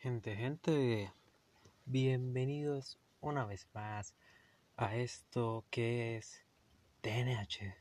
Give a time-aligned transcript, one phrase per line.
[0.00, 1.12] Gente, gente,
[1.84, 4.14] bienvenidos una vez más
[4.76, 6.44] a esto que es
[7.00, 7.74] TNH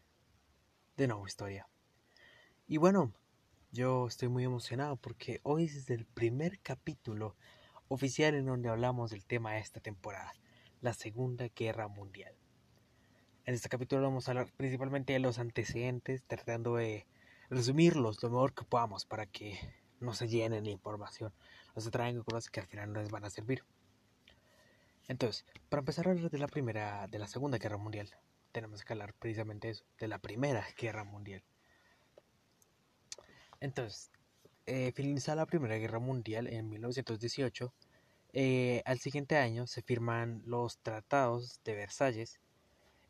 [0.98, 1.70] de nueva historia.
[2.68, 3.14] Y bueno,
[3.72, 7.36] yo estoy muy emocionado porque hoy es el primer capítulo
[7.88, 10.34] oficial en donde hablamos del tema de esta temporada,
[10.82, 12.34] la Segunda Guerra Mundial.
[13.46, 17.06] En este capítulo vamos a hablar principalmente de los antecedentes, tratando de
[17.52, 19.60] resumirlos lo mejor que podamos para que
[20.00, 21.32] no se llenen de información,
[21.78, 23.64] no se traigan cosas que al final no les van a servir.
[25.08, 28.10] Entonces, para empezar a hablar de la primera, de la Segunda Guerra Mundial,
[28.52, 31.44] tenemos que hablar precisamente eso, de la Primera Guerra Mundial.
[33.60, 34.10] Entonces,
[34.66, 37.72] eh, finalizada la Primera Guerra Mundial en 1918,
[38.34, 42.40] eh, al siguiente año se firman los tratados de Versalles,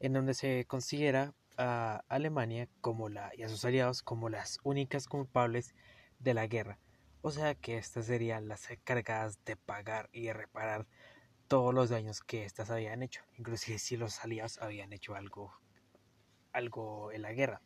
[0.02, 5.74] en donde se considera a Alemania como y a sus aliados como las únicas culpables
[6.20, 6.80] de la guerra.
[7.28, 10.88] O sea que estas serían las encargadas de pagar y de reparar
[11.50, 15.54] todos los daños que éstas habían hecho, inclusive si los aliados habían hecho algo,
[16.54, 17.62] algo en la guerra.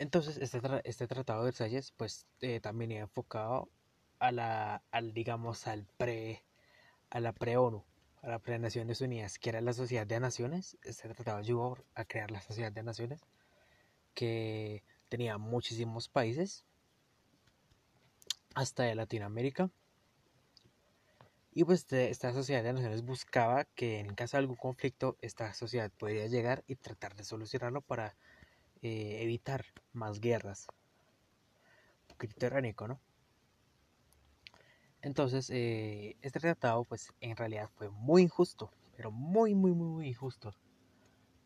[0.00, 3.70] Entonces, este, este tratado de Versalles, pues eh, también iba enfocado
[4.18, 6.44] a la, al, digamos, al pre,
[7.10, 7.84] a la pre-ONU,
[8.22, 10.76] a la pre-Naciones Unidas, que era la Sociedad de Naciones.
[10.82, 13.24] Este tratado ayudó a crear la Sociedad de Naciones,
[14.14, 16.64] que tenía muchísimos países,
[18.54, 19.70] hasta de Latinoamérica.
[21.52, 25.90] Y pues esta sociedad de naciones buscaba que en caso de algún conflicto esta sociedad
[25.98, 28.14] podría llegar y tratar de solucionarlo para
[28.82, 30.68] eh, evitar más guerras.
[32.08, 32.48] Un poquito
[32.88, 33.00] ¿no?
[35.02, 40.08] Entonces, eh, este tratado pues en realidad fue muy injusto, pero muy, muy, muy, muy
[40.08, 40.54] injusto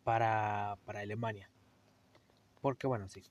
[0.03, 1.49] para, para Alemania.
[2.61, 3.23] Porque bueno, sí,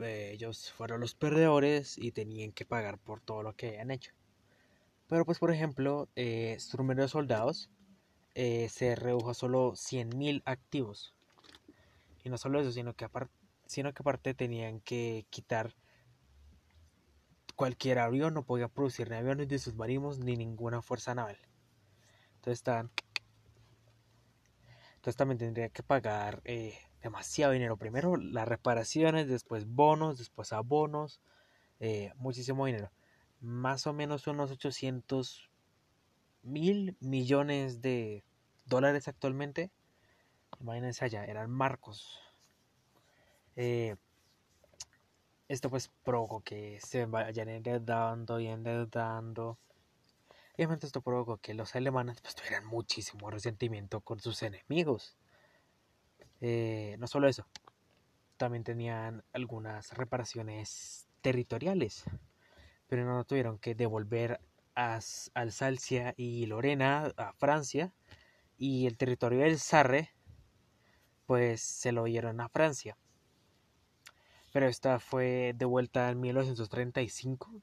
[0.00, 4.12] ellos fueron los perdedores y tenían que pagar por todo lo que habían hecho.
[5.08, 7.70] Pero pues por ejemplo, eh, su número de soldados
[8.34, 11.14] eh, se redujo a solo 100.000 activos.
[12.24, 13.34] Y no solo eso, sino que, aparte,
[13.66, 15.74] sino que aparte tenían que quitar
[17.56, 21.38] cualquier avión, no podía producir ni aviones ni submarinos ni ninguna fuerza naval.
[22.36, 22.62] Entonces
[25.16, 27.76] también tendría que pagar eh, demasiado dinero.
[27.76, 31.20] Primero las reparaciones, después bonos, después abonos,
[31.80, 32.90] eh, muchísimo dinero.
[33.40, 35.50] Más o menos unos 800
[36.42, 38.24] mil millones de
[38.66, 39.70] dólares actualmente.
[40.60, 42.20] Imagínense allá, eran marcos.
[43.56, 43.96] Eh,
[45.48, 49.58] esto pues provocó que se vayan endeudando y endeudando.
[50.54, 55.16] Obviamente esto provocó que los alemanes pues tuvieran muchísimo resentimiento con sus enemigos.
[56.40, 57.46] Eh, no solo eso,
[58.36, 62.04] también tenían algunas reparaciones territoriales,
[62.86, 64.40] pero no tuvieron que devolver
[64.74, 65.00] a
[65.34, 67.92] Alsacia y Lorena a Francia
[68.56, 70.10] y el territorio del Sarre
[71.26, 72.96] pues se lo dieron a Francia.
[74.52, 77.62] Pero esta fue devuelta en 1935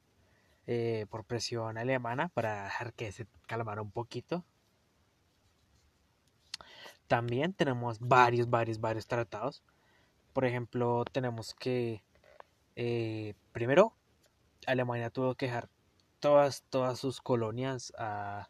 [0.67, 4.45] eh, por presión alemana para dejar que se calmara un poquito
[7.07, 9.63] también tenemos varios, varios, varios tratados.
[10.33, 12.03] Por ejemplo, tenemos que,
[12.75, 13.93] eh, primero,
[14.67, 15.69] Alemania tuvo que dejar
[16.19, 18.49] todas, todas sus colonias a,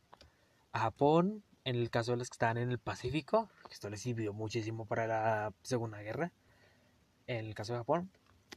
[0.74, 4.86] Japón, en el caso de las que estaban en el Pacífico, esto les sirvió muchísimo
[4.86, 6.34] para la Segunda Guerra,
[7.28, 8.12] en el caso de Japón,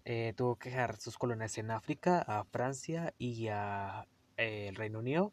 [0.05, 4.99] eh, tuvo que dejar sus colonias en África, a Francia y a eh, el Reino
[4.99, 5.33] Unido,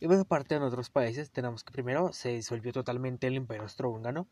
[0.00, 4.28] y por parte en otros países tenemos que primero se disolvió totalmente el imperio austrohúngaro,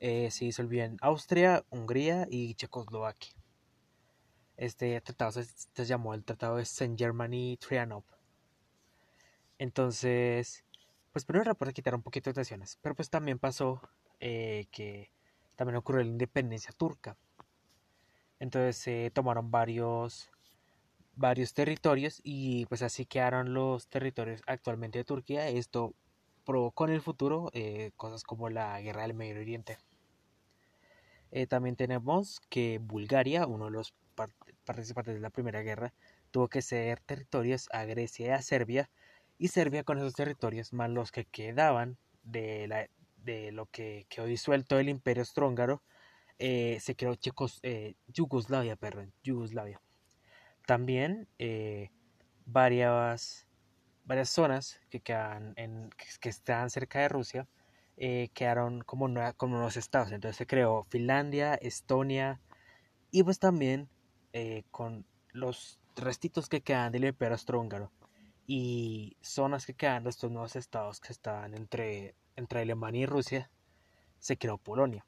[0.00, 3.34] eh, se disolvió en Austria, Hungría y Checoslovaquia.
[4.56, 8.04] Este tratado se, llamó el Tratado de Saint Germany Trianov.
[9.58, 10.64] Entonces,
[11.12, 13.80] pues primero era para quitar un poquito de tensiones, pero pues también pasó
[14.20, 15.10] eh, que
[15.56, 17.16] también ocurrió la independencia turca.
[18.40, 20.30] Entonces se tomaron varios
[21.16, 25.48] varios territorios y pues así quedaron los territorios actualmente de Turquía.
[25.48, 25.94] Esto
[26.44, 29.78] provocó en el futuro eh, cosas como la guerra del Medio Oriente.
[31.30, 33.94] Eh, también tenemos que Bulgaria, uno de los
[34.64, 35.92] participantes de la Primera Guerra,
[36.30, 38.90] tuvo que ceder territorios a Grecia y a Serbia,
[39.36, 44.26] y Serbia con esos territorios, más los que quedaban de, la, de lo que quedó
[44.26, 45.82] disuelto el Imperio Austrohúngaro,
[46.38, 47.60] eh, se creó Checos,
[48.06, 49.80] Yugoslavia, perdón, Yugoslavia.
[50.66, 51.90] También eh,
[52.46, 53.46] varias,
[54.04, 55.90] varias zonas que, quedan en,
[56.20, 57.48] que, están cerca de Rusia
[57.96, 60.12] eh, quedaron como, como unos estados.
[60.12, 62.40] Entonces se creó Finlandia, Estonia
[63.10, 63.88] y pues también
[64.32, 67.92] eh, con los restitos que quedan del imperio austrohúngaro
[68.46, 73.50] y zonas que quedan de estos nuevos estados que estaban entre, entre Alemania y Rusia,
[74.18, 75.06] se creó Polonia.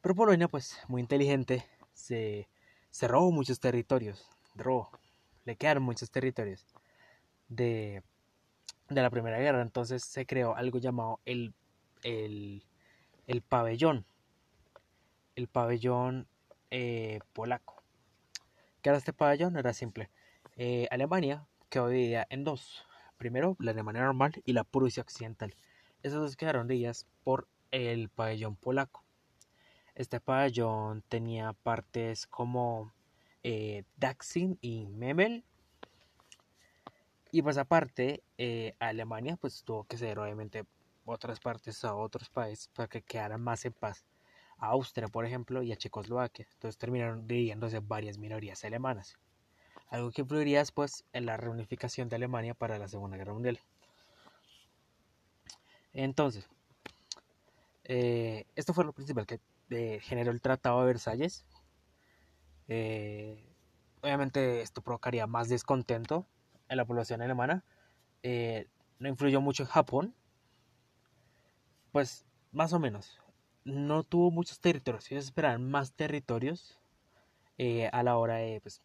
[0.00, 2.48] Pero Polonia, pues muy inteligente, se,
[2.90, 4.90] se robó muchos territorios, robó,
[5.44, 6.66] le quedaron muchos territorios
[7.48, 8.02] de,
[8.88, 9.62] de la Primera Guerra.
[9.62, 11.54] Entonces se creó algo llamado el,
[12.02, 12.64] el,
[13.26, 14.04] el pabellón,
[15.34, 16.26] el pabellón
[16.70, 17.82] eh, polaco.
[18.82, 19.56] ¿Qué era este pabellón?
[19.56, 20.10] Era simple.
[20.56, 22.84] Eh, Alemania quedó dividida en dos.
[23.18, 25.54] Primero, la Alemania normal y la Prusia occidental.
[26.02, 29.02] Esas dos quedaron divididas por el pabellón polaco.
[29.94, 32.92] Este pabellón tenía partes como
[33.48, 35.44] eh, Daxin y Memel.
[37.30, 40.64] Y pues aparte, eh, Alemania pues tuvo que ceder obviamente
[41.04, 44.04] otras partes a otros países para que quedaran más en paz.
[44.58, 46.46] A Austria, por ejemplo, y a Checoslovaquia.
[46.54, 49.18] Entonces terminaron dividiéndose varias minorías alemanas
[49.88, 53.60] algo que influiría después en la reunificación de Alemania para la Segunda Guerra Mundial.
[55.92, 56.48] Entonces,
[57.84, 59.40] eh, esto fue lo principal que
[59.70, 61.44] eh, generó el Tratado de Versalles.
[62.68, 63.44] Eh,
[64.00, 66.26] obviamente esto provocaría más descontento
[66.68, 67.64] en la población alemana.
[68.22, 70.14] no influyó mucho en Japón.
[71.92, 73.20] Pues más o menos.
[73.64, 75.10] No tuvo muchos territorios.
[75.10, 76.78] Ellos esperaban más territorios
[77.92, 78.82] a la hora de pues,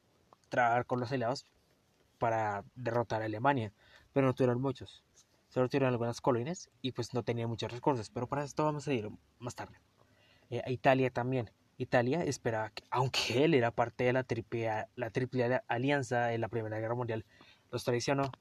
[0.50, 1.46] trabajar con los aliados
[2.22, 3.74] para derrotar a Alemania,
[4.14, 5.04] pero no tuvieron muchos.
[5.50, 8.94] Solo tuvieron algunas colonias y pues no tenían muchos recursos, pero para esto vamos a
[8.94, 9.82] ir más tarde.
[10.52, 11.50] Eh, a Italia también.
[11.82, 16.96] Italia esperaba que, aunque él era parte de la triple, alianza en la Primera Guerra
[16.96, 17.26] Mundial,
[17.72, 18.32] los traicionó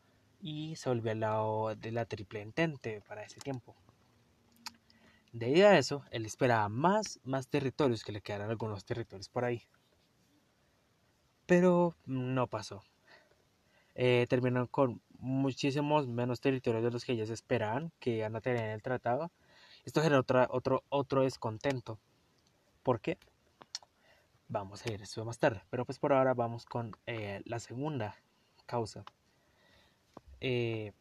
[0.40, 3.76] y se volvió al lado de la triple entente para ese tiempo.
[5.32, 9.68] Debido a eso, él esperaba más, más territorios, que le quedaran algunos territorios por ahí
[11.50, 12.84] pero no pasó.
[13.96, 18.70] Eh, terminaron con muchísimos menos territorios de los que ellos esperaban que a tener en
[18.70, 19.32] el tratado.
[19.84, 21.98] Esto generó otro, otro descontento.
[22.84, 23.18] ¿Por qué?
[24.50, 25.62] Vamos a ir eso más tarde.
[25.70, 28.16] Pero pues por ahora vamos con eh, la segunda
[28.66, 29.04] causa.
[30.40, 30.92] Eh,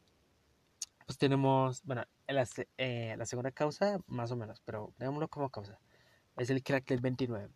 [1.08, 2.48] pues tenemos, bueno, la,
[2.78, 5.80] la, segunda causa más o menos, pero veámoslo como causa.
[6.38, 7.50] Es el crack del 29.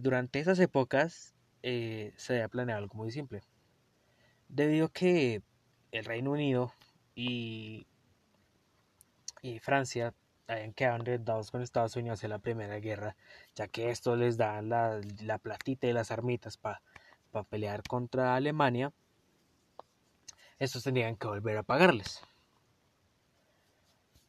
[0.00, 3.42] durante esas épocas eh, se había planeado algo muy simple.
[4.48, 5.42] Debido a que
[5.92, 6.72] el Reino Unido
[7.14, 7.86] y,
[9.42, 10.14] y Francia
[10.48, 13.16] habían quedado endeudados con Estados Unidos en la Primera Guerra,
[13.54, 16.80] ya que esto les da la, la platita y las armitas para
[17.50, 18.92] pelear contra Alemania,
[20.58, 22.20] estos tenían que volver a pagarles.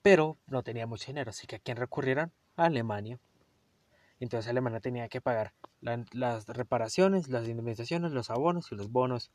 [0.02, 2.32] Pero no tenía mucho dinero, así que a quién recurrieron?
[2.56, 3.20] Alemania.
[4.20, 9.32] Entonces Alemania tenía que pagar las reparaciones, las indemnizaciones, los abonos y los bonos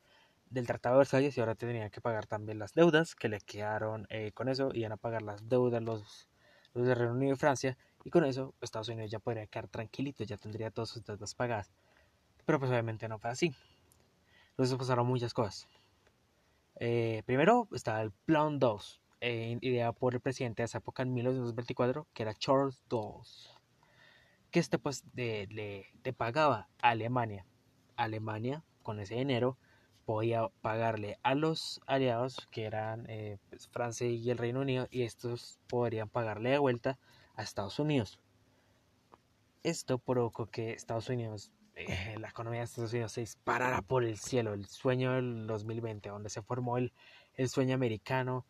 [0.49, 4.05] del Tratado de Versalles y ahora tenía que pagar también las deudas que le quedaron
[4.09, 6.29] eh, con eso, iban a pagar las deudas los,
[6.75, 10.23] los de Reino Unido y Francia y con eso Estados Unidos ya podría quedar tranquilito,
[10.23, 11.71] ya tendría todas sus deudas pagadas.
[12.45, 13.53] Pero pues obviamente no fue así.
[14.51, 15.67] Entonces pasaron muchas cosas.
[16.79, 21.13] Eh, primero estaba el Plan 2, eh, ideado por el presidente de esa época en
[21.13, 23.55] 1924, que era Charles Dawes
[24.55, 25.85] que este pues le,
[26.15, 27.45] pagaba a Alemania.
[27.97, 29.57] Alemania con ese dinero
[30.05, 35.03] podía pagarle a los aliados que eran eh, pues, Francia y el Reino Unido y
[35.03, 36.99] estos podrían pagarle de vuelta
[37.35, 38.19] a Estados Unidos.
[39.63, 44.17] Esto provocó que Estados Unidos, eh, la economía de Estados Unidos se disparara por el
[44.17, 46.93] cielo, el sueño del 2020, donde se formó el,
[47.33, 48.45] el sueño americano,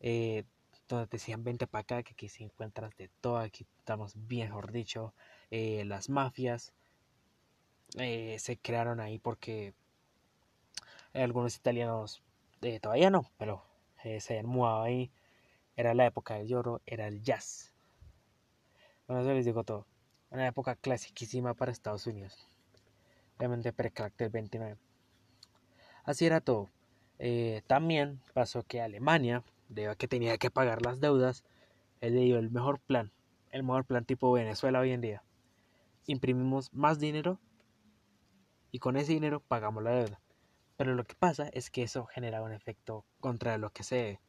[0.00, 0.44] eh,
[0.88, 4.72] donde decían vente para acá, que aquí se encuentras de todo, aquí estamos bien, mejor
[4.72, 5.14] dicho,
[5.50, 6.72] eh, las mafias
[7.96, 9.74] eh, se crearon ahí porque
[11.14, 12.22] algunos italianos
[12.62, 13.64] eh, todavía no, pero
[14.02, 15.10] se habían mudado ahí.
[15.76, 17.72] Era la época del lloro, era el jazz.
[19.06, 19.86] Bueno, eso les digo todo.
[20.30, 22.48] Una época clasiquísima para Estados Unidos.
[23.38, 24.76] Obviamente pre del 29.
[26.04, 26.68] Así era todo.
[27.66, 31.44] también pasó que Alemania, debido a que tenía que pagar las deudas,
[32.00, 33.12] él le dio el mejor plan.
[33.50, 35.22] El mejor plan tipo Venezuela hoy en día
[36.08, 37.38] imprimimos más dinero
[38.72, 40.20] y con ese dinero pagamos la deuda.
[40.78, 44.20] Pero lo que pasa es que eso genera un efecto contra lo que se.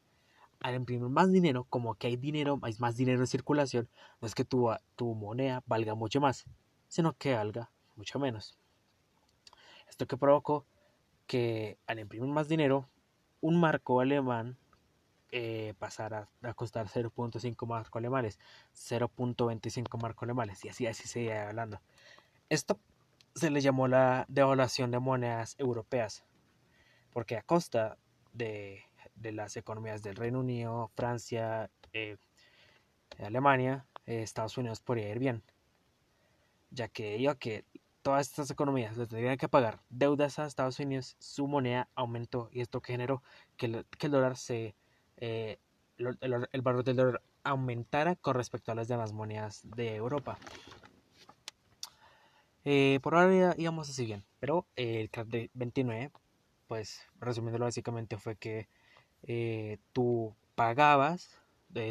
[0.59, 3.87] Al imprimir más dinero, como que hay dinero, hay más dinero en circulación,
[4.19, 6.45] no es que tu, tu moneda valga mucho más,
[6.89, 8.57] sino que valga mucho menos.
[9.87, 10.65] Esto que provocó
[11.27, 12.89] que al imprimir más dinero,
[13.39, 14.57] un marco alemán
[15.31, 18.39] eh, pasar a, costar 0.5 marcos alemanes,
[18.73, 21.79] 0.25 marcos alemanes, y así, así seguía hablando.
[22.49, 22.79] Esto
[23.35, 26.25] se le llamó la devaluación de monedas europeas,
[27.13, 27.97] porque a costa
[28.33, 28.83] de,
[29.21, 32.17] las economías del Reino Unido, Francia, eh,
[33.19, 35.43] Alemania, eh, Estados Unidos podría ir bien,
[36.71, 37.65] ya que digo que
[38.01, 42.61] todas estas economías le tendrían que pagar deudas a Estados Unidos, su moneda aumentó y
[42.61, 43.23] esto generó
[43.57, 44.75] que el, dólar se,
[45.17, 45.59] eh,
[45.97, 50.37] el, valor del dólar aumentara con respecto a las demás monedas de Europa.
[52.65, 56.11] Eh, por ahora íbamos así bien, pero el crack de 29,
[56.69, 58.69] pues resumiéndolo básicamente fue que
[59.23, 61.41] eh, tú pagabas,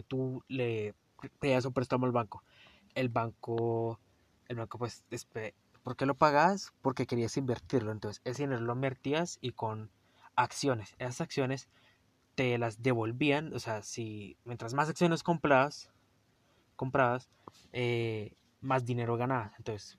[0.07, 0.95] tú le
[1.41, 2.45] pedías un préstamo al banco,
[2.95, 3.99] el banco,
[4.47, 5.05] el banco pues
[5.83, 6.73] ¿Por qué lo pagabas?
[6.83, 7.93] Porque querías invertirlo.
[7.93, 9.91] Entonces, ese dinero lo invertías y con
[10.37, 10.95] acciones.
[10.99, 11.69] Esas acciones
[12.35, 13.55] te las devolvían.
[13.55, 15.91] O sea, si mientras más acciones comprabas,
[16.77, 17.31] comprabas
[17.73, 19.53] eh, más dinero ganabas.
[19.59, 19.99] Entonces,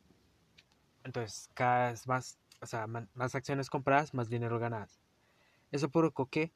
[1.04, 5.00] entonces, cada vez más, o sea, más acciones compradas, más dinero ganabas.
[5.72, 6.52] Eso provocó que,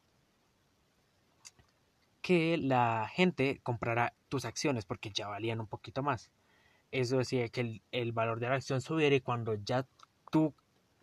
[2.21, 6.31] que la gente comprara tus acciones porque ya valían un poquito más
[6.93, 9.85] eso decía que el, valor de la acción subiera y cuando ya
[10.31, 10.53] tú,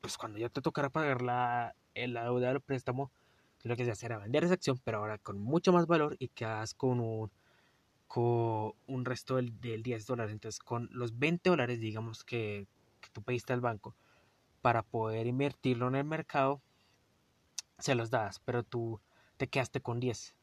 [0.00, 3.10] pues cuando ya te tocara pagar la, deuda del préstamo,
[3.64, 6.28] lo que se hacía era vender esa acción, pero ahora con mucho más valor y
[6.28, 7.30] quedas con un,
[8.06, 10.32] con un resto del, 10 dólares.
[10.32, 12.68] Entonces, con los 20 dólares, digamos, que,
[13.00, 13.96] que tú pediste al banco
[14.60, 16.60] para poder invertirlo en el mercado,
[17.78, 19.00] se los das, pero tú
[19.36, 20.34] te quedaste con 10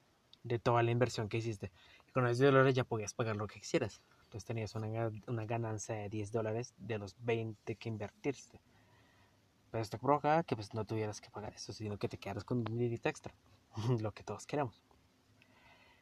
[0.44, 1.72] de toda la inversión que hiciste.
[2.08, 4.02] Y con esos dólares ya podías pagar lo que quisieras.
[4.24, 8.60] Entonces tenías una, ganancia de 10 dólares de los 20 que invertiste.
[9.72, 12.60] Pero esto provoca que pues no tuvieras que pagar eso, sino que te quedaras con
[12.60, 13.34] un dinerito extra.
[14.02, 14.82] lo que todos queremos.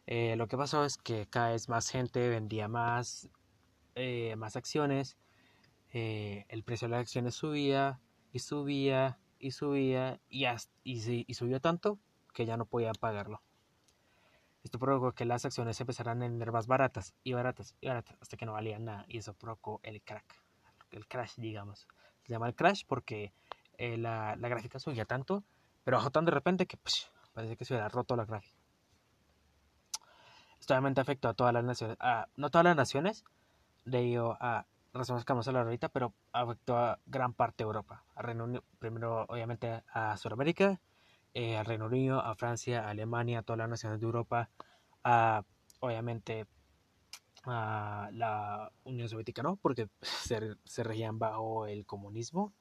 [0.08, 3.30] Eh, lo que pasó es que cada vez más gente vendía más,
[3.96, 5.18] eh, más acciones.
[5.94, 8.00] Eh, el precio de las acciones subía
[8.36, 10.46] y subía y subía y,
[10.84, 12.00] y, y subió tanto
[12.34, 13.42] que ya no podían pagarlo.
[14.62, 18.36] Esto provocó que las acciones empezaran a vender más baratas y baratas y baratas hasta
[18.36, 20.44] que no valían nada y eso provocó el crack,
[20.92, 21.88] el crash digamos.
[22.24, 23.32] Se llama el crash porque
[23.78, 25.46] eh, la, la, gráfica subía tanto,
[25.86, 28.60] pero bajó tan de repente que pues, parece que se hubiera roto la gráfica.
[30.60, 33.24] Esto obviamente afectó a todas las naciones, a, no todas las naciones,
[33.86, 34.66] debido a
[34.96, 38.04] razones que vamos a hablar ahorita, pero afectó a gran parte de Europa.
[38.16, 40.80] A Reino primero obviamente a Sudamérica
[41.36, 44.50] eh, al Reino Unido, a Francia, a Alemania, a todas las naciones de Europa,
[45.04, 45.44] a,
[45.82, 46.48] obviamente
[47.44, 52.54] a la Unión Soviética no, porque se, se regían bajo el comunismo,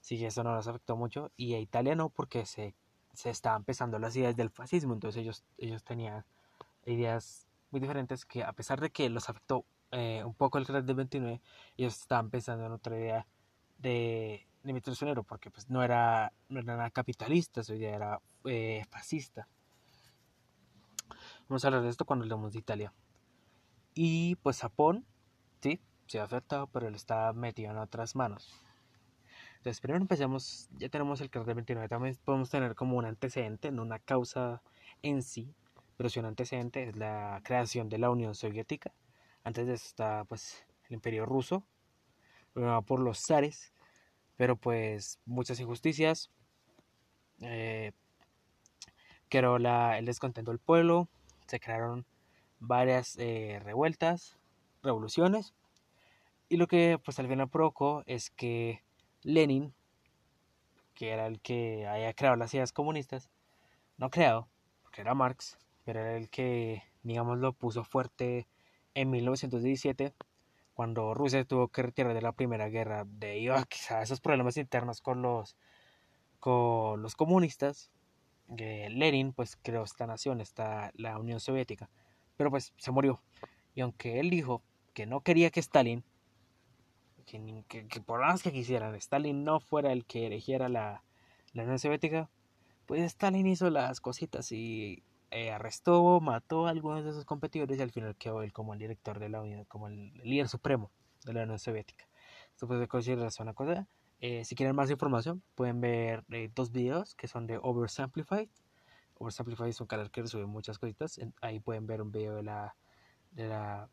[0.00, 2.74] sí que eso no los afectó mucho, y a Italia no, porque se,
[3.14, 6.26] se estaban empezando las ideas del fascismo, entonces ellos, ellos tenían
[6.84, 10.84] ideas muy diferentes que a pesar de que los afectó eh, un poco el crash
[10.84, 11.40] del 29,
[11.76, 13.26] ellos estaban pensando en otra idea
[13.78, 18.84] de Dimitri Sonero, porque pues no era, no era nada capitalista, su idea era eh,
[18.90, 19.46] fascista.
[21.48, 22.92] Vamos a hablar de esto cuando hablemos de Italia.
[23.94, 25.04] Y pues Japón,
[25.60, 28.50] sí, se ha afectado, pero él está metido en otras manos.
[29.58, 33.70] Entonces, primero empecemos, ya tenemos el crash del 29, también podemos tener como un antecedente,
[33.70, 34.62] no una causa
[35.02, 35.54] en sí,
[35.96, 38.92] pero si un antecedente es la creación de la Unión Soviética.
[39.44, 41.64] Antes de eso está pues el Imperio Ruso,
[42.86, 43.72] por los zares,
[44.36, 46.30] pero pues muchas injusticias.
[47.40, 47.92] Eh,
[49.28, 51.08] creó el descontento del pueblo,
[51.46, 52.04] se crearon
[52.60, 54.38] varias eh, revueltas,
[54.82, 55.54] revoluciones,
[56.48, 58.84] y lo que pues al final provocó es que
[59.22, 59.74] Lenin,
[60.94, 63.30] que era el que había creado las ideas comunistas,
[63.96, 64.48] no creado,
[64.82, 68.46] porque era Marx, pero era el que, digamos, lo puso fuerte
[68.94, 70.14] en 1917
[70.74, 75.22] cuando Rusia tuvo que retirar de la Primera Guerra debido a esos problemas internos con
[75.22, 75.56] los,
[76.40, 77.90] con los comunistas,
[78.58, 81.90] eh, Lenin pues creó esta nación, esta, la Unión Soviética,
[82.36, 83.22] pero pues se murió.
[83.74, 84.62] Y aunque él dijo
[84.94, 86.04] que no quería que Stalin,
[87.26, 91.04] que, por más que quisieran, Stalin no fuera el que erigiera la,
[91.52, 92.28] la Unión Soviética,
[92.86, 95.02] pues Stalin hizo las cositas y
[95.32, 98.78] eh, arrestó, mató a algunos de sus competidores y al final quedó él como el
[98.78, 100.90] director de la Unión, como el, líder supremo
[101.24, 102.06] de la Unión Soviética.
[102.50, 103.88] Esto puede considerarse una cosa.
[104.20, 108.50] Eh, si quieren más información, pueden ver eh, dos videos que son de Oversimplified.
[109.14, 111.18] Oversimplified es un canal que sube muchas cositas.
[111.40, 112.76] Ahí pueden ver un video de la
[113.30, 113.88] de la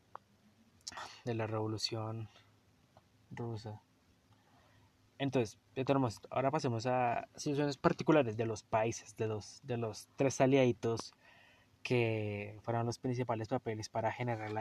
[1.23, 2.27] de la revolución
[3.31, 3.81] rusa.
[5.19, 6.19] Entonces, ya tenemos.
[6.29, 11.13] Ahora pasemos a situaciones particulares de los países, de los, de los tres aliaditos
[11.83, 14.51] que fueron los principales papeles para generar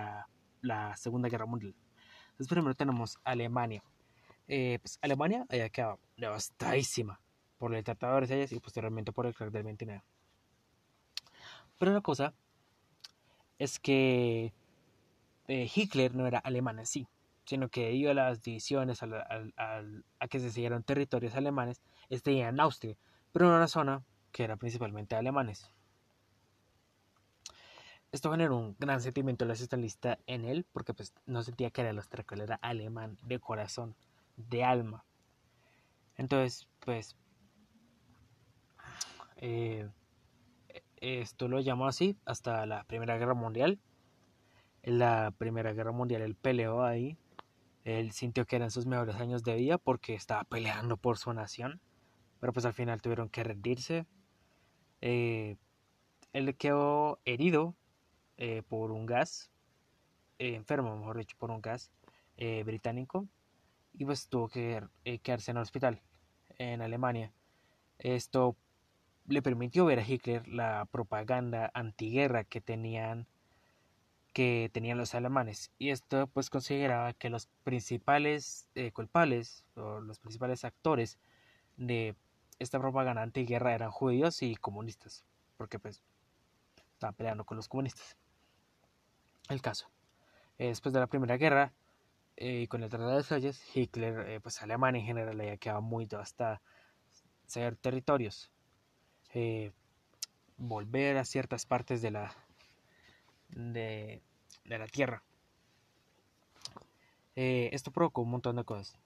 [0.62, 1.74] la, Segunda Guerra Mundial.
[2.30, 3.82] Entonces primero tenemos Alemania.
[4.48, 7.20] eh, pues Alemania había quedado devastadísima
[7.58, 10.02] por el Tratado de Versalles y posteriormente por el crack del 29.
[11.78, 12.34] Pero la cosa
[13.58, 14.52] es que
[15.48, 17.08] eh, Hitler no era alemán en sí,
[17.44, 22.96] sino que debido a las divisiones, a, que se siguieron territorios alemanes, este en Austria,
[23.32, 25.70] pero en una zona que era principalmente alemanes.
[28.10, 32.00] Esto generó un gran sentimiento nacionalista en él, porque pues no sentía que era el
[32.40, 33.96] era alemán de corazón,
[34.36, 35.04] de alma.
[36.16, 37.16] Entonces, pues,
[39.36, 39.88] eh,
[40.96, 43.78] esto lo llamó así hasta la Primera Guerra Mundial.
[44.82, 47.18] En la Primera Guerra Mundial él peleó ahí,
[47.84, 51.80] él sintió que eran sus mejores años de vida porque estaba peleando por su nación,
[52.40, 54.06] pero pues al final tuvieron que rendirse.
[55.00, 55.56] Eh,
[56.32, 57.74] él quedó herido
[58.40, 59.50] eh, por un gas,
[60.38, 61.90] eh, enfermo, mejor dicho, por un gas
[62.36, 63.26] eh, británico,
[63.92, 64.80] y pues tuvo que
[65.24, 66.00] quedarse en el hospital
[66.56, 67.32] en Alemania.
[67.98, 68.56] Esto
[69.26, 73.26] le permitió ver a Hitler la propaganda antiguerra que tenían
[74.32, 80.64] que tenían los alemanes y esto pues consideraba que los principales culpables o los principales
[80.64, 81.18] actores
[81.76, 82.14] de
[82.60, 85.24] esta propaganda antiguerra eran judíos y comunistas
[85.56, 86.02] porque pues
[86.92, 88.16] estaban peleando con los comunistas
[89.48, 89.90] el caso.
[90.58, 91.72] Eh, después de la Primera Guerra,
[92.36, 95.82] y eh, con el Tratado de Versalles, Hitler, eh, pues Alemania en general, había quedado
[95.82, 96.60] muy devastada.
[97.46, 98.50] Ser territorios,
[100.58, 102.36] volver a ciertas partes de la,
[103.48, 104.20] de,
[104.64, 105.22] la tierra.
[107.34, 108.98] esto provocó un montón de cosas.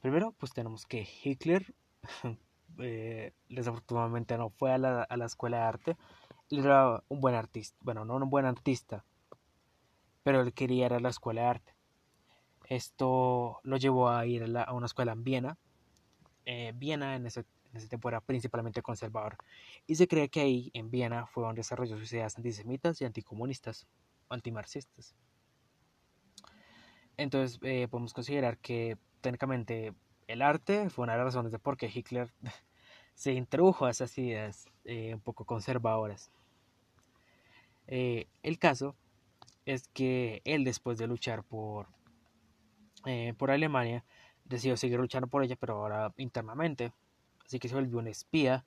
[0.00, 1.74] Primero, pues tenemos que Hitler
[3.48, 5.96] desafortunadamente no fue a la, a la escuela de arte.
[6.50, 7.76] Era un buen artista.
[7.80, 9.04] Bueno, no un buen artista,
[10.28, 11.74] pero él quería ir a la escuela de arte.
[12.66, 15.56] Esto lo llevó a ir a, una escuela en Viena.
[16.44, 17.46] Eh, Viena en ese,
[17.88, 19.38] tiempo era principalmente conservador
[19.86, 23.86] y se cree que ahí en Viena fue donde desarrolló sus ideas antisemitas y anticomunistas,
[24.28, 25.14] antimarxistas.
[27.16, 29.94] Entonces eh, podemos considerar que técnicamente
[30.26, 32.30] el arte fue una de las razones de por qué Hitler
[33.14, 36.30] se introdujo a esas ideas eh, un poco conservadoras.
[37.86, 38.94] el caso
[39.68, 41.88] es que él después de luchar por,
[43.04, 44.02] eh, por Alemania,
[44.46, 46.92] decidió seguir luchando por ella, pero ahora internamente.
[47.44, 48.64] Así que se volvió un espía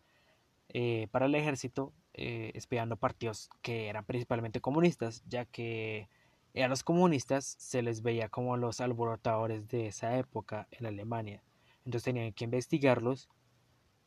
[0.69, 6.07] eh, para el ejército, eh, espiando partidos que eran principalmente comunistas, ya que
[6.55, 11.41] a los comunistas se les veía como los alborotadores de esa época en Alemania.
[11.79, 13.27] Entonces tenían que investigarlos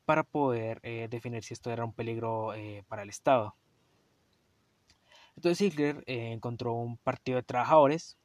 [0.05, 0.81] para poder
[1.11, 2.53] definir si esto era un peligro
[2.87, 3.57] para el Estado.
[5.37, 8.17] Entonces Hitler eh, encontró un partido de trabajadores,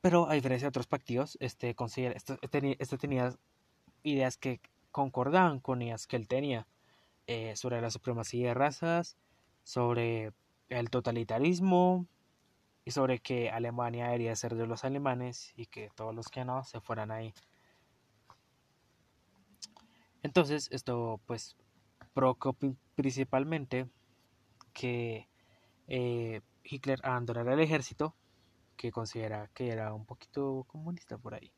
[0.00, 3.36] pero a diferencia de otros partidos, este, este, este, este tenía
[4.02, 6.66] ideas que concordaban con ideas que él tenía
[7.26, 9.16] eh, sobre la supremacía de razas,
[9.62, 10.32] sobre
[10.68, 12.06] el totalitarismo
[12.84, 16.64] y sobre que Alemania debería ser de los alemanes y que todos los que no
[16.64, 17.34] se fueran ahí.
[20.22, 21.56] Entonces esto pues
[22.12, 22.56] provocó
[22.94, 23.88] principalmente
[24.72, 25.29] que
[25.90, 28.14] eh, Hitler abandonara el ejército,
[28.76, 31.52] que considera que era un poquito comunista por ahí,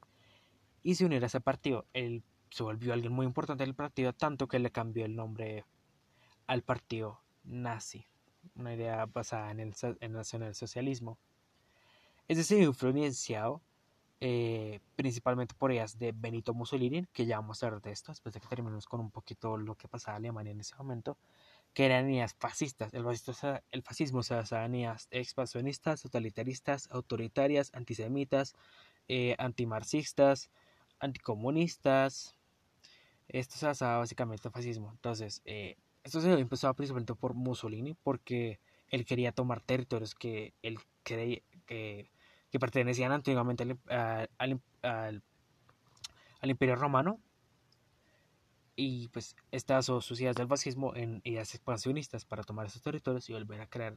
[0.82, 1.86] y se uniera a ese partido.
[1.92, 5.64] Él se volvió alguien muy importante del partido, tanto que le cambió el nombre
[6.48, 8.06] al partido nazi,
[8.56, 11.18] una idea basada en el, en nacionalsocialismo.
[12.26, 13.62] Es decir, influenciado
[14.20, 18.32] eh, principalmente por ideas de Benito Mussolini, que ya vamos a ver de esto, después
[18.32, 21.18] de que terminemos con un poquito lo que pasaba en Alemania en ese momento,
[21.74, 22.92] que eran ideas fascistas.
[22.94, 23.04] El,
[23.70, 28.54] el fascismo se basaba en ideas expansionistas, totalitaristas, autoritarias, antisemitas,
[29.08, 30.50] eh, antimarxistas,
[31.00, 32.36] anticomunistas.
[33.28, 34.90] Esto se basaba básicamente en fascismo.
[34.92, 40.78] Entonces, eh, esto se empezó principalmente por Mussolini porque él quería tomar territorios que él
[41.02, 42.10] creía que,
[42.60, 45.22] pertenecían antiguamente al
[46.42, 47.18] Imperio Romano
[48.82, 53.32] y pues estas sus ideas del fascismo en ideas expansionistas para tomar esos territorios y
[53.32, 53.96] volver a crear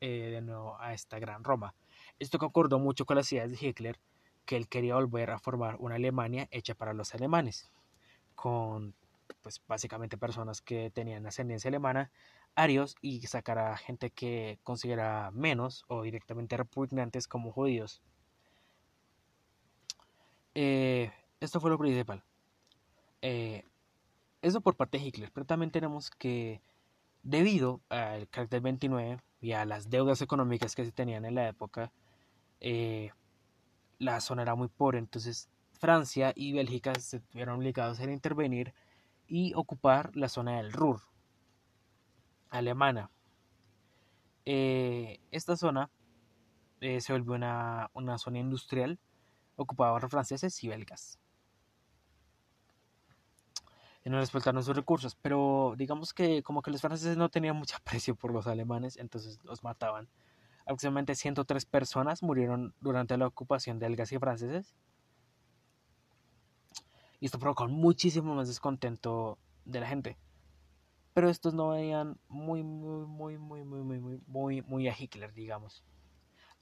[0.00, 1.74] eh, de nuevo a esta gran Roma.
[2.20, 3.98] Esto concordó mucho con las ideas de Hitler,
[4.46, 7.72] que él quería volver a formar una Alemania hecha para los alemanes,
[8.36, 8.94] con
[9.42, 12.12] pues básicamente personas que tenían ascendencia alemana,
[12.54, 18.00] arios y sacar a gente que considera menos o directamente repugnantes como judíos.
[20.54, 22.22] Eh, esto fue lo principal.
[23.22, 23.64] Eh,
[24.42, 26.60] eso por parte de Hitler, pero también tenemos que
[27.22, 31.92] debido al carácter 29 y a las deudas económicas que se tenían en la época,
[32.60, 33.10] eh,
[33.98, 38.74] la zona era muy pobre, entonces Francia y Bélgica se vieron obligados a intervenir
[39.26, 41.02] y ocupar la zona del Ruhr,
[42.50, 43.10] alemana.
[44.44, 45.90] Eh, esta zona
[46.80, 48.98] eh, se volvió una, una, zona industrial
[49.56, 51.19] ocupada por franceses y belgas.
[54.04, 57.76] No les faltaron sus recursos, pero digamos que como que los franceses no tenían mucho
[57.80, 60.08] aprecio por los alemanes, entonces los mataban.
[60.62, 64.74] Aproximadamente 103 personas murieron durante la ocupación de belgas y franceses.
[67.18, 70.16] Y esto provocó muchísimo más descontento de la gente.
[71.12, 75.84] Pero estos no veían muy, muy, muy, muy, muy, muy, muy, muy, a Hitler, digamos.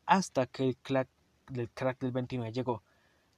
[0.07, 1.09] Hasta que el crack,
[1.49, 2.83] del crack del 29 llegó.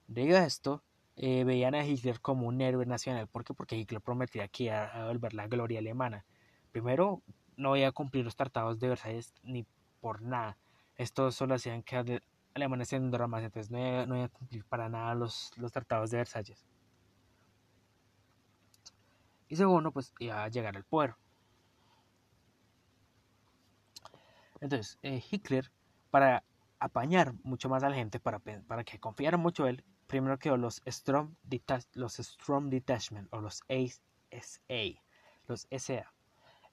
[0.06, 0.82] Debido a esto,
[1.22, 3.28] eh, veían a Hitler como un héroe nacional.
[3.28, 3.52] ¿Por qué?
[3.52, 6.24] Porque Hitler prometía que iba a volver la gloria alemana.
[6.72, 7.22] Primero,
[7.59, 9.66] no iba a cumplir los tratados de Versalles ni
[10.00, 10.56] por nada.
[10.96, 12.22] Esto solo hacían que
[12.54, 16.16] Alemania se endurara más, entonces no iba, a cumplir para nada los, los tratados de
[16.16, 16.66] Versalles.
[19.48, 21.16] Y segundo, pues iba a llegar al poder.
[24.62, 25.70] Entonces, eh, Hitler,
[26.11, 26.44] para
[26.78, 30.83] apañar mucho más a la gente, para, para que confiara mucho él, primero quedó los
[30.87, 31.37] Strom,
[31.94, 35.01] los Strom Detachment o los ASA,
[35.46, 36.12] los SA.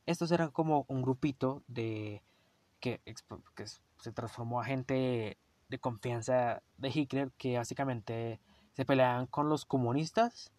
[0.07, 2.23] Estos eran como un grupito de
[2.79, 2.99] que,
[3.55, 5.37] que se transformó a gente
[5.69, 8.39] de confianza de Hitler que básicamente
[8.73, 10.51] se peleaban con los comunistas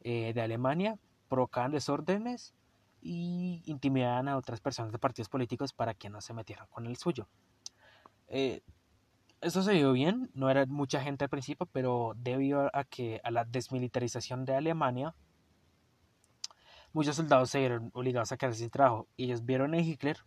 [0.00, 2.52] eh, de Alemania provocaban desórdenes
[3.00, 6.96] y intimidaban a otras personas de partidos políticos para que no se metieran con el
[6.96, 7.28] suyo.
[8.28, 8.60] Eh,
[9.40, 13.30] eso se vio bien, no era mucha gente al principio, pero debido a que a
[13.30, 15.14] la desmilitarización de Alemania,
[16.92, 20.18] muchos soldados se vieron obligados a quedarse sin trabajo y ellos vieron en Hitler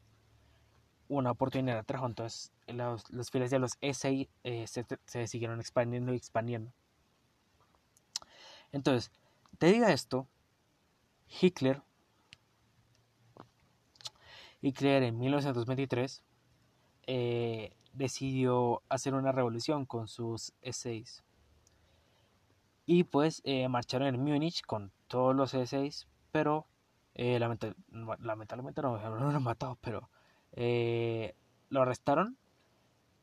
[1.08, 2.08] una oportunidad de trabajo.
[2.08, 6.72] Entonces, los, los filas de los SI eh, se, se, siguieron expandiendo y expandiendo.
[8.72, 9.12] Entonces,
[9.60, 10.28] debido a esto,
[11.42, 11.82] Hitler,
[14.62, 16.24] Hitler en 1923
[17.08, 21.22] eh, decidió hacer una revolución con sus S6
[22.86, 26.66] y pues eh, marcharon en Múnich con todos los S6 pero
[27.16, 30.10] eh, lamentablemente no, no lo han matado pero
[31.70, 32.38] lo arrestaron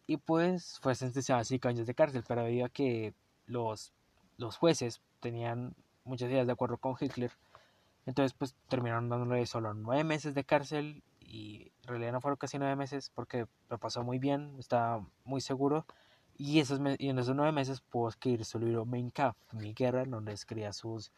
[0.06, 3.14] y pues fue sentenciado a 5 años de cárcel pero debido a que
[3.46, 3.92] los,
[4.38, 5.74] los jueces tenían
[6.04, 7.32] muchas ideas de acuerdo con Hitler
[8.06, 11.02] entonces, pues terminaron dándole solo nueve meses de cárcel
[11.36, 15.40] y en realidad no fueron casi nueve meses porque lo pasó muy bien, estaba muy
[15.40, 15.86] seguro.
[16.38, 20.04] Y, esos y en esos nueve meses pudo escribir su libro Mein Kampf, Mi Guerra,
[20.04, 21.12] donde escribía sus,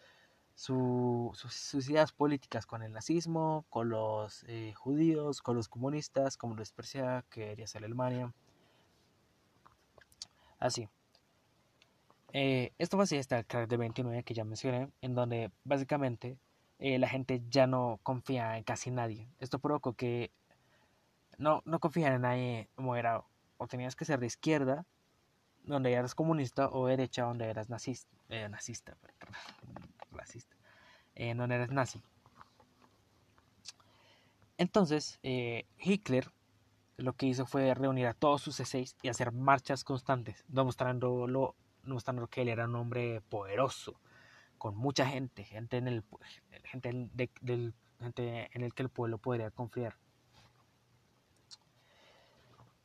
[0.54, 6.60] sus, ideas políticas con el nazismo, con los eh, judíos, con los comunistas, como lo
[6.60, 8.32] despreciaba, que quería ser Alemania.
[10.58, 10.88] Así.
[12.32, 16.38] Eh, esto fue así hasta el crack de 29 que ya mencioné, en donde básicamente
[16.78, 19.28] eh, la gente ya no confía en casi nadie.
[19.40, 20.30] Esto provocó que
[21.38, 23.22] no, no en nadie era,
[23.56, 24.84] o tenías que ser de izquierda,
[25.64, 28.96] donde eras comunista, o derecha, donde eras nazista, eh, nazista,
[31.14, 32.02] eh, donde eras nazi.
[34.56, 36.32] Entonces, eh, Hitler
[36.96, 42.26] lo que hizo fue reunir a todos sus C6 y hacer marchas constantes, demostrando, demostrando
[42.26, 44.00] que él era un hombre poderoso,
[44.58, 46.04] con mucha gente, gente en el,
[46.64, 47.08] gente,
[47.40, 49.96] del, gente en el que el pueblo podría confiar.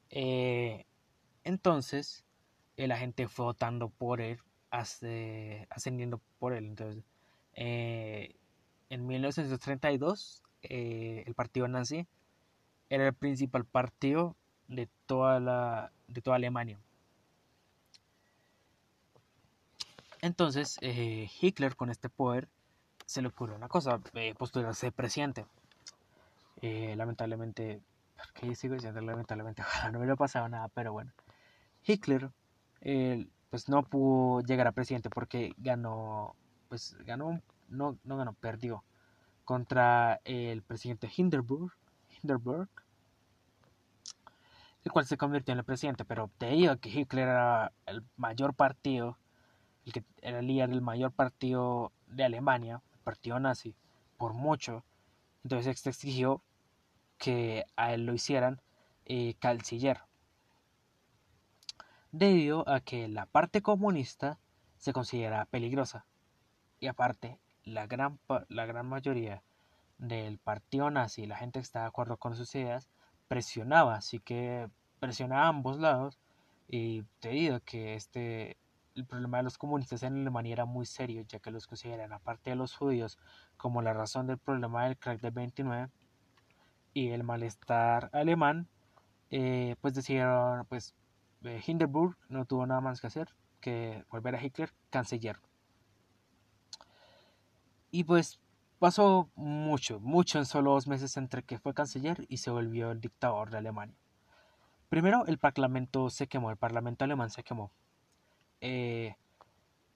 [0.10, 0.86] Eh,
[1.44, 2.24] entonces,
[2.78, 6.66] eh, la gente fue votando por él, ascendiendo por él.
[6.66, 7.04] Entonces,
[7.56, 8.36] eh,
[8.90, 12.08] en 1932, el partido nazi
[12.90, 14.36] era el principal partido
[14.68, 16.80] de toda, la, de toda Alemania.
[20.24, 22.48] Entonces, Hitler con este poder
[23.06, 25.46] se le ocurrió una cosa, eh, postularse presidente.
[26.62, 27.82] Eh, lamentablemente,
[28.34, 29.64] ¿qué sigo diciendo lamentablemente?
[29.92, 31.12] No me lo pasado nada, pero bueno.
[31.86, 32.32] Hitler,
[33.50, 36.38] pues no pudo llegar a presidente porque ganó,
[36.70, 38.82] pues ganó, no, no ganó, perdió
[39.44, 41.74] contra el presidente Hindenburg,
[42.22, 42.70] Hindenburg
[44.86, 48.54] el cual se convirtió en el presidente, pero te digo que Hitler era el mayor
[48.54, 49.18] partido,
[49.86, 53.76] el que era el líder del mayor partido de Alemania, partido nazi
[54.18, 54.84] por mucho.
[55.44, 56.42] Entonces este exigió
[57.18, 58.62] que a él lo hicieran
[59.06, 60.02] eh, canciller.
[62.12, 64.40] Debido a que la parte comunista
[64.78, 66.06] se considera peligrosa.
[66.80, 68.20] Y aparte, la gran,
[68.50, 69.42] la gran mayoría
[69.98, 72.90] del partido nazi, la gente que está de acuerdo con sus ideas,
[73.28, 74.70] presionaba, así que
[75.00, 76.20] presionaba a ambos lados
[76.68, 78.58] y debido a que este
[78.96, 82.52] el problema de los comunistas en Alemania era muy serio, ya que los consideran, aparte
[82.52, 83.18] de los judíos,
[83.58, 85.90] como la razón del problema del crack del 29
[86.94, 88.68] y el malestar alemán,
[89.32, 90.94] eh, pues decidieron, pues
[91.44, 93.30] eh, Hindenburg no tuvo nada más que hacer
[93.60, 95.40] que volver a Hitler canciller.
[97.90, 98.40] Y pues
[98.78, 103.00] pasó mucho, mucho en solo dos meses entre que fue canciller y se volvió el
[103.00, 103.96] dictador de Alemania.
[104.90, 107.72] Primero, el parlamento se quemó, el parlamento alemán se quemó.
[108.66, 109.14] Eh,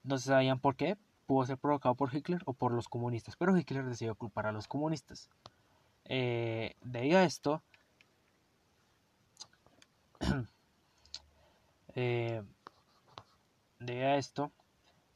[0.02, 3.56] no se sabían por qué, pudo ser provocado por Hitler o por los comunistas, pero
[3.56, 5.30] Hitler decidió culpar a los comunistas.
[6.04, 7.62] Eh, debido a esto,
[11.94, 12.42] eh,
[13.80, 14.52] a esto,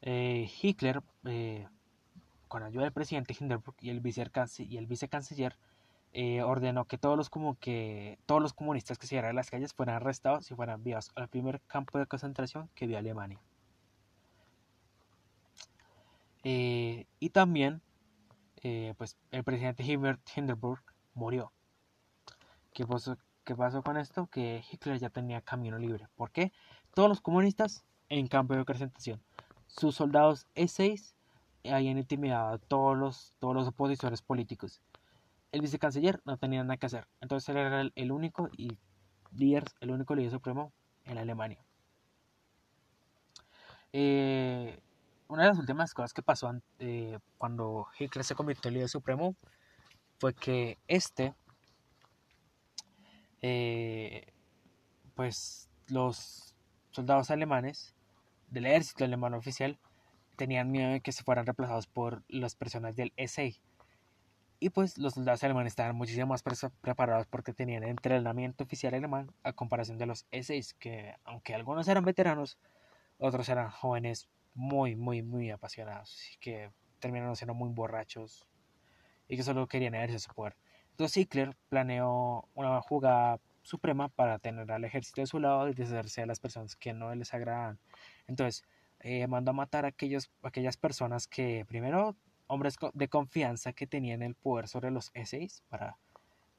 [0.01, 1.03] eh, Hitler,
[2.49, 4.03] con ayuda del presidente Hindenburg y el,
[4.61, 5.59] y el vicecanciller,
[6.45, 9.97] ordenó que todos los como que todos los comunistas que se a las calles fueran
[9.97, 13.41] arrestados y fueran enviados al primer campo de concentración que vio Alemania.
[16.45, 17.81] y también
[18.65, 20.83] eh, pues el presidente Hindenburg
[21.15, 21.53] murió.
[22.73, 24.29] ¿Qué pasó, ¿Qué pasó con esto?
[24.29, 26.07] Que Hitler ya tenía camino libre.
[26.15, 26.53] ¿Por qué?
[26.95, 29.21] Todos los comunistas en campo de presentación.
[29.67, 31.15] Sus soldados E6
[31.65, 34.81] habían intimidado a todos los, todos los opositores políticos.
[35.53, 37.07] El vicecanciller no tenía nada que hacer.
[37.21, 38.79] Entonces él era el, único y
[39.33, 40.73] líder, el único líder supremo
[41.05, 41.65] en Alemania.
[43.93, 44.81] Eh,
[45.29, 49.37] una de las últimas cosas que pasó eh, cuando Hitler se convirtió en líder supremo
[50.19, 51.35] fue que este,
[53.43, 54.33] eh,
[55.15, 56.55] pues los
[56.91, 57.95] soldados alemanes
[58.51, 59.79] del ejército alemán oficial
[60.37, 63.51] tenían miedo de que se fueran reemplazados por las personas del SA.
[64.63, 66.45] Y pues los soldados alemanes estaban muchísimo más
[66.81, 72.05] preparados porque tenían entrenamiento oficial alemán a comparación de los S6, que aunque algunos eran
[72.05, 72.59] veteranos,
[73.19, 76.71] otros eran jóvenes muy, muy, muy apasionados y que
[77.01, 78.47] terminaron siendo muy borrachos
[79.27, 80.57] y que solo querían ejercer su poder.
[80.91, 86.21] Entonces Hitler planeó una jugada suprema para tener al ejército de su lado y deshacerse
[86.21, 87.81] de las personas que no les agradan.
[88.29, 88.63] Entonces
[89.01, 92.15] eh, mandó a matar a aquellos, aquellas personas que, primero,
[92.47, 95.97] hombres de confianza que tenían el poder sobre los S6 para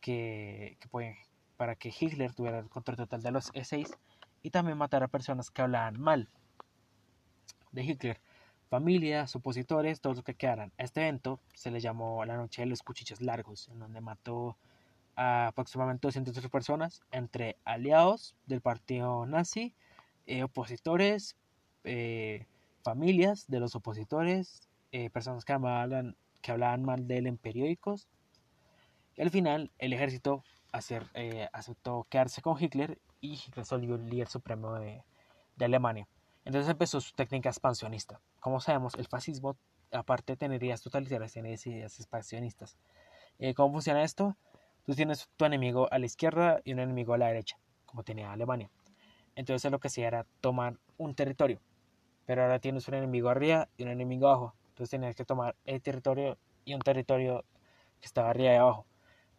[0.01, 1.15] que, que
[1.57, 3.95] para que Hitler tuviera el control total de los S6
[4.41, 6.29] y también matar a personas que hablaban mal
[7.71, 8.21] de Hitler,
[8.69, 10.71] familias, opositores, todos los que quedaran.
[10.77, 14.57] A este evento se le llamó la Noche de los Cuchillos Largos, en donde mató
[15.15, 19.73] a aproximadamente 200 personas, entre aliados del partido nazi,
[20.25, 21.35] eh, opositores,
[21.83, 22.45] eh,
[22.83, 28.07] familias de los opositores, eh, personas que hablaban, que hablaban mal de él en periódicos.
[29.17, 31.03] Y al final el ejército hacer,
[31.51, 35.03] aceptó quedarse con Hitler y Hitler se el líder supremo de
[35.59, 36.07] Alemania.
[36.45, 38.19] Entonces empezó su técnica expansionista.
[38.39, 39.55] Como sabemos, el fascismo,
[39.91, 42.77] aparte de tener ideas totalitarias, tiene ideas expansionistas.
[43.39, 44.35] Eh, ¿Cómo funciona esto?
[44.85, 48.31] Tú tienes tu enemigo a la izquierda y un enemigo a la derecha, como tenía
[48.31, 48.69] Alemania.
[49.35, 51.61] Entonces lo que hacía era tomar un territorio,
[52.25, 54.53] pero ahora tienes un enemigo arriba y un enemigo abajo.
[54.73, 57.45] Entonces tienes que tomar el territorio y un territorio
[58.01, 58.87] que estaba arriba y abajo.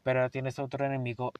[0.05, 1.33] Pero tienes otro enemigo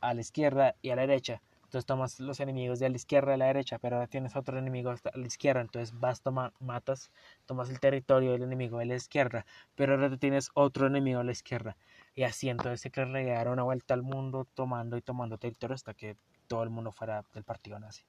[0.00, 1.42] a la izquierda y a la derecha.
[1.64, 4.90] Entonces tomas los enemigos de la izquierda y la derecha, pero ahora tienes otro enemigo
[4.90, 5.60] a la izquierda.
[5.60, 7.10] Entonces vas, toma, matas,
[7.44, 11.32] tomas el territorio del enemigo de la izquierda, pero ahora tienes otro enemigo a la
[11.32, 11.76] izquierda.
[12.14, 15.92] Y así entonces se quiere dar una vuelta al mundo tomando y tomando territorio hasta
[15.92, 18.04] que todo el mundo fuera del partido nazi.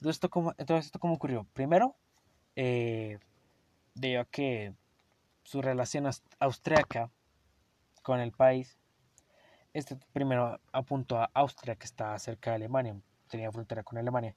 [0.00, 1.46] Entonces esto cómo, entonces, ¿esto cómo ocurrió?
[1.52, 1.94] Primero,
[2.56, 3.18] eh,
[4.00, 4.74] debido a que
[5.42, 6.08] su relación
[6.38, 7.10] austriaca
[8.02, 8.80] con el país
[9.72, 12.96] este primero apuntó a Austria, que está cerca de Alemania,
[13.28, 14.34] tenía frontera con Alemania.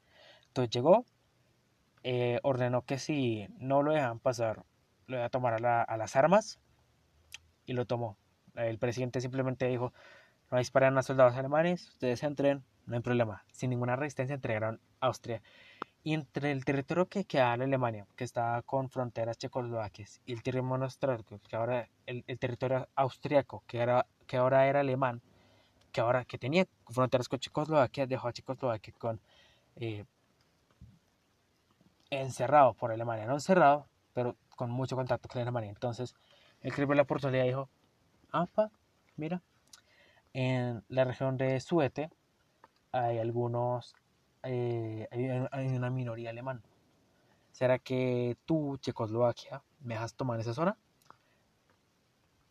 [0.48, 1.06] Entonces llegó,
[2.04, 4.64] eh, ordenó que si no lo dejan pasar,
[5.08, 6.60] lo iba a tomar a, las armas
[7.66, 8.18] y lo tomó.
[8.56, 9.94] El presidente simplemente dijo,
[10.52, 13.44] no disparan a soldados alemanes, ustedes entren, no hay problema.
[13.52, 15.42] Sin ninguna resistencia entregaron Austria.
[16.04, 20.44] Y entre el territorio que queda en Alemania, que estaba con fronteras checoslovaquias, y el
[20.44, 20.88] territorio
[21.48, 25.22] que ahora el, el territorio austriaco, que era que ahora era alemán,
[25.94, 29.22] que ahora que tenía fronteras con Checoslovaquia, dejó a Checoslovaquia con
[29.76, 30.06] eh,
[32.10, 35.70] encerrado por Alemania, no encerrado, pero con mucho contacto con Alemania.
[35.70, 36.16] Entonces,
[36.62, 37.70] el que la oportunidad dijo,
[38.32, 38.72] apa,
[39.16, 39.42] mira,
[40.34, 42.10] en la región de Suete
[42.92, 43.96] hay algunos,
[44.44, 45.08] eh,
[45.52, 46.62] hay, una minoría alemana.
[47.52, 50.78] ¿Será que tú, Checoslovaquia, me dejas tomar esa zona?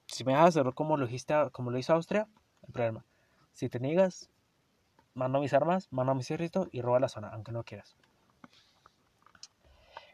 [0.06, 1.06] Si me dejas hacerlo como lo,
[1.52, 2.28] como lo hizo Austria,
[2.62, 3.04] hay problema.
[3.52, 4.30] Si te niegas,
[5.14, 7.96] mando mis armas, mando mis ejércitos y roba la zona, aunque no quieras.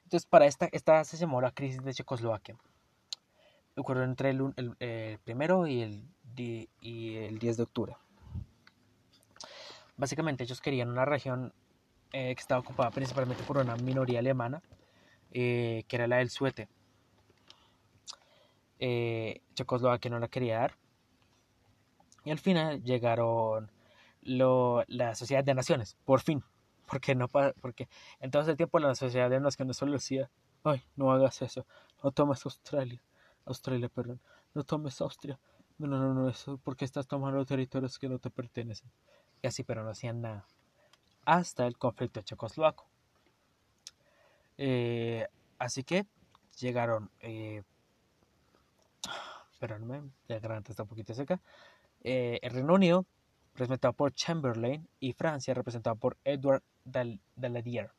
[0.04, 2.56] Entonces, para esta, esta se llamó la crisis de Checoslovaquia.
[3.76, 6.08] Ocurrió entre el, primero y el,
[6.80, 7.96] y el 10 de octubre.
[9.96, 11.52] Básicamente ellos querían una región
[12.12, 14.62] eh, que estaba ocupada principalmente por una minoría alemana,
[15.32, 16.68] eh, que era la del Suete.
[18.78, 20.74] Eh, Checoslovaquia no la quería dar.
[22.24, 23.70] Y al final llegaron
[24.22, 26.42] la Sociedad de Naciones, por fin.
[26.86, 27.88] Porque no porque
[28.20, 30.30] en todo ese tiempo la Sociedad de Naciones solo decía,
[30.64, 31.66] ay, no hagas eso,
[32.02, 33.02] no tomes Australia,
[33.44, 34.20] Australia, perdón,
[34.54, 35.38] no tomes Austria,
[35.78, 38.90] no, no, no, eso, porque estás tomando territorios que no te pertenecen.
[39.42, 40.46] Y así, pero no hacían nada.
[41.28, 42.88] Hasta el conflicto checoslovaco.
[44.56, 45.26] Eh,
[45.58, 46.06] así que
[46.58, 47.64] llegaron, eh,
[49.60, 51.38] perdónme, la garganta está un poquito seca,
[52.02, 53.04] eh, el Reino Unido,
[53.52, 56.62] representado por Chamberlain, y Francia, representado por Edward
[57.36, 57.90] Daladier.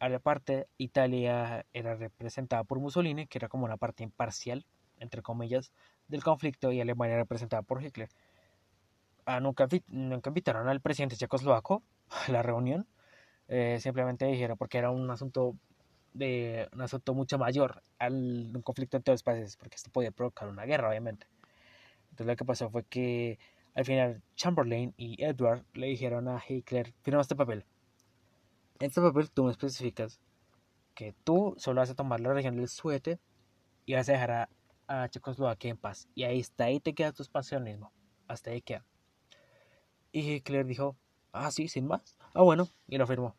[0.00, 4.66] A la parte, Italia era representada por Mussolini, que era como una parte imparcial,
[4.98, 5.70] entre comillas,
[6.08, 8.08] del conflicto, y Alemania representada por Hitler.
[9.26, 9.68] Ah, nunca,
[10.26, 11.84] invitaron al presidente checoslovaco
[12.28, 12.86] la reunión.
[13.48, 15.56] Eh, simplemente dijeron porque era un asunto
[16.14, 18.14] de un asunto mucho mayor al
[18.54, 21.26] un conflicto entre dos países, porque esto podía provocar una guerra, obviamente.
[22.10, 23.38] Entonces lo que pasó fue que
[23.74, 27.64] al final Chamberlain y Edward le dijeron a Hitler, firma este papel.
[28.78, 30.20] En este papel tú me especificas
[30.94, 33.18] que tú solo vas a tomar la región del Suete
[33.84, 34.48] y vas a dejar a,
[34.86, 36.08] a Checoslovaquia en paz.
[36.14, 37.92] Y ahí está, ahí te queda tu expansionismo.
[38.28, 38.84] Hasta ahí queda.
[40.10, 40.96] Y Hitler dijo,
[41.36, 42.16] ah, sí, sin más.
[42.34, 43.34] Ah, bueno, y lo firmó.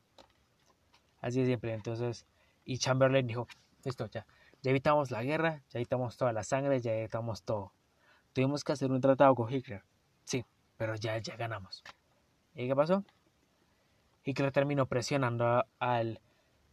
[1.21, 1.73] Así siempre.
[1.73, 2.25] Entonces,
[2.65, 3.47] y Chamberlain dijo,
[3.83, 4.25] listo, ya,
[4.62, 7.73] ya evitamos la guerra, ya evitamos toda la sangre, ya evitamos todo.
[8.33, 9.83] Tuvimos que hacer un tratado con Hitler.
[10.23, 10.45] Sí,
[10.77, 11.83] pero ya, ya ganamos.
[12.53, 13.03] ¿Y qué pasó?
[14.23, 16.21] Hitler terminó presionando al,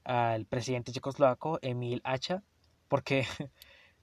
[0.05, 2.43] al presidente checoslovaco, Emil Hacha,
[2.89, 3.27] porque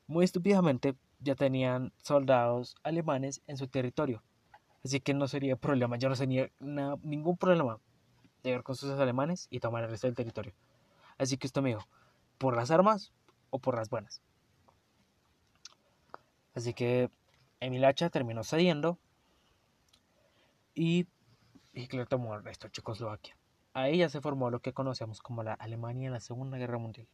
[0.08, 4.24] muy estúpidamente ya tenían soldados alemanes en su territorio.
[4.84, 7.80] Así que no sería problema, yo no sería ningún problema
[8.44, 10.54] llegar con sus alemanes y tomar el resto del territorio.
[11.18, 11.88] Así que esto me dijo,
[12.38, 13.14] por las armas
[13.52, 14.22] o por las buenas.
[16.56, 17.10] Así que
[17.60, 18.98] Emil Hacha terminó cediendo
[20.74, 21.08] y
[21.74, 23.38] Hitler tomó el resto de Checoslovaquia.
[23.74, 27.08] Ahí ya se formó lo que conocemos como la Alemania en la Segunda Guerra Mundial,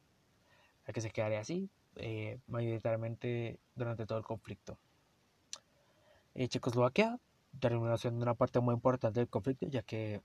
[0.85, 4.79] la que se quedaría así eh, mayoritariamente durante todo el conflicto.
[6.33, 7.19] Eh, Checoslovaquia
[7.59, 10.21] terminó siendo una parte muy importante del conflicto, ya que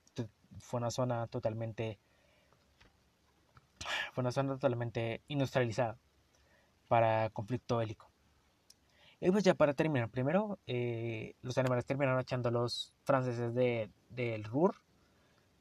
[0.59, 1.97] fue una zona totalmente
[4.13, 5.97] fue una zona totalmente industrializada
[6.87, 8.09] para conflicto bélico.
[9.19, 13.89] Y pues ya para terminar, primero eh, los alemanes terminaron echando a los franceses de,
[14.09, 14.75] del Ruhr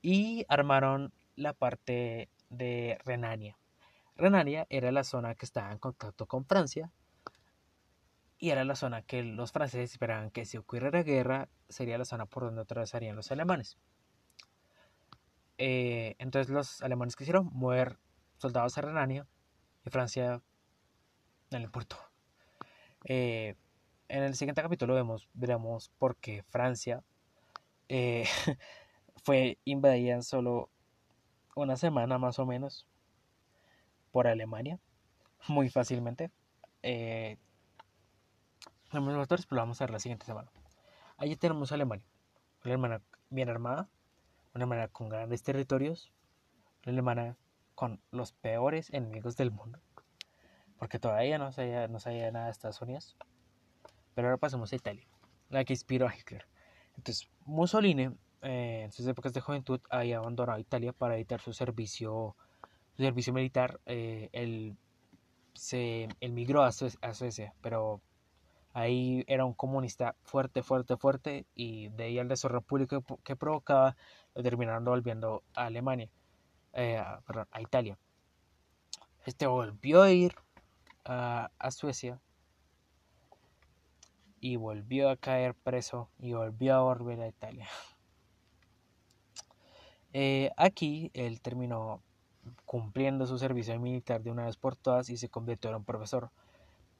[0.02, 3.56] y armaron la parte de Renania.
[4.16, 6.90] Renania era la zona que estaba en contacto con Francia
[8.42, 12.26] y era la zona que los franceses esperaban que si ocurriera guerra sería la zona
[12.26, 13.78] por donde atravesarían los alemanes.
[15.58, 18.00] Eh, entonces los alemanes quisieron mover
[18.38, 19.28] soldados a Renania
[19.86, 20.42] y Francia
[21.52, 21.96] no le importó.
[23.04, 23.54] En
[24.08, 27.04] el siguiente capítulo vemos, veremos por qué Francia
[27.88, 28.24] eh,
[29.22, 30.68] fue invadida en solo
[31.54, 32.88] una semana más o menos
[34.10, 34.80] por Alemania,
[35.46, 36.32] muy fácilmente.
[36.82, 37.38] Eh,
[38.92, 40.50] los motores, pero lo vamos a ver la siguiente semana.
[41.16, 42.04] Allí tenemos a Alemania.
[42.64, 43.88] Una Alemania bien armada,
[44.54, 46.12] una Alemania con grandes territorios,
[46.84, 47.36] una Alemania
[47.74, 49.78] con los peores enemigos del mundo.
[50.78, 53.16] Porque todavía no sabía, no sabía nada de Estados Unidos.
[54.14, 55.06] Pero ahora pasamos a Italia,
[55.48, 56.46] la que inspiró a Hitler.
[56.96, 58.10] Entonces, Mussolini,
[58.42, 62.36] eh, en sus épocas de juventud, había abandonado Italia para evitar su servicio,
[62.96, 63.80] su servicio militar.
[63.86, 64.76] Eh, él
[65.54, 68.00] se él migró a, Suecia, pero
[68.74, 73.96] Ahí era un comunista fuerte, fuerte, fuerte y de ahí el desorden público que provocaba
[74.34, 76.08] lo terminaron volviendo a Alemania,
[76.72, 77.98] eh, perdón, a Italia.
[79.26, 80.34] Este volvió a ir
[81.04, 82.18] a, Suecia
[84.40, 87.68] y volvió a caer preso y volvió a volver a Italia.
[90.14, 92.02] Eh, aquí él terminó
[92.66, 96.30] cumpliendo su servicio militar de una vez por todas y se convirtió en un profesor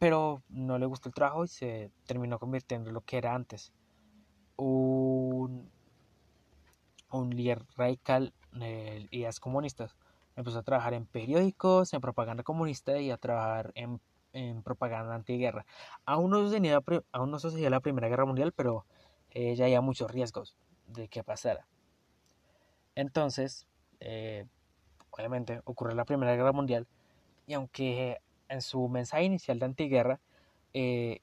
[0.02, 3.72] pero no le gustó el trabajo y se terminó convirtiendo en lo que era antes.
[4.56, 5.70] Un,
[7.12, 9.94] un líder radical de ideas comunistas.
[10.34, 14.00] Empezó a trabajar en periódicos, en propaganda comunista y a trabajar en,
[14.32, 15.64] en propaganda antiguerra.
[16.04, 16.80] Aún no, sucedía,
[17.12, 17.38] aún no
[17.70, 18.84] la Primera Guerra Mundial, pero
[19.30, 20.56] eh, ya había muchos riesgos
[20.88, 21.68] de que pasara.
[22.96, 23.68] Entonces,
[24.00, 24.46] eh,
[25.10, 26.88] obviamente, ocurre la Primera Guerra Mundial
[27.46, 28.18] y aunque
[28.52, 30.20] en su mensaje inicial de antiguerra,
[30.74, 31.20] eh,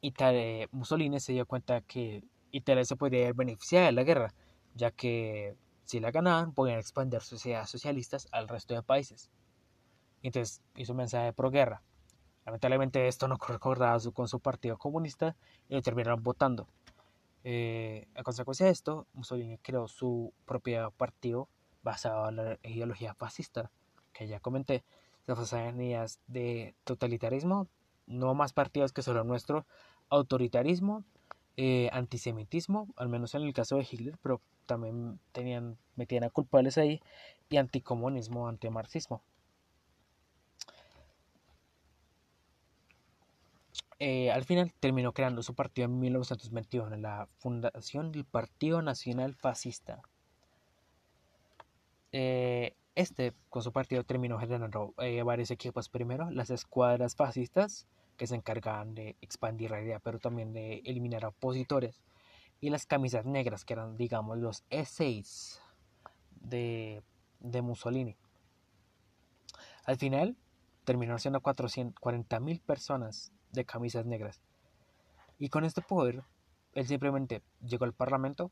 [0.00, 4.34] Italia, Mussolini se dio cuenta que Italia se podría beneficiar de la guerra,
[4.74, 9.30] ya que si la ganaban podían expandir sus ideas socialistas al resto de países.
[10.22, 11.82] Entonces hizo un mensaje de pro-guerra.
[12.46, 15.36] Lamentablemente esto no concordaba con su partido comunista
[15.68, 16.68] y lo terminaron votando.
[17.44, 21.48] Eh, a consecuencia de esto, Mussolini creó su propio partido
[21.82, 23.70] basado en la ideología fascista,
[24.14, 24.84] que ya comenté,
[25.26, 27.68] las ideas de totalitarismo,
[28.06, 29.66] no más partidos que solo nuestro,
[30.10, 31.04] autoritarismo,
[31.56, 36.78] eh, antisemitismo, al menos en el caso de Hitler, pero también tenían, metían a culpables
[36.78, 37.00] ahí,
[37.48, 39.22] y anticomunismo, antimarxismo.
[44.00, 50.02] Eh, al final terminó creando su partido en 1921, la fundación del Partido Nacional Fascista.
[52.12, 55.88] Eh, este, con su partido, terminó generando eh, varios equipos.
[55.88, 57.86] Primero, las escuadras fascistas,
[58.16, 62.00] que se encargaban de expandir la idea, pero también de eliminar opositores.
[62.60, 65.58] Y las camisas negras, que eran, digamos, los S6
[66.40, 67.02] de,
[67.62, 68.16] Mussolini.
[69.84, 70.36] Al final,
[70.84, 74.40] terminaron siendo 40.000 personas de camisas negras.
[75.38, 76.22] Y con este poder,
[76.74, 78.50] él simplemente llegó al Parlamento,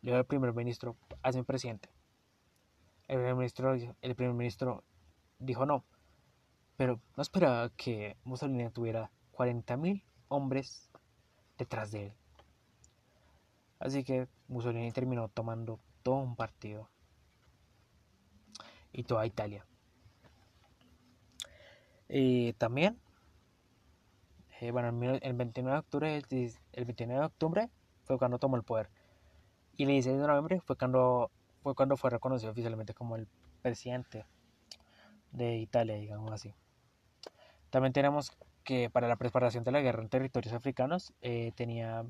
[0.00, 1.90] llegó al primer ministro, hace un presidente.
[3.08, 4.82] El primer ministro, el primer ministro
[5.38, 5.84] dijo no,
[6.76, 10.90] pero no esperaba que Mussolini tuviera 40.000 hombres
[11.56, 12.12] detrás de él.
[13.78, 16.88] Así que Mussolini terminó tomando todo un partido
[18.92, 19.66] y toda Italia.
[22.08, 22.98] Y también,
[24.60, 26.22] eh, bueno, el 29 de octubre,
[26.72, 27.70] el 29 de octubre
[28.04, 28.88] fue cuando tomó el poder.
[29.76, 31.30] Y el 16 de noviembre fue cuando
[31.66, 33.26] fue cuando fue reconocido oficialmente como el
[33.60, 34.24] presidente
[35.32, 36.54] de Italia, digamos así.
[37.70, 38.30] También tenemos
[38.62, 42.04] que para la preparación de la guerra en territorios africanos eh, tenía,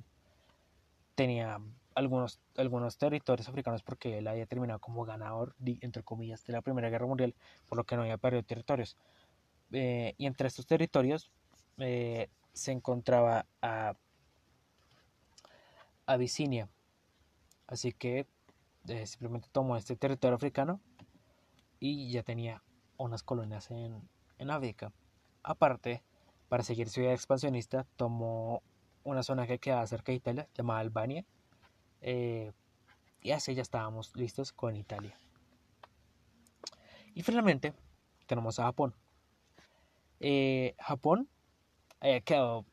[1.15, 1.59] tenía
[1.95, 6.91] algunos, algunos territorios africanos porque él había terminado como ganador, entre comillas, de la Primera
[6.91, 7.35] Guerra Mundial,
[7.67, 8.95] por lo que no había perdido territorios.
[9.73, 11.31] Eh, y entre estos territorios
[11.79, 13.95] eh, se encontraba a
[16.05, 16.69] Abisinia.
[17.67, 18.27] Así que
[18.89, 20.81] eh, simplemente tomó este territorio africano
[21.81, 22.63] y ya tenía
[22.97, 24.09] unas colonias en,
[24.39, 24.93] en África.
[25.43, 26.03] Aparte,
[26.49, 28.63] para seguir su vida expansionista, tomó
[29.05, 31.25] una zona que quedaba cerca de Italia, llamada Albania,
[32.01, 32.53] eh,
[33.21, 35.19] y así ya estábamos listos con Italia.
[37.15, 37.73] Y finalmente,
[38.27, 38.95] tenemos a Japón.
[40.21, 41.29] Eh, Japón
[42.01, 42.65] había quedado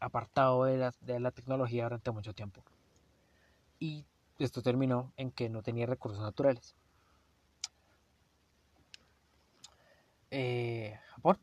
[0.00, 2.62] apartado de la, de la tecnología durante mucho tiempo.
[3.78, 4.06] Y
[4.38, 6.74] esto terminó en que no tenía recursos naturales.
[10.30, 11.38] Eh, Japón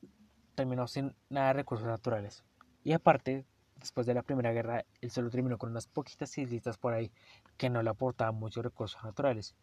[0.55, 2.43] terminó sin nada de recursos naturales.
[2.83, 3.45] Y aparte,
[3.77, 7.11] después de la Primera Guerra, él solo terminó con unas poquitas islitas por ahí
[7.57, 9.55] que no le aportaban muchos recursos naturales.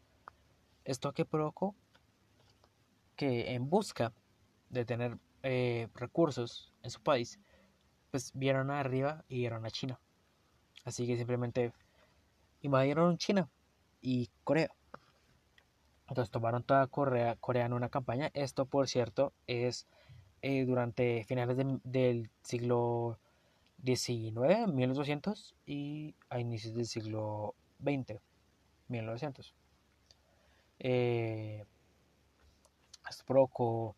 [0.85, 1.75] Esto que provocó
[3.17, 4.13] que en busca
[4.71, 7.39] de tener eh, recursos en su país,
[8.11, 10.01] pues vieron arriba y vieron a China.
[10.85, 11.73] Así que simplemente
[12.63, 13.49] invadieron China
[14.01, 14.71] y Corea.
[16.09, 18.31] Entonces tomaron toda Corea, Corea en una campaña.
[18.33, 19.87] Esto, por cierto, es
[20.41, 23.19] eh, durante finales del siglo
[23.85, 28.21] XIX, 1800, y a inicios del siglo XX,
[28.89, 29.55] 1900.
[30.81, 31.65] Eh,
[33.09, 33.97] esto provocó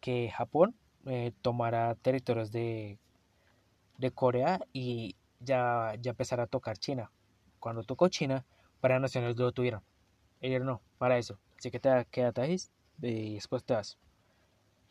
[0.00, 0.74] que Japón
[1.06, 2.98] eh, tomara territorios de,
[3.98, 7.10] de Corea y ya, ya empezara a tocar China
[7.62, 8.44] cuando tocó China,
[8.80, 9.82] para naciones lo tuvieron.
[10.40, 11.38] Ellos no, para eso.
[11.56, 12.56] Así que te quédate ahí
[13.00, 13.98] y después te vas.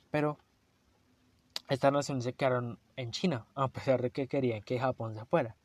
[0.10, 0.38] Pero
[1.68, 5.58] estas naciones se quedaron en China, a pesar de que querían que Japón se fuera.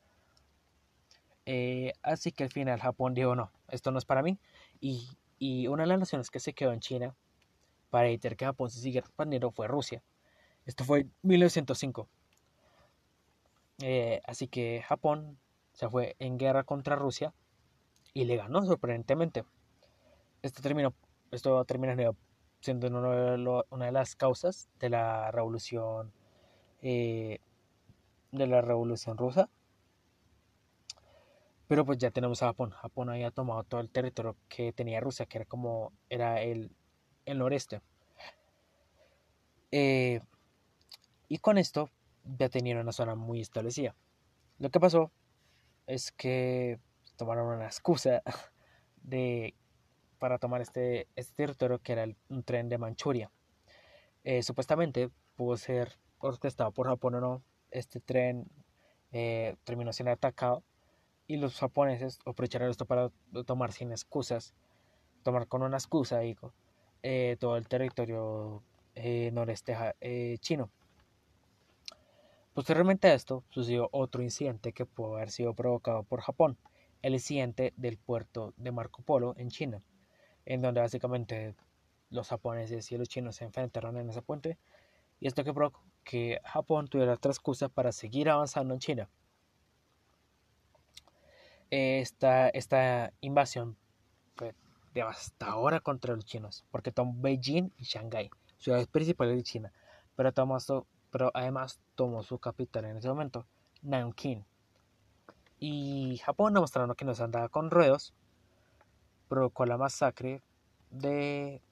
[1.46, 4.36] Eh, así que al final Japón dijo, no, esto no es para mí.
[4.80, 7.14] Y, y, una de las naciones que se quedó en China
[7.90, 10.02] para evitar que Japón se siguiera expandiendo fue Rusia.
[10.64, 12.08] Esto fue en 1905.
[13.82, 15.38] Eh, así que Japón
[15.76, 17.32] se fue en guerra contra Rusia
[18.14, 19.44] y le ganó sorprendentemente.
[20.42, 20.94] Esto terminó,
[21.30, 21.64] esto
[22.60, 22.88] siendo
[23.70, 26.12] una de las causas de la revolución
[26.82, 27.40] eh,
[28.32, 29.50] de la revolución rusa.
[31.68, 32.70] Pero pues ya tenemos a Japón.
[32.70, 36.70] Japón había tomado todo el territorio que tenía Rusia, que era como era el,
[37.26, 37.82] el noreste.
[39.72, 40.20] Eh,
[41.28, 41.90] y con esto
[42.38, 43.94] ya tenían una zona muy establecida.
[44.58, 45.10] Lo que pasó
[45.86, 46.78] es que
[47.16, 48.22] tomaron una excusa
[49.02, 49.54] de
[50.18, 53.30] para tomar este, este territorio que era un tren de Manchuria.
[54.24, 58.48] Eh, supuestamente pudo ser orquestado por Japón o no, este tren
[59.12, 60.62] eh, terminó siendo atacado
[61.26, 63.10] y los japoneses aprovecharon esto para
[63.46, 64.54] tomar sin excusas,
[65.22, 66.54] tomar con una excusa, digo,
[67.02, 68.62] eh, todo el territorio
[69.32, 69.76] noreste
[70.40, 70.70] chino.
[72.56, 76.56] Posteriormente a esto sucedió otro incidente que pudo haber sido provocado por Japón,
[77.02, 79.82] el incidente del puerto de Marco Polo en China,
[80.46, 81.54] en donde básicamente
[82.08, 84.56] los japoneses y los chinos se enfrentaron en ese puente
[85.20, 89.10] y esto que provocó que Japón tuviera otra excusa para seguir avanzando en China.
[91.68, 93.76] Esta, esta invasión
[94.34, 94.54] fue
[94.94, 99.72] devastadora contra los chinos, porque tomó Beijing y Shanghái, ciudades principales de China,
[100.16, 100.56] pero, tomó,
[101.16, 103.46] pero además tomó su capital en ese momento,
[103.80, 104.44] Nanking.
[105.58, 108.12] Y Japón, demostrando que no se andaba con ruedos,
[109.26, 110.42] provocó la masacre
[110.90, 111.62] de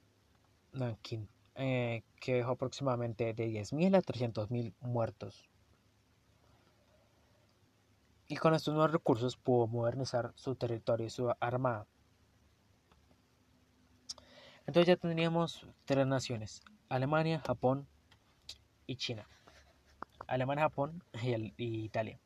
[0.72, 5.47] Nanking, eh, que dejó aproximadamente de 10.000 a 300.000 muertos.
[8.26, 11.86] Y con estos nuevos recursos pudo modernizar su territorio y su armada.
[14.66, 17.86] Entonces ya tendríamos tres naciones, Alemania, Japón
[18.86, 19.28] y China.
[20.27, 22.18] Alemania, Japón y, Italia.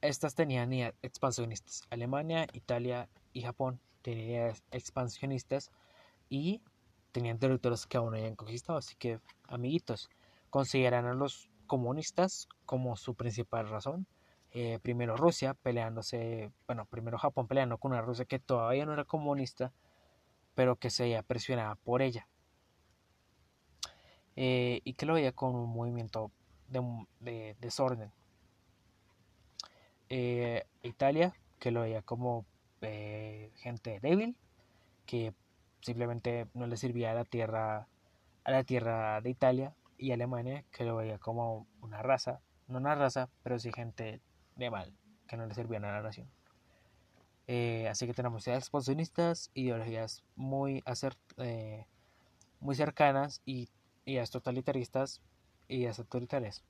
[0.00, 0.72] Estas tenían
[1.02, 1.82] expansionistas.
[1.90, 5.70] Alemania, Italia y Japón tenían expansionistas
[6.28, 6.62] y
[7.12, 8.78] tenían territorios que aún no habían conquistado.
[8.78, 10.08] Así que, amiguitos,
[10.48, 14.06] consideran a los comunistas como su principal razón.
[14.52, 19.04] Eh, primero Rusia peleándose, bueno, primero Japón peleando con una Rusia que todavía no era
[19.04, 19.72] comunista,
[20.54, 22.26] pero que se veía presionada por ella.
[24.36, 26.30] Eh, y que lo veía como un movimiento
[26.68, 28.10] de, desorden.
[30.08, 32.44] Eh, Italia, que lo veía como
[32.80, 34.36] gente débil,
[35.06, 35.34] que
[35.82, 37.86] simplemente no le servía a la tierra
[38.44, 42.94] a la tierra de Italia y Alemania que lo veía como una raza, no una
[42.94, 44.20] raza, pero sí gente
[44.56, 44.92] de mal,
[45.28, 46.28] que no le servían a la nación.
[47.46, 50.82] Eh, así que tenemos ideas expansionistas, ideologías muy,
[51.38, 51.84] eh,
[52.60, 53.68] muy cercanas y
[54.04, 55.22] ideas totalitaristas
[55.70, 56.62] ideas autoritarias.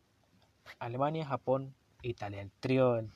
[0.78, 3.10] Alemania, Japón, Italia, el trío, el,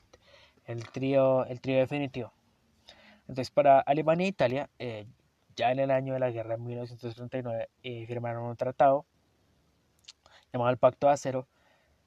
[0.65, 2.33] el trío, el trío definitivo.
[3.21, 5.05] Entonces, para Alemania e Italia, eh,
[5.55, 9.05] ya en el año de la guerra, en 1939, eh, firmaron un tratado
[10.51, 11.47] llamado el Pacto de Acero,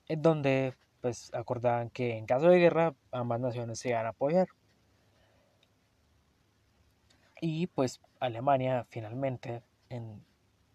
[0.07, 4.49] en donde pues acordaban que en caso de guerra ambas naciones se iban a apoyar.
[7.41, 10.25] Y pues Alemania finalmente en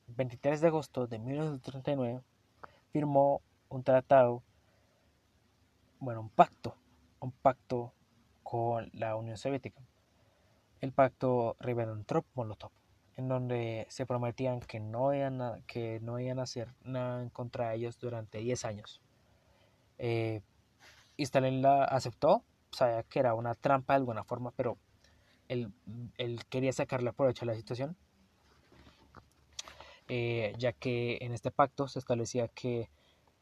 [0.07, 2.21] 23 de agosto de 1939
[2.91, 4.43] firmó un tratado,
[5.99, 6.75] bueno, un pacto,
[7.19, 7.93] un pacto
[8.43, 9.81] con la Unión Soviética
[10.83, 12.71] el pacto Ribbentrop-Molotov,
[13.15, 18.39] en donde se prometían que no, iban a, que no hacer nada contra ellos durante
[18.39, 19.01] 10 años.
[19.97, 20.41] Eh,
[21.15, 24.77] y Stalin la aceptó, sabía que era una trampa de alguna forma, pero
[25.47, 25.71] él,
[26.49, 27.95] quería sacarle provecho a la situación,
[30.07, 32.89] eh, ya que en este pacto se establecía que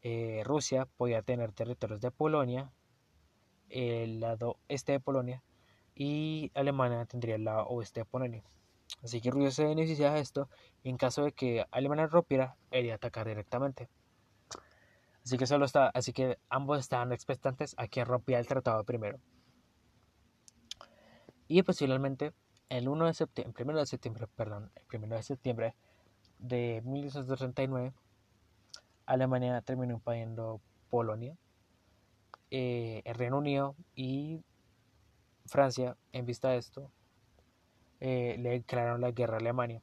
[0.04, 2.72] eh, Rusia podía tener territorios de Polonia,
[3.70, 5.44] el lado este de Polonia,
[5.96, 8.44] y Alemania tendría el lado oeste de Polonia.
[9.04, 10.50] Así que Rusia se beneficiaba de esto
[10.84, 13.90] y en caso de que Alemania rompiera, iría a atacar directamente.
[15.24, 19.20] Así que solo está, así que ambos estaban expectantes a quien rompía el tratado primero.
[21.48, 22.34] Y posiblemente
[22.70, 25.76] el 1 de septiembre, el de septiembre, perdón, el 1 de septiembre
[26.42, 27.94] de 1939,
[29.06, 31.38] Alemania terminó invadiendo Polonia,
[32.50, 34.44] eh, el Reino Unido y
[35.46, 36.92] Francia, en vista de esto,
[38.00, 39.82] eh, le declararon la guerra a Alemania.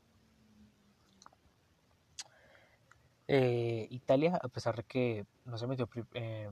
[3.31, 6.51] Eh, Italia, a pesar de que no se metió, eh,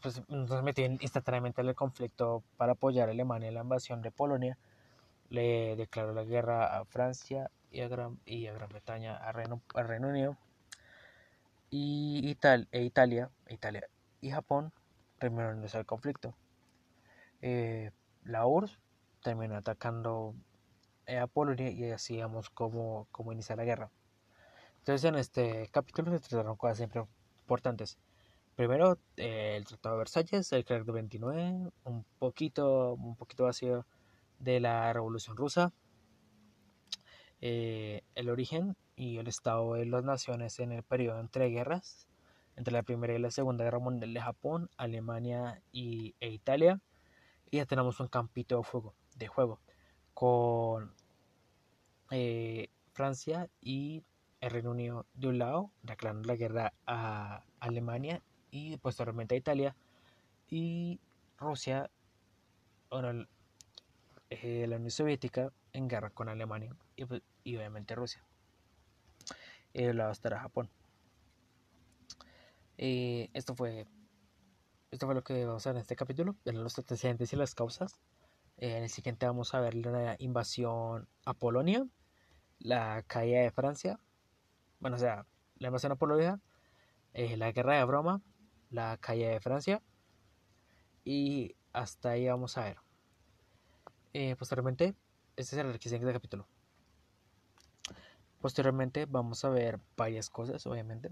[0.00, 4.00] pues, no, se metió instantáneamente en el conflicto para apoyar a Alemania en la invasión
[4.02, 4.58] de Polonia,
[5.28, 9.62] le declaró la guerra a Francia y a Gran, y a Gran Bretaña, a Reino,
[9.74, 10.36] Reino Unido.
[11.70, 13.88] Y Ital, e Italia, Italia
[14.20, 14.72] y Japón
[15.18, 16.34] terminaron el conflicto.
[17.42, 17.90] Eh,
[18.24, 18.78] la URSS
[19.22, 20.34] terminó atacando
[21.08, 23.90] a Polonia y así vamos como, como inicia la guerra.
[24.78, 27.04] Entonces en este capítulo se trataron cosas siempre
[27.40, 27.98] importantes.
[28.56, 33.84] Primero, el Tratado de Versalles, el crack de 29, un poquito, un poquito vacío
[34.38, 35.72] de la Revolución Rusa,
[37.40, 42.08] eh, el origen y el estado de las naciones en el periodo entre guerras,
[42.56, 46.80] entre la Primera y la Segunda Guerra Mundial de Japón, Alemania y, e Italia,
[47.50, 49.60] y ya tenemos un campito de juego, de juego
[50.14, 50.94] con
[52.10, 54.02] eh, Francia y
[54.40, 59.76] el Reino Unido de un lado, declarando la guerra a Alemania y posteriormente a Italia,
[60.48, 61.00] y
[61.38, 61.90] Rusia,
[62.88, 63.26] bueno,
[64.30, 68.24] eh, la Unión Soviética en guerra con Alemania y, pues, obviamente Rusia.
[69.72, 70.70] Y del lado estará Japón.
[72.78, 73.86] Eh, esto fue
[74.90, 78.00] esto fue lo que vamos a ver en este capítulo, los antecedentes y las causas.
[78.56, 81.86] Eh, en el siguiente vamos a ver la invasión a Polonia,
[82.58, 83.98] la caída de Francia,
[84.80, 85.26] bueno, o sea,
[85.58, 86.40] la invasión a Polonia,
[87.14, 88.22] eh, la guerra de Broma,
[88.70, 89.82] la caída de Francia,
[91.04, 92.78] y hasta ahí vamos a ver.
[94.14, 94.94] Eh, posteriormente,
[95.36, 96.48] este es el siguiente capítulo.
[98.40, 101.10] Posteriormente vamos a ver varias cosas, obviamente.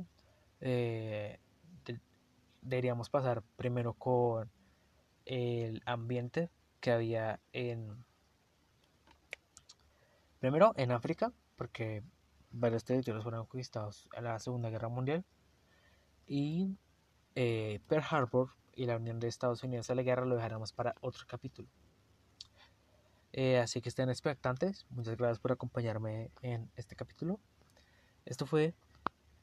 [0.60, 1.38] Eh,
[2.64, 4.50] deberíamos pasar primero con
[5.26, 6.50] el ambiente
[6.80, 8.04] que había en
[10.38, 12.02] primero en África porque
[12.50, 15.24] varios territorios fueron conquistados en la Segunda Guerra Mundial
[16.26, 16.76] y
[17.34, 20.94] eh, Pearl Harbor y la unión de Estados Unidos a la guerra lo dejaremos para
[21.00, 21.68] otro capítulo
[23.36, 27.40] eh, así que estén expectantes muchas gracias por acompañarme en este capítulo
[28.24, 28.74] esto fue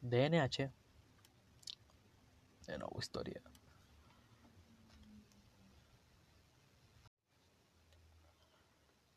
[0.02, 0.72] DNH
[2.66, 3.42] de nuevo historia.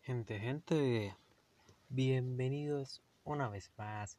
[0.03, 1.17] Gente, gente,
[1.89, 4.19] bienvenidos una vez más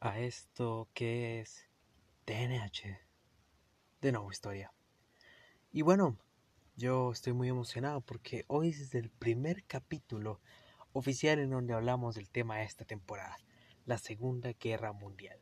[0.00, 1.66] a esto que es
[2.26, 2.98] TNH
[4.02, 4.70] de nuevo historia.
[5.72, 6.18] Y bueno,
[6.76, 10.40] yo estoy muy emocionado porque hoy es el primer capítulo
[10.92, 13.36] oficial en donde hablamos del tema de esta temporada,
[13.86, 15.38] la Segunda Guerra Mundial.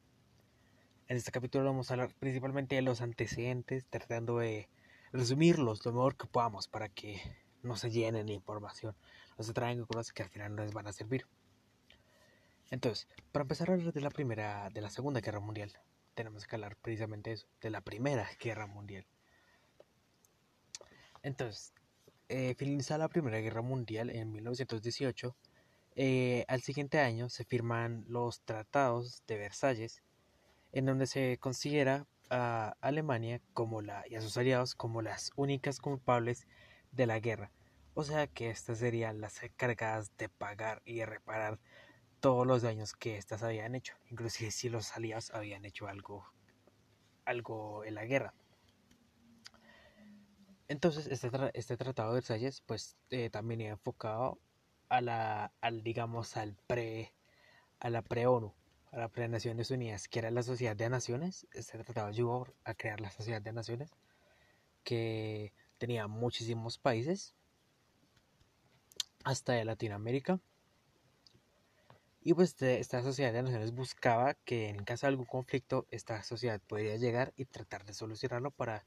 [1.09, 4.69] En este capítulo vamos a hablar principalmente de los antecedentes, tratando de
[5.13, 7.21] resumirlos lo mejor que podamos para que
[7.63, 8.95] no se llenen de información,
[9.39, 11.27] no se traigan cosas que al final no les van a servir.
[12.71, 15.73] Entonces, para empezar a hablar de la primera, de la Segunda Guerra Mundial,
[16.15, 19.07] tenemos que hablar precisamente eso, de la Primera Guerra Mundial.
[21.23, 21.73] Entonces,
[22.29, 25.37] eh, finalizada la Primera Guerra Mundial en 1918,
[25.95, 30.03] eh, al siguiente año se firman los tratados de Versalles
[30.73, 36.47] en donde se considera a Alemania como y a sus aliados como las únicas culpables
[36.91, 37.53] de la guerra.
[37.95, 41.61] O sea que estas serían las encargadas de pagar y de reparar
[42.21, 46.33] todos los daños que éstas habían hecho, inclusive si los aliados habían hecho algo,
[47.27, 48.33] algo en la guerra.
[50.73, 54.39] Entonces este, este tratado de Versalles pues eh, también iba enfocado
[54.89, 57.13] a la, al digamos al pre,
[57.79, 58.55] a la pre-ONU,
[58.91, 61.47] a la Naciones Unidas, que era la Sociedad de Naciones.
[61.53, 63.91] Se trataba ayudó a crear la Sociedad de Naciones,
[64.83, 67.35] que tenía muchísimos países,
[69.25, 70.41] hasta de Latinoamérica.
[72.23, 76.63] Y pues esta Sociedad de Naciones buscaba que en caso de algún conflicto, esta sociedad
[76.67, 78.87] podría llegar y tratar de solucionarlo para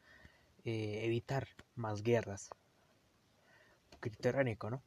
[0.66, 2.50] eh, evitar más guerras.
[3.94, 4.82] Un ¿no?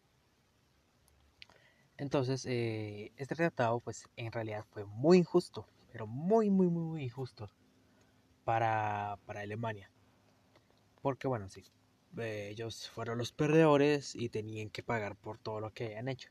[1.96, 7.02] Entonces, eh, este tratado, pues en realidad fue muy injusto, pero muy, muy, muy, muy
[7.04, 7.48] injusto
[8.44, 9.88] para, para Alemania.
[11.00, 11.62] Porque, bueno, sí,
[12.16, 16.30] eh, ellos fueron los perdedores y tenían que pagar por todo lo que habían hecho.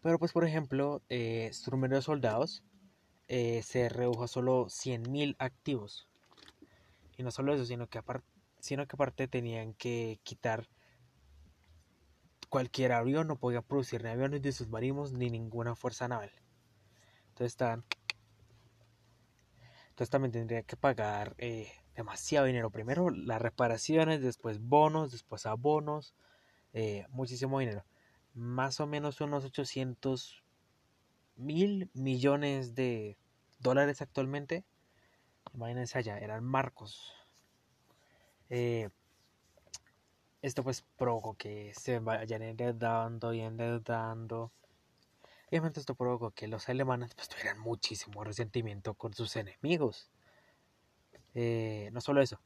[0.00, 1.02] Pero, pues, por ejemplo,
[1.50, 2.62] su número de soldados
[3.26, 6.06] se redujo a solo 100.000 activos.
[7.16, 8.33] Y no solo eso, sino que, aparte,
[8.64, 10.66] sino que aparte tenían que quitar
[12.48, 16.32] cualquier avión no podía producir ni aviones ni submarinos ni ninguna fuerza naval.
[17.28, 17.58] Entonces
[19.90, 22.70] Entonces también tendría que pagar eh, demasiado dinero.
[22.70, 26.14] Primero las reparaciones, después bonos, después abonos.
[26.72, 27.84] Eh, muchísimo dinero.
[28.32, 30.42] Más o menos unos 800
[31.36, 33.18] mil millones de
[33.58, 34.64] dólares actualmente.
[35.52, 37.23] Imagínense allá, eran marcos.
[38.56, 38.88] Eh,
[40.40, 44.52] esto pues provocó que se vayan endeudando y endeudando.
[45.50, 50.08] Y obviamente esto provocó que los alemanes pues tuvieran muchísimo resentimiento con sus enemigos.
[51.34, 52.38] Eh, no solo eso,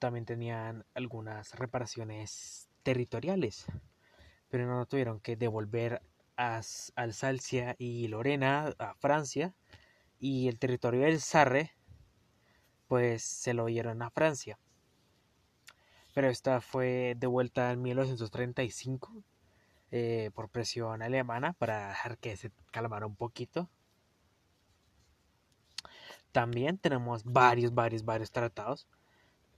[0.00, 3.66] también tenían algunas reparaciones territoriales,
[4.48, 6.02] pero no tuvieron que devolver
[6.36, 6.60] a
[6.96, 9.54] Alsacia y Lorena a Francia
[10.18, 11.70] y el territorio del Sarre
[12.88, 14.58] pues se lo dieron a Francia
[16.14, 19.24] pero esta fue devuelta en 1935
[19.90, 23.68] eh, por presión alemana para dejar que se calmara un poquito.
[26.32, 28.88] También tenemos varios, varios, varios tratados.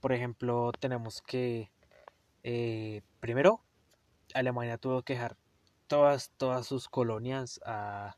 [0.01, 1.71] Por ejemplo, tenemos que,
[2.43, 3.61] eh, primero,
[4.33, 5.37] Alemania tuvo que dejar
[5.87, 8.17] todas, todas sus colonias a,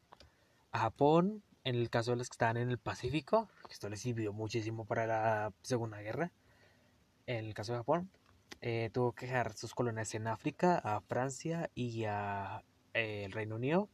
[0.72, 4.34] a Japón, en el caso de las que estaban en el Pacífico, esto les sirvió
[4.34, 6.32] muchísimo para la Segunda Guerra,
[7.28, 8.10] en el caso de Japón,
[8.62, 13.56] eh, tuvo que dejar sus colonias en África, a Francia y a eh, el Reino
[13.56, 13.90] Unido.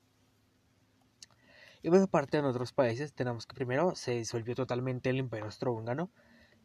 [1.82, 6.10] Y pues aparte en otros países tenemos que primero se disolvió totalmente el Imperio Austrohúngaro,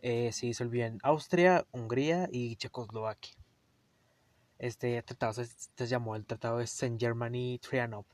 [0.01, 3.35] eh, se disolvió en Austria, Hungría y Checoslovaquia.
[4.59, 8.07] Este tratado se, llamó el Tratado de Saint Germany Trianop.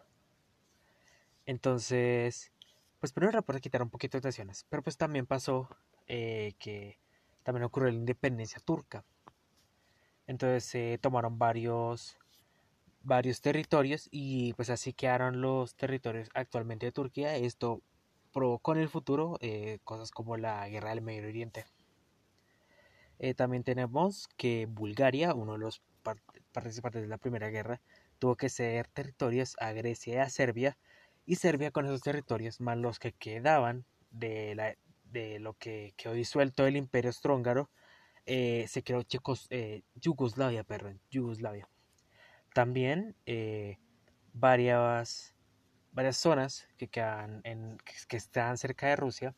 [1.47, 2.53] Entonces,
[3.01, 5.69] pues primero para quitar un poquito de tensiones, pero pues también pasó
[6.07, 6.99] que
[7.43, 9.05] también ocurrió la independencia turca.
[10.27, 12.19] Entonces se tomaron varios,
[13.03, 17.37] varios territorios y pues así quedaron los territorios actualmente de Turquía.
[17.37, 17.83] Esto
[18.33, 21.67] provocó en el futuro eh, cosas como la guerra del Medio Oriente.
[23.19, 25.83] Eh, también tenemos que Bulgaria, uno de los
[26.53, 27.81] participantes de la Primera Guerra,
[28.19, 30.77] tuvo que ceder territorios a Grecia y a Serbia,
[31.27, 36.13] y Serbia con esos territorios, más los que quedaban de, la, de lo que quedó
[36.13, 37.71] disuelto el Imperio Austrohúngaro,
[38.27, 41.69] eh, se creó Checos, eh, Yugoslavia, perdón, Yugoslavia.
[42.55, 43.79] También eh,
[44.33, 45.35] varias,
[45.93, 49.35] varias zonas que, quedan en, que, están cerca de Rusia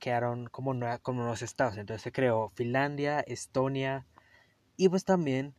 [0.00, 1.76] quedaron como, como unos estados.
[1.76, 4.06] Entonces se creó Finlandia, Estonia
[4.76, 5.54] y pues también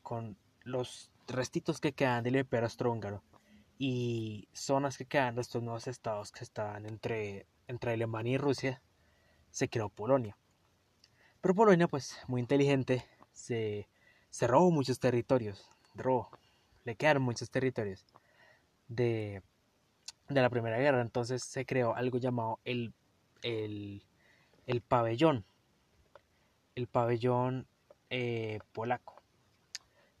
[0.00, 3.22] con los restitos que quedan del Imperio Austrohúngaro
[3.78, 8.82] y zonas que quedan de estos nuevos estados que estaban entre, entre Alemania y Rusia,
[9.50, 10.36] se creó Polonia.
[11.40, 13.88] Pero Polonia, pues muy inteligente, se,
[14.30, 16.30] se robó muchos territorios, robó,
[16.84, 18.04] le quedaron muchos territorios
[18.88, 19.42] de,
[20.28, 21.00] de la Primera Guerra.
[21.00, 22.92] Entonces se creó algo llamado el,
[23.42, 24.04] el,
[24.66, 25.44] el pabellón,
[26.74, 27.66] el pabellón
[28.10, 29.22] eh, polaco.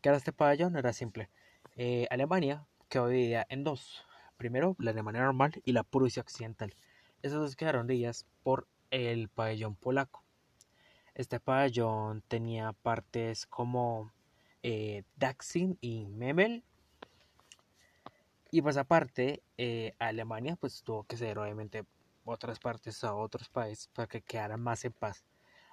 [0.00, 0.76] ¿Qué era este pabellón?
[0.76, 1.30] Era simple.
[1.76, 4.04] Eh, Alemania quedó dividida en dos.
[4.36, 6.74] Primero, la Alemania normal y la Prusia occidental.
[7.22, 10.22] Esas dos quedaron divididas por el pabellón polaco.
[11.18, 14.12] Este pabellón tenía partes como
[14.62, 16.62] eh, Daxin y Memel.
[18.52, 21.84] Y pues aparte, eh, Alemania pues tuvo que ceder obviamente
[22.24, 25.24] otras partes a otros países para que quedaran más en paz.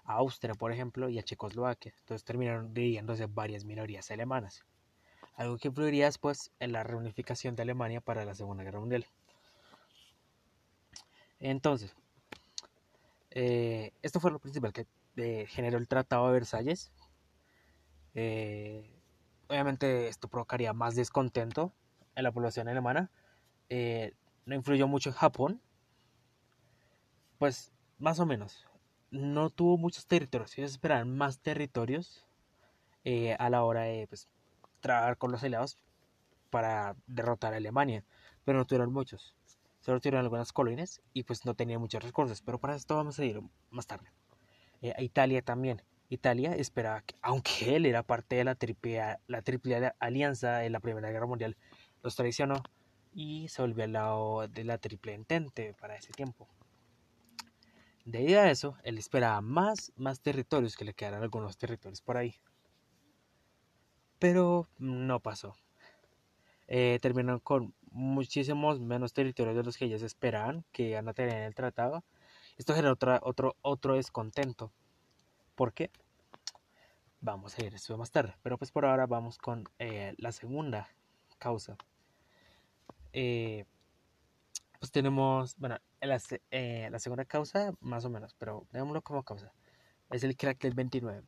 [0.05, 1.93] A Austria, por ejemplo, y a Checoslovaquia.
[1.99, 4.65] Entonces terminaron dividiéndose varias minorías alemanas.
[5.35, 9.05] Algo que influiría después en la reunificación de Alemania para la Segunda Guerra Mundial.
[11.39, 11.95] Entonces,
[13.29, 16.91] eh, esto fue lo principal que generó el Tratado de Versalles.
[18.13, 18.89] Eh,
[19.47, 21.73] obviamente esto provocaría más descontento
[22.15, 23.11] en la población alemana.
[23.69, 24.13] Eh,
[24.45, 25.61] no influyó mucho en Japón.
[27.37, 28.65] Pues más o menos.
[29.11, 30.57] No tuvo muchos territorios.
[30.57, 32.25] Ellos esperaban más territorios
[33.03, 34.29] eh, a la hora de pues,
[34.79, 35.77] trabajar con los aliados
[36.49, 38.03] para derrotar a Alemania.
[38.45, 39.35] Pero no tuvieron muchos.
[39.81, 42.41] Solo tuvieron algunas colonias y pues no tenían muchos recursos.
[42.41, 44.09] Pero para esto vamos a ir más tarde.
[44.85, 45.81] Eh, Italia también.
[46.09, 50.79] Italia esperaba que, aunque él era parte de la triple, la triple alianza en la
[50.79, 51.57] Primera Guerra Mundial,
[52.03, 52.61] los traicionó
[53.11, 56.47] y se volvió al lado de la triple entente para ese tiempo.
[58.05, 62.35] Debido a eso, él esperaba más, más territorios, que le quedaran algunos territorios por ahí.
[64.19, 65.55] Pero no pasó.
[66.67, 71.33] Eh, terminó con muchísimos menos territorios de los que ellos esperaban que iban a tener
[71.37, 72.03] en el tratado
[72.57, 74.71] esto genera otra, otro, otro descontento.
[75.55, 75.91] ¿Por qué?
[77.19, 78.35] Vamos a ir eso más tarde.
[78.43, 80.89] Pero pues por ahora vamos con eh, la segunda
[81.37, 81.77] causa.
[83.13, 83.65] Eh,
[84.79, 89.51] pues tenemos, bueno, la, eh, la, segunda causa más o menos, pero veámoslo como causa.
[90.11, 91.23] Es el crack del 29.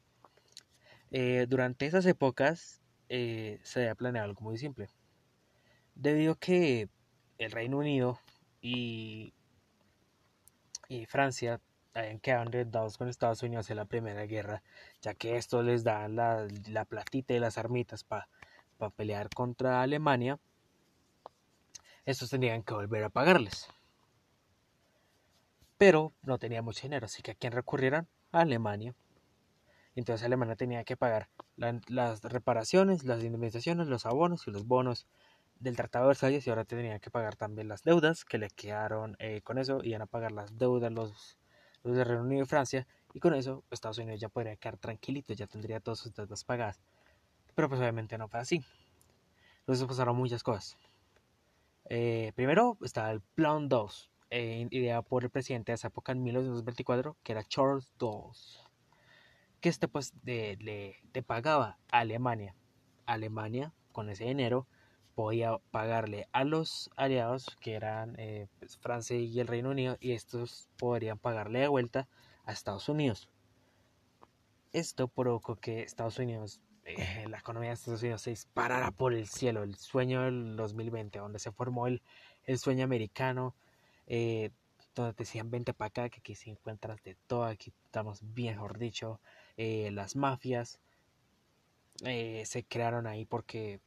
[1.48, 4.90] durante esas épocas se había planeado algo muy simple.
[5.96, 6.90] Debido a que
[7.38, 8.20] el Reino Unido
[8.62, 9.34] y
[10.88, 11.60] y Francia
[11.94, 14.62] habían quedado endeudados con Estados Unidos en la Primera Guerra,
[15.02, 18.28] ya que esto les da la, la platita y las armitas para
[18.96, 20.40] pelear contra Alemania,
[22.06, 23.68] estos tendrían que volver a pagarles.
[25.78, 28.08] Pero no tenía mucho dinero, así que a quién recurrieron?
[28.32, 28.96] Alemania.
[29.96, 35.08] Entonces Alemania tenía que pagar las reparaciones, las indemnizaciones, los abonos y los bonos
[35.60, 39.16] del Tratado de Versalles y ahora tendrían que pagar también las deudas que le quedaron
[39.20, 41.38] eh, con eso, iban a pagar las deudas los,
[41.84, 45.34] los de Reino Unido y Francia y con eso Estados Unidos ya podría quedar tranquilito,
[45.34, 46.80] ya tendría todas sus deudas pagadas.
[47.56, 48.64] Pero pues obviamente no fue así.
[49.60, 50.78] Entonces pasaron muchas cosas.
[51.90, 56.22] Eh, primero estaba el Plan 2, eh, ideado por el presidente de esa época en
[56.22, 58.62] 1924, que era Charles Dawes,
[59.62, 62.54] que este pues le, le pagaba a Alemania.
[63.06, 64.68] Alemania con ese dinero
[65.18, 70.12] podía pagarle a los aliados, que eran eh, pues, Francia y el Reino Unido, y
[70.12, 72.08] estos podrían pagarle de vuelta
[72.46, 73.28] a Estados Unidos.
[74.74, 79.28] Esto provocó que Estados Unidos, eh, la economía de Estados Unidos se disparara por el
[79.28, 82.04] cielo, el sueño del 2020, donde se formó el,
[82.44, 83.56] el sueño americano,
[84.06, 84.52] eh,
[84.94, 88.78] donde decían vente para acá, que aquí se encuentras de todo, aquí estamos bien, mejor
[88.78, 89.20] dicho,
[89.58, 90.80] las mafias
[92.04, 93.80] se crearon ahí porque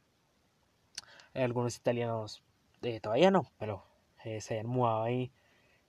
[1.33, 2.43] algunos italianos
[2.81, 3.83] eh, todavía no, pero
[4.23, 5.31] eh, se habían mudado ahí.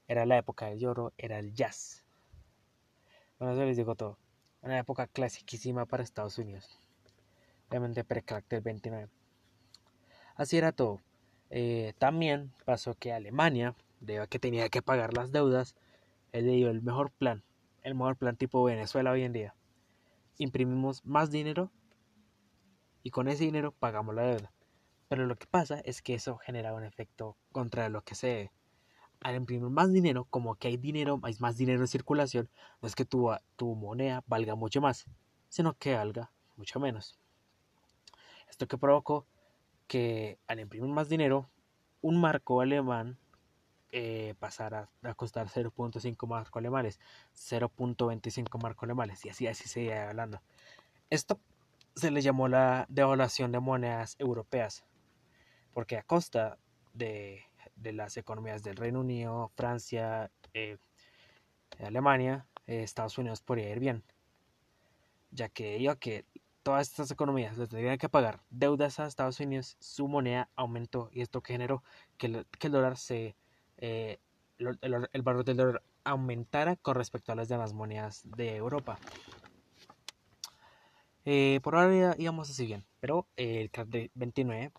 [0.09, 2.05] Era la época del lloro, era el jazz.
[3.39, 4.19] Bueno, eso les digo todo.
[4.61, 6.79] Una época clasiquísima para Estados Unidos.
[7.69, 9.09] Obviamente pre-crack del 29.
[10.37, 11.01] Así era todo.
[11.51, 15.75] Eh, también pasó que Alemania, debido a que tenía que pagar las deudas,
[16.33, 17.43] le dio el mejor plan.
[17.83, 19.55] El mejor plan tipo Venezuela hoy en día.
[20.39, 21.71] Imprimimos más dinero
[23.03, 24.53] y con ese dinero pagamos la deuda.
[25.13, 28.51] Pero lo que pasa es que eso genera un efecto contra lo que se
[29.21, 32.49] al imprimir más dinero, como que hay dinero, hay más dinero en circulación,
[32.81, 35.05] no es que tu, tu moneda valga mucho más,
[35.51, 37.19] sino que valga mucho menos.
[38.49, 39.27] Esto que provocó
[39.87, 41.51] que al imprimir más dinero,
[42.01, 43.19] un marco alemán
[43.91, 47.01] eh, pasara a costar 0.5 marcos alemanes,
[47.35, 50.41] 0.25 marcos alemanes, y así, así se iba hablando.
[51.11, 51.39] Esto
[51.97, 54.87] se le llamó la devaluación de monedas europeas
[55.73, 56.59] porque a costa
[56.95, 57.43] de,
[57.83, 60.79] las economías del Reino Unido, Francia, eh,
[61.81, 64.03] Alemania, eh, Estados Unidos podría ir bien,
[65.31, 66.25] ya que digo que
[66.63, 71.23] todas estas economías le tendrían que pagar deudas a Estados Unidos, su moneda aumentó y
[71.23, 71.83] esto generó
[72.19, 73.35] que el, dólar se
[73.79, 74.19] eh,
[74.59, 78.99] el, valor del dólar aumentara con respecto a las demás monedas de Europa.
[81.63, 84.73] por ahora íbamos así bien, pero el de 29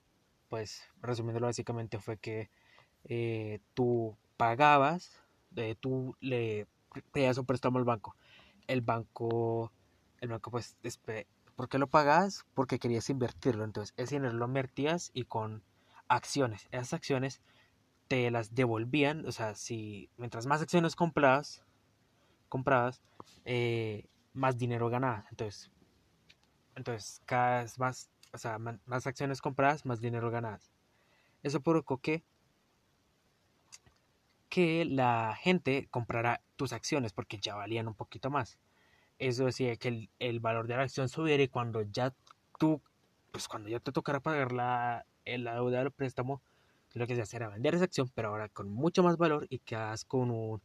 [0.54, 2.52] pues resumiéndolo básicamente fue que
[3.06, 5.20] eh, tú pagabas,
[5.56, 6.68] eh, tú le
[7.12, 8.16] pedías un préstamo al banco.
[8.68, 9.72] El banco,
[10.22, 10.78] el banco pues,
[11.56, 12.46] ¿por qué lo pagabas?
[12.54, 13.64] Porque querías invertirlo.
[13.64, 15.64] Entonces, ese dinero lo invertías y con
[16.08, 16.68] acciones.
[16.70, 17.42] Esas acciones
[18.08, 21.64] te las devolvían, o sea, si mientras más acciones comprabas,
[22.48, 23.02] comprabas,
[23.44, 25.26] eh, más dinero ganabas.
[25.32, 25.72] Entonces,
[26.76, 30.72] entonces cada vez más o sea, más acciones compradas, más dinero ganadas.
[31.44, 32.24] Eso provocó que,
[34.50, 38.58] que la gente comprara tus acciones porque ya valían un poquito más.
[39.20, 42.14] Eso decía que el, valor de la acción subiera y cuando ya
[42.58, 42.82] tú,
[43.32, 46.42] pues cuando ya te tocara pagar la, la deuda del préstamo,
[46.94, 49.60] lo que se hacía era vender esa acción, pero ahora con mucho más valor y
[49.60, 50.62] quedas con un,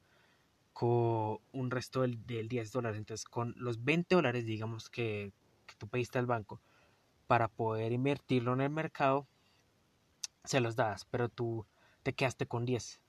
[0.73, 2.99] con un resto del, 10 dólares.
[2.99, 5.33] Entonces, con los 20 dólares, digamos, que,
[5.67, 6.61] que tú pediste al banco,
[7.29, 9.29] para poder invertirlo en el mercado,
[10.45, 11.67] se los das, pero tú
[12.03, 13.01] te quedaste con 10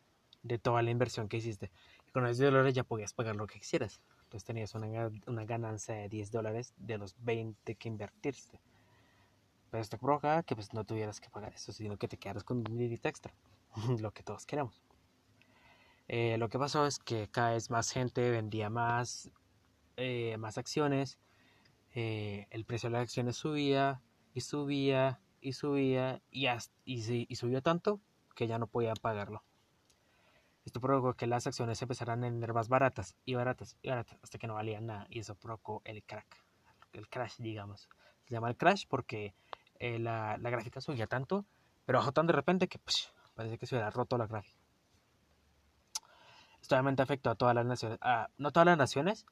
[0.43, 1.72] de toda la inversión que hiciste.
[2.07, 4.01] Y con esos dólares ya podías pagar lo que quisieras.
[4.24, 8.59] Entonces tenías una, ganancia de 10 dólares de los 20 que invertiste.
[9.72, 12.57] Pero esto provoca que pues no tuvieras que pagar eso, sino que te quedaras con
[12.57, 13.34] un dinerito extra.
[13.99, 14.82] lo que todos queremos.
[16.09, 19.32] Eh, lo que pasó es que cada vez más gente vendía más,
[19.95, 21.20] eh, más acciones.
[21.95, 24.01] Eh, el precio de las acciones subía
[24.40, 26.48] y subía y subía y,
[26.86, 28.00] y, subió tanto
[28.36, 29.44] que ya no podían pagarlo.
[30.64, 34.38] Esto provocó que las acciones empezaran a vender más baratas y baratas y baratas hasta
[34.38, 36.42] que no valían nada y eso provocó el crack,
[36.94, 37.90] el crash digamos.
[38.24, 39.34] Se llama el crash porque
[39.78, 41.44] eh, la, gráfica subía tanto,
[41.86, 44.58] pero bajó tan de repente que pues, parece que se hubiera roto la gráfica.
[46.62, 49.26] Esto obviamente afectó a todas las naciones, a, no todas las naciones,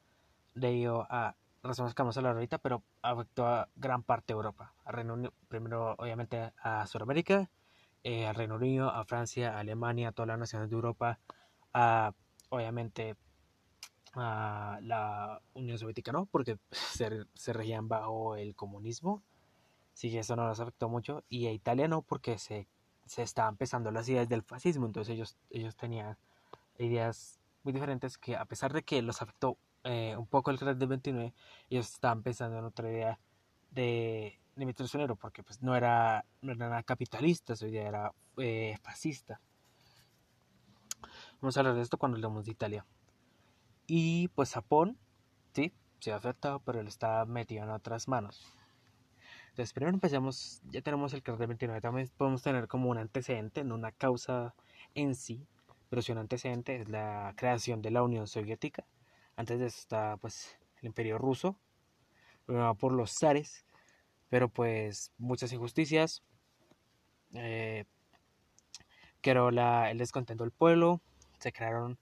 [0.54, 4.74] debido a que a hablar ahorita, pero afectó a gran parte de Europa.
[4.86, 7.50] A Reino Unido, primero, obviamente, a Sudamérica,
[8.04, 11.20] eh, al Reino Unido, a Francia, a Alemania, a todas las naciones de Europa,
[11.74, 12.14] a,
[12.50, 13.16] obviamente,
[14.14, 16.26] a la Unión Soviética, ¿no?
[16.26, 19.22] Porque se, se regían bajo el comunismo.
[19.94, 21.24] Sí, eso no los afectó mucho.
[21.30, 22.68] Y a Italia no, porque se,
[23.06, 24.86] se estaban empezando las ideas del fascismo.
[24.86, 26.18] Entonces ellos, ellos tenían
[26.78, 30.76] ideas muy diferentes que a pesar de que los afectó eh, un poco el crash
[30.76, 31.34] del 29,
[31.70, 33.20] ellos estaban pensando en otra idea
[33.72, 38.78] de, de mi porque pues no era, no era nada capitalista, su idea era eh,
[38.82, 39.40] fascista.
[41.40, 42.86] Vamos a hablar de esto cuando hablemos de Italia.
[43.88, 44.98] Y pues Japón,
[45.54, 48.46] sí, se ha afectado, pero él está metido en otras manos.
[49.52, 53.64] Entonces, primero empecemos, ya tenemos el crash del 29, también podemos tener como un antecedente,
[53.64, 54.54] no una causa
[54.96, 55.48] en sí,
[55.90, 58.86] pero si un antecedente es la creación de la Unión Soviética
[59.38, 61.56] antes de eso está pues el imperio ruso,
[62.46, 63.66] por los zares,
[64.30, 66.24] pero pues muchas injusticias,
[67.34, 67.86] eh,
[69.22, 71.02] creó la, el descontento del pueblo,
[71.40, 71.98] se crearon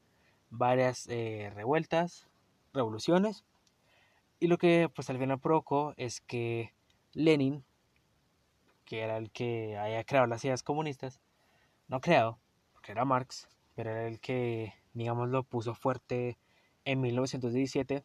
[0.50, 2.28] varias eh, revueltas,
[2.74, 3.44] revoluciones,
[4.40, 6.74] y lo que pues al final provocó es que
[7.14, 7.64] Lenin,
[8.86, 11.20] que era el que había creado las ideas comunistas,
[11.88, 12.40] no creado,
[12.74, 16.38] porque era Marx, pero era el que, digamos, lo puso fuerte
[16.86, 18.04] en 1917,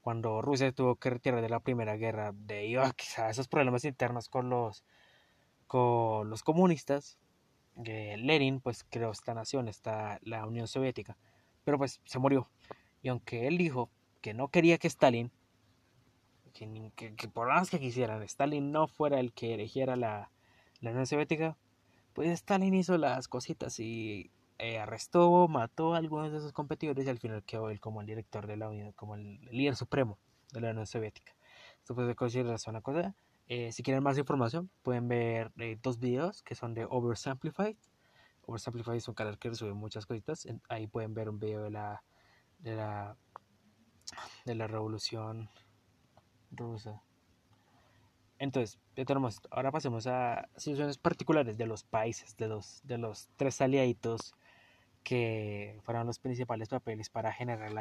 [0.00, 2.32] cuando Rusia tuvo que retirar de la Primera Guerra
[3.18, 4.84] a esos problemas internos con los,
[5.66, 7.18] con los comunistas.
[7.76, 11.16] Lenin pues creó esta nación, esta, la Unión Soviética,
[11.64, 12.48] pero pues se murió.
[13.02, 15.30] Y aunque él dijo que no quería que Stalin,
[16.52, 20.30] que, por más que quisieran, Stalin no fuera el que eligiera la,
[20.80, 21.56] la Unión Soviética,
[22.12, 27.08] pues Stalin hizo las cositas y eh, arrestó, mató a algunos de sus competidores y
[27.10, 30.18] al final quedó él como el director de la Unión, como el líder supremo
[30.52, 31.34] de la Unión Soviética.
[31.78, 33.14] Esto puede considerarse una cosa.
[33.48, 37.76] Eh, si quieren más información, pueden ver eh, dos videos que son de Oversimplified.
[38.46, 40.46] Oversimplified es un canal que sube muchas cositas.
[40.68, 42.02] Ahí pueden ver un video de la
[42.60, 43.16] de la
[44.44, 45.48] de la revolución
[46.50, 47.02] rusa.
[48.38, 53.28] Entonces, ya tenemos Ahora pasemos a situaciones particulares de los países, de los, de los
[53.36, 54.34] tres aliaditos
[55.02, 57.72] que fueron los principales papeles para generar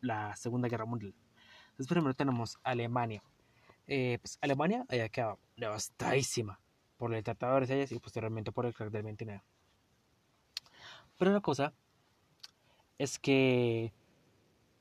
[0.00, 1.14] la, Segunda Guerra Mundial.
[1.70, 3.22] Entonces primero tenemos Alemania.
[3.86, 6.60] Eh, pues Alemania había quedado devastadísima
[6.96, 9.42] por el Tratado de Versalles y posteriormente por el crack del 29.
[11.18, 11.72] Pero la cosa
[12.98, 13.92] es que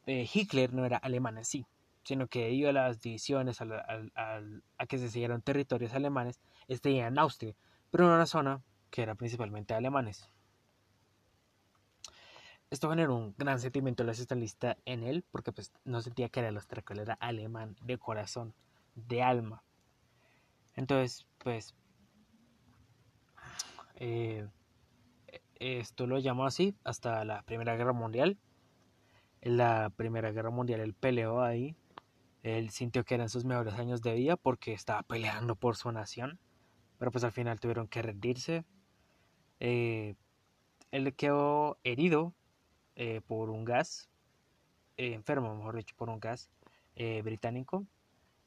[0.06, 1.66] eh, Hitler no era alemán en sí,
[2.04, 7.56] sino que debido a las divisiones, a, que se siguieron territorios alemanes, este en Austria,
[7.92, 10.30] pero en una zona que era principalmente alemanes.
[12.70, 16.60] Esto generó un gran sentimiento nacionalista en él, porque pues no sentía que era el
[17.00, 18.54] era alemán de corazón,
[18.96, 19.64] de alma.
[20.76, 21.76] Entonces, pues,
[23.96, 24.48] eh,
[25.56, 28.38] esto lo llamó así hasta la Primera Guerra Mundial.
[29.42, 31.76] En la Primera Guerra Mundial él peleó ahí.
[32.44, 36.40] Él sintió que eran sus mejores años de vida porque estaba peleando por su nación.
[37.00, 38.64] Pero pues al final tuvieron que rendirse.
[39.60, 40.16] Eh,
[40.92, 42.34] él quedó herido
[43.02, 44.10] eh, por un gas,
[44.98, 46.52] eh, enfermo, mejor dicho, por un gas
[46.98, 47.86] eh, británico,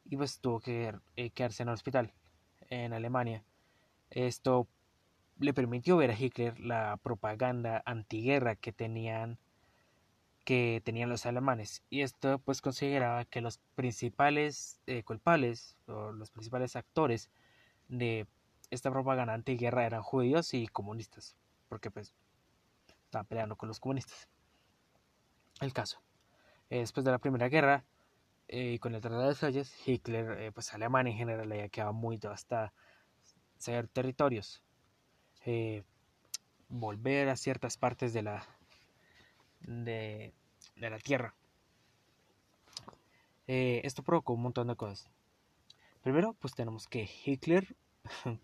[0.05, 0.95] y pues tuvo que
[1.35, 2.13] quedarse en el hospital
[2.69, 3.45] en Alemania.
[4.11, 4.69] Esto
[5.39, 9.39] le permitió ver a Hitler la propaganda antiguerra que tenían
[10.45, 16.75] que tenían los alemanes y esto pues consideraba que los principales culpables o los principales
[16.75, 17.31] actores
[17.89, 18.27] de
[18.71, 21.37] esta propaganda antiguerra eran judíos y comunistas
[21.69, 22.13] porque pues
[23.05, 24.29] estaban peleando con los comunistas
[25.63, 26.03] el caso.
[26.71, 27.85] Eh, después de la Primera Guerra,
[28.49, 31.93] y eh, con el Tratado de Versalles, Hitler, eh, pues Alemania en general, ya quedaba
[31.93, 32.73] muy devastada.
[33.59, 34.63] Ser territorios,
[36.69, 38.45] volver a ciertas partes de la,
[39.61, 40.33] de,
[40.77, 41.35] la tierra.
[43.47, 45.09] esto provocó un montón de cosas.
[46.03, 47.77] Primero, pues tenemos que Hitler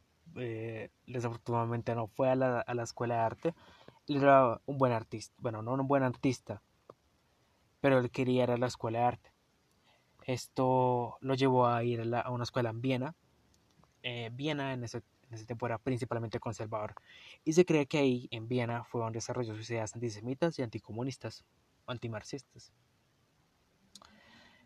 [1.06, 3.54] desafortunadamente no fue a la, a la escuela de arte.
[4.06, 5.34] Era un buen artista.
[5.38, 6.62] Bueno, no un buen artista,
[7.80, 9.32] pero él quería ir a la escuela de arte.
[10.28, 13.14] Esto lo llevó a ir a, una escuela en Viena.
[14.02, 16.94] Eh, Viena en ese, en ese tiempo era principalmente conservador
[17.44, 21.44] y se cree que ahí en Viena fue donde desarrolló sus ideas antisemitas y anticomunistas,
[21.86, 22.72] antimarxistas.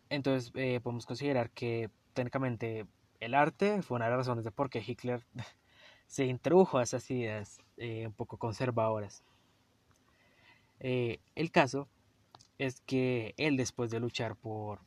[0.09, 2.85] Entonces eh, podemos considerar que técnicamente
[3.19, 5.25] el arte fue una de las razones de por qué Hitler
[6.07, 9.23] se introdujo a esas ideas eh, un poco conservadoras.
[10.79, 11.87] el caso
[12.57, 14.79] es que él después de luchar por,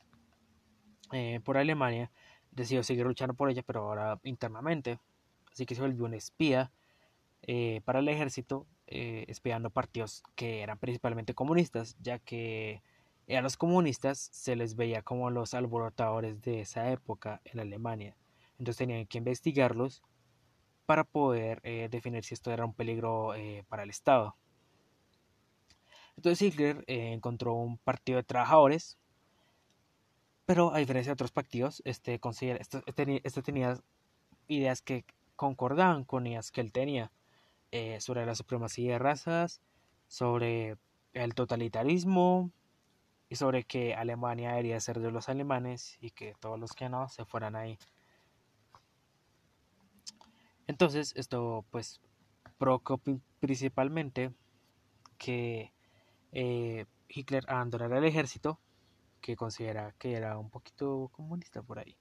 [1.11, 2.11] eh, por Alemania,
[2.51, 4.99] decidió seguir luchando por ella, pero ahora internamente.
[5.51, 6.71] Así que se volvió un espía
[7.43, 12.81] eh, para el ejército, eh, espiando partidos que eran principalmente comunistas, ya que
[13.29, 18.15] a los comunistas se les veía como los alborotadores de esa época en Alemania.
[18.57, 20.01] Entonces tenían que investigarlos
[20.85, 23.33] para poder definir si esto era un peligro
[23.67, 24.37] para el Estado.
[26.17, 28.97] Entonces Hitler eh, encontró un partido de trabajadores,
[30.45, 33.79] pero a diferencia de otros partidos, este, este, este, este tenía
[34.47, 35.05] ideas que
[35.35, 37.11] concordaban con ideas que él tenía
[37.71, 39.61] eh, sobre la supremacía de razas,
[40.07, 40.77] sobre
[41.13, 42.51] el totalitarismo
[43.29, 47.09] y sobre que Alemania debería ser de los alemanes y que todos los que no
[47.09, 47.77] se fueran ahí.
[50.65, 52.01] Entonces esto pues
[52.57, 52.99] provocó
[53.39, 54.31] principalmente
[55.17, 55.71] que
[56.39, 58.59] eh, Hitler abandonara el ejército,
[59.21, 61.97] que considera que era un poquito comunista por ahí,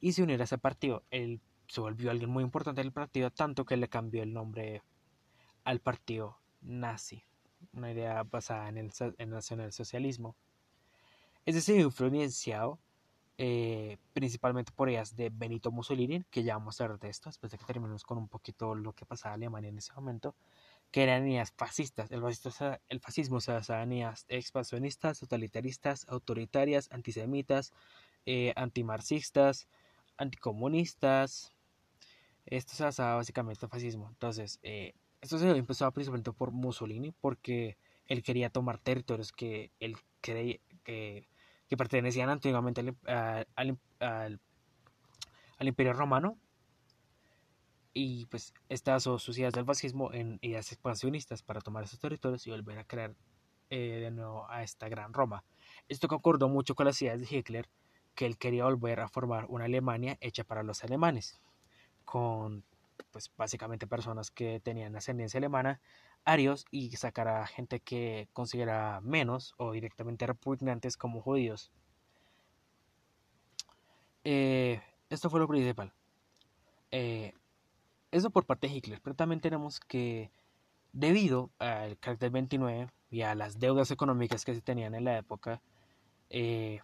[0.00, 1.02] y se uniera a ese partido.
[1.10, 4.82] Él se volvió alguien muy importante del partido, tanto que le cambió el nombre
[5.64, 7.24] al partido nazi,
[7.74, 10.34] una idea basada en el, el nacionalsocialismo.
[11.44, 12.78] Es decir, influenciado
[13.36, 17.52] eh, principalmente por ellas de Benito Mussolini, que ya vamos a ver de esto, después
[17.52, 20.34] de que terminemos con un poquito lo que pasaba en Alemania en ese momento,
[20.92, 22.10] que eran ideas fascistas.
[22.12, 22.22] El,
[22.88, 27.72] el fascismo se basaba en ideas expansionistas, totalitaristas, autoritarias, antisemitas,
[28.26, 29.68] eh, antimarxistas,
[30.18, 31.54] anticomunistas.
[32.46, 34.08] Esto se basaba básicamente en fascismo.
[34.10, 39.96] Entonces, eh, esto se empezó principalmente por Mussolini, porque él quería tomar territorios que él
[40.20, 40.58] creía
[41.72, 42.82] que pertenecían antiguamente
[43.56, 44.38] al,
[45.58, 46.36] Imperio Romano.
[47.94, 52.78] Y pues estas ideas del fascismo en ideas expansionistas para tomar esos territorios y volver
[52.78, 53.14] a crear
[53.70, 55.44] eh, de nuevo a esta gran Roma.
[55.88, 57.68] Esto concordó mucho con las ideas de Hitler,
[58.14, 61.40] que él quería volver a formar una Alemania hecha para los alemanes,
[62.04, 62.64] con
[63.10, 65.80] pues básicamente personas que tenían ascendencia alemana
[66.24, 71.72] arios y sacar a gente que considera menos o directamente repugnantes como judíos.
[74.24, 74.80] Eh,
[75.10, 75.92] esto fue lo principal.
[76.90, 77.34] Eh,
[78.12, 80.30] eso por parte de Hitler, pero también tenemos que
[80.92, 85.60] debido al carácter 29 y a las deudas económicas que se tenían en la época,
[86.30, 86.80] eh,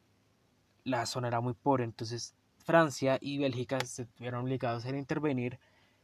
[0.85, 5.59] la zona era muy pobre, entonces Francia y Bélgica se vieron obligados a intervenir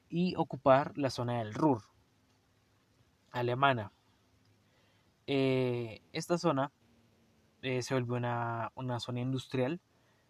[0.08, 1.82] y ocupar la zona del Ruhr,
[3.32, 3.92] alemana.
[5.26, 6.70] Eh, esta zona
[7.62, 9.80] eh, se volvió una, zona industrial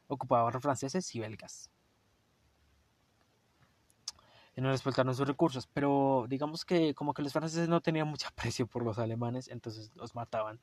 [0.06, 1.70] ocupada por franceses y belgas.
[4.56, 8.06] Y no les faltaron sus recursos, pero digamos que como que los franceses no tenían
[8.06, 10.60] mucho aprecio por los alemanes, entonces los mataban.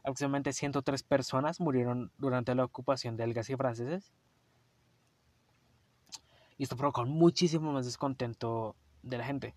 [0.00, 4.12] Aproximadamente 103 personas murieron durante la ocupación de belgas y franceses.
[6.56, 9.54] Y esto provocó muchísimo más descontento de la gente.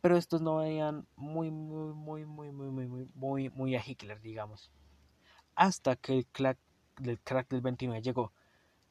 [0.00, 4.70] Pero estos no veían muy, muy, muy, muy, muy, muy, muy, muy, a Hitler, digamos.
[5.54, 6.58] Hasta que el crack,
[7.22, 8.32] crack del 29 llegó.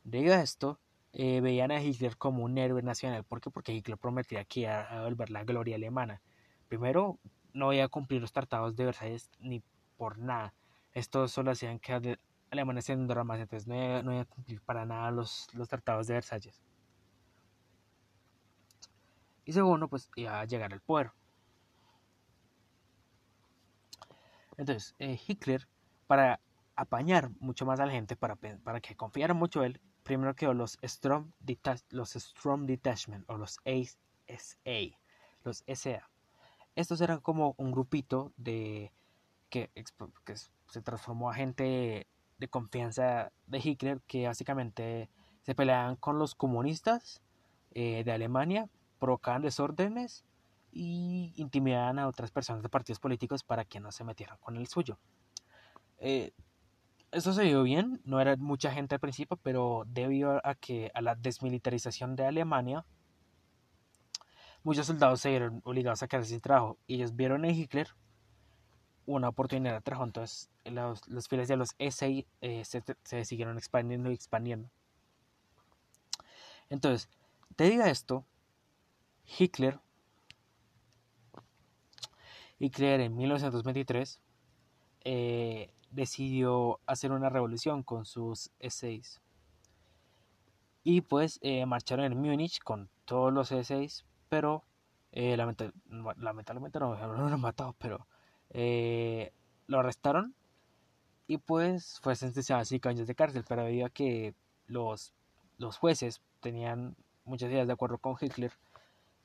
[0.03, 0.79] Debido a esto,
[1.13, 3.23] eh, veían a Hitler como un héroe nacional.
[3.23, 3.49] ¿Por qué?
[3.49, 6.21] Porque Hitler prometía que iba a volver la gloria alemana.
[6.67, 7.19] Primero,
[7.53, 9.63] no iba a cumplir los tratados de Versalles ni
[9.97, 10.53] por nada.
[10.93, 12.17] Esto solo hacían que
[12.51, 16.07] Alemania se más, entonces no iba, no iba, a cumplir para nada los, los tratados
[16.07, 16.61] de Versalles.
[19.45, 21.11] Y segundo, pues iba a llegar al poder.
[24.57, 25.67] Entonces, eh, Hitler,
[26.05, 26.39] para
[26.75, 29.79] apañar mucho más a la gente, para, para que confiara mucho él,
[30.09, 31.33] primero creó los Strom,
[31.91, 34.97] los Strom Detachment o los ASA,
[35.43, 36.09] los SA.
[36.73, 38.91] Estos eran como un grupito de
[39.51, 39.69] que,
[40.25, 42.07] que se transformó a gente
[42.39, 45.11] de confianza de Hitler que básicamente
[45.43, 47.21] se peleaban con los comunistas
[47.75, 50.25] eh, de Alemania provocaban desórdenes
[50.71, 54.65] y intimidaban a otras personas de partidos políticos para que no se metieran con el
[54.65, 54.97] suyo.
[55.99, 56.31] Eh,
[57.11, 61.01] eso se vio bien, no era mucha gente al principio, pero debido a que a
[61.01, 62.85] la desmilitarización de Alemania,
[64.63, 67.87] muchos soldados se vieron obligados a quedarse sin trabajo y ellos vieron en Hitler
[69.05, 70.05] una oportunidad de trabajo.
[70.05, 74.69] Entonces, los, los filas de los SI eh, se, se, siguieron expandiendo y expandiendo.
[76.69, 77.09] Entonces,
[77.55, 78.25] te diga esto,
[79.25, 79.79] Hitler,
[82.59, 84.21] Hitler en 1923
[85.05, 89.19] eh, decidió hacer una revolución con sus S6
[90.83, 94.63] y pues eh, marcharon en Múnich con todos los S6 pero
[95.11, 98.05] eh, lamentablemente no, no, lo han matado pero
[99.67, 100.33] lo arrestaron.
[101.27, 104.33] Y pues fue sentenciado a 5 años de cárcel pero debido a que
[104.65, 105.13] los,
[105.59, 108.51] los jueces tenían muchas ideas de acuerdo con Hitler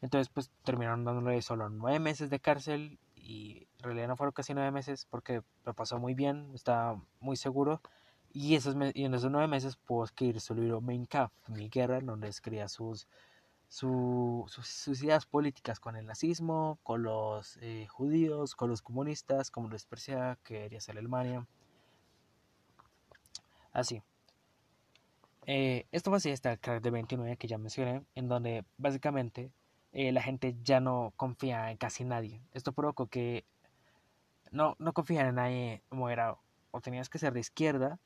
[0.05, 4.71] entonces, pues terminaron dándole solo nueve meses de cárcel y realidad no fueron casi nueve
[4.71, 7.81] meses porque lo pasó muy bien, estaba muy seguro.
[8.33, 12.01] Y, esos, y en esos nueve meses pudo escribir su libro Main Kampf, Mi Guerra,
[12.01, 13.07] donde escribía sus,
[13.69, 19.75] sus, ideas políticas con el nazismo, con los eh, judíos, con los comunistas, como lo
[19.75, 21.47] despreciaba, que quería ser Alemania.
[23.73, 24.03] Así.
[25.47, 29.53] Eh, esto fue así hasta el crack de 29 que ya mencioné, en donde básicamente
[29.93, 32.41] eh, la gente ya no confía en casi nadie.
[32.53, 33.45] Esto provocó que
[34.55, 36.41] no, no confían en nadie moderado.
[36.71, 37.99] O tenías que ser de izquierda,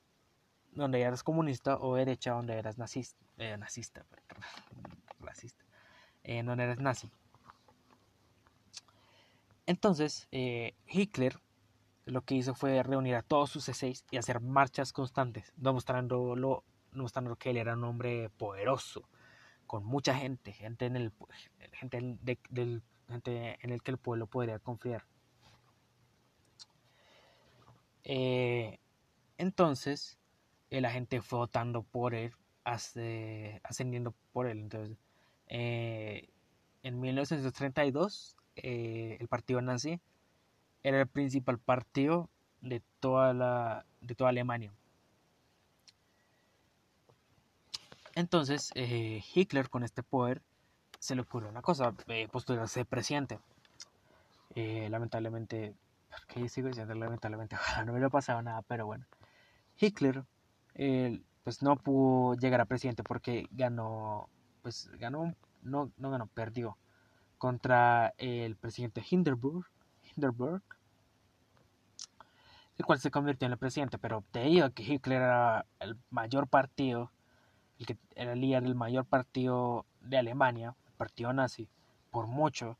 [0.71, 4.05] donde eras comunista, o derecha, donde eras nazista, eh, nazista,
[5.19, 5.63] racista,
[6.23, 7.09] eh, donde eras nazi.
[9.65, 11.39] Entonces, eh, Hitler
[12.05, 16.63] lo que hizo fue reunir a todos sus C6 y hacer marchas constantes, demostrando, lo,
[16.91, 19.07] demostrando que él era un hombre poderoso,
[19.67, 21.11] con mucha gente, gente en el,
[21.73, 22.17] gente,
[22.49, 25.05] del, gente en el que el pueblo podría confiar.
[28.03, 28.79] Eh,
[29.37, 30.17] entonces,
[30.69, 34.59] la gente fue votando por él, ascendiendo por él.
[34.59, 34.97] Entonces,
[35.47, 36.29] eh,
[36.83, 39.99] en 1932, eh, el partido nazi
[40.83, 42.29] era el principal partido
[42.61, 44.71] de toda, la, de toda Alemania.
[48.15, 50.41] Entonces, eh, Hitler con este poder
[50.99, 53.39] se le ocurrió una cosa, eh, postularse presidente.
[54.55, 54.89] Eh,
[56.11, 56.93] lamentablemente, ¿qué sigo diciendo?
[56.95, 57.55] Lamentablemente,
[57.85, 59.05] no me lo pasado nada, pero bueno.
[59.77, 60.23] Hitler,
[61.43, 64.29] pues no pudo llegar a presidente porque ganó,
[64.61, 66.77] pues ganó, no, no ganó, perdió
[67.37, 69.65] contra el presidente Hindenburg,
[70.03, 70.61] Hindenburg
[72.79, 77.11] el cual se convirtió en el presidente, pero digo que Hitler era el mayor partido,
[77.77, 81.67] el que era el líder del mayor partido de Alemania, el partido nazi,
[82.09, 82.77] por mucho.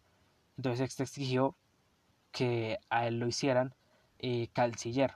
[0.56, 1.54] Entonces este exigió
[2.32, 3.74] que a él lo hicieran
[4.20, 5.16] eh, canciller.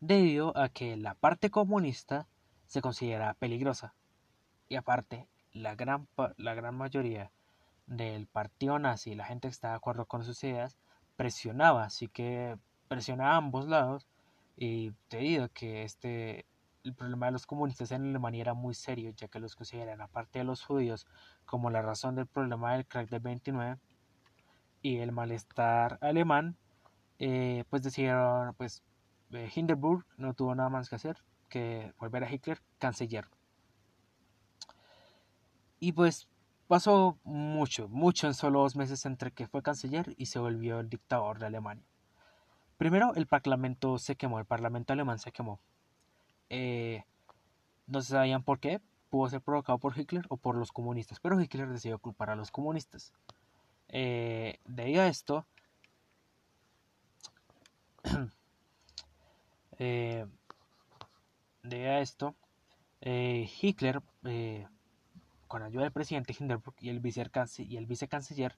[0.00, 2.28] Debido a que la parte comunista
[2.66, 3.94] se considera peligrosa.
[4.68, 7.30] Y aparte, la gran, la gran mayoría
[7.86, 10.76] del partido nazi, la gente que está de acuerdo con sus ideas,
[11.16, 12.58] presionaba, así que
[12.88, 14.08] presiona a ambos lados
[14.56, 16.46] y te digo que este
[16.84, 20.40] el problema de los comunistas en Alemania era muy serio, ya que los consideran, aparte
[20.40, 21.06] de los judíos,
[21.46, 23.78] como la razón del problema del crack del 29
[24.84, 26.58] y el malestar alemán,
[27.18, 28.82] eh, pues decidieron, pues
[29.32, 31.16] eh, Hindenburg no tuvo nada más que hacer
[31.48, 33.26] que volver a Hitler canciller.
[35.80, 36.28] Y pues
[36.68, 40.90] pasó mucho, mucho en solo dos meses entre que fue canciller y se volvió el
[40.90, 41.86] dictador de Alemania.
[42.76, 45.60] Primero, el parlamento se quemó, el parlamento alemán se quemó.
[46.50, 47.04] Eh,
[47.86, 51.40] no se sabían por qué, pudo ser provocado por Hitler o por los comunistas, pero
[51.40, 53.14] Hitler decidió culpar a los comunistas.
[53.90, 55.44] Eh, debido a esto,
[59.78, 60.26] eh,
[62.00, 62.34] esto,
[63.00, 64.00] eh, Hitler,
[65.48, 67.02] con ayuda del presidente Hindenburg y el,
[67.58, 68.56] y el vicecanciller,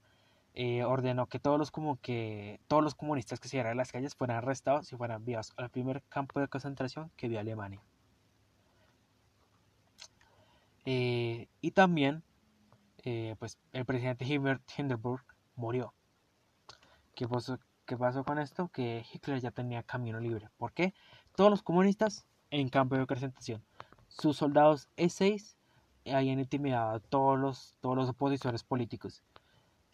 [0.59, 4.39] eh, ordenó que todos los como que todos los comunistas que se las calles fueran
[4.39, 7.82] arrestados y fueran enviados al primer campo de concentración que vio Alemania.
[10.86, 12.23] Eh, y también,
[13.07, 15.24] eh, pues el presidente Hindenburg
[15.55, 15.95] murió.
[17.15, 18.69] ¿Qué pasó, ¿Qué pasó con esto?
[18.69, 20.51] Que Hitler ya tenía camino libre.
[20.59, 20.93] ¿Por qué?
[21.35, 23.65] Todos los comunistas en campo de concentración.
[24.09, 25.57] Sus soldados E6
[26.12, 29.23] habían intimidado a todos los, todos los opositores políticos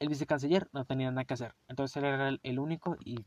[0.02, 1.54] el vicecanciller no tenía nada que hacer.
[1.68, 3.24] Entonces él era el, único y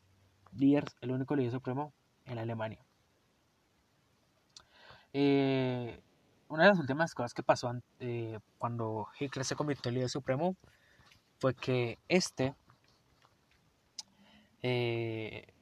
[0.52, 1.94] líder, el único líder supremo
[2.26, 2.86] en Alemania.
[5.14, 6.02] Eh,
[6.48, 10.56] una de las últimas cosas que pasó eh, cuando Hitler se convirtió en líder supremo
[11.40, 12.56] fue que este,
[14.62, 15.54] eh,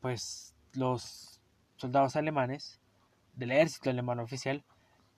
[0.00, 1.40] pues los
[1.76, 2.80] soldados alemanes
[3.34, 4.64] del ejército alemán oficial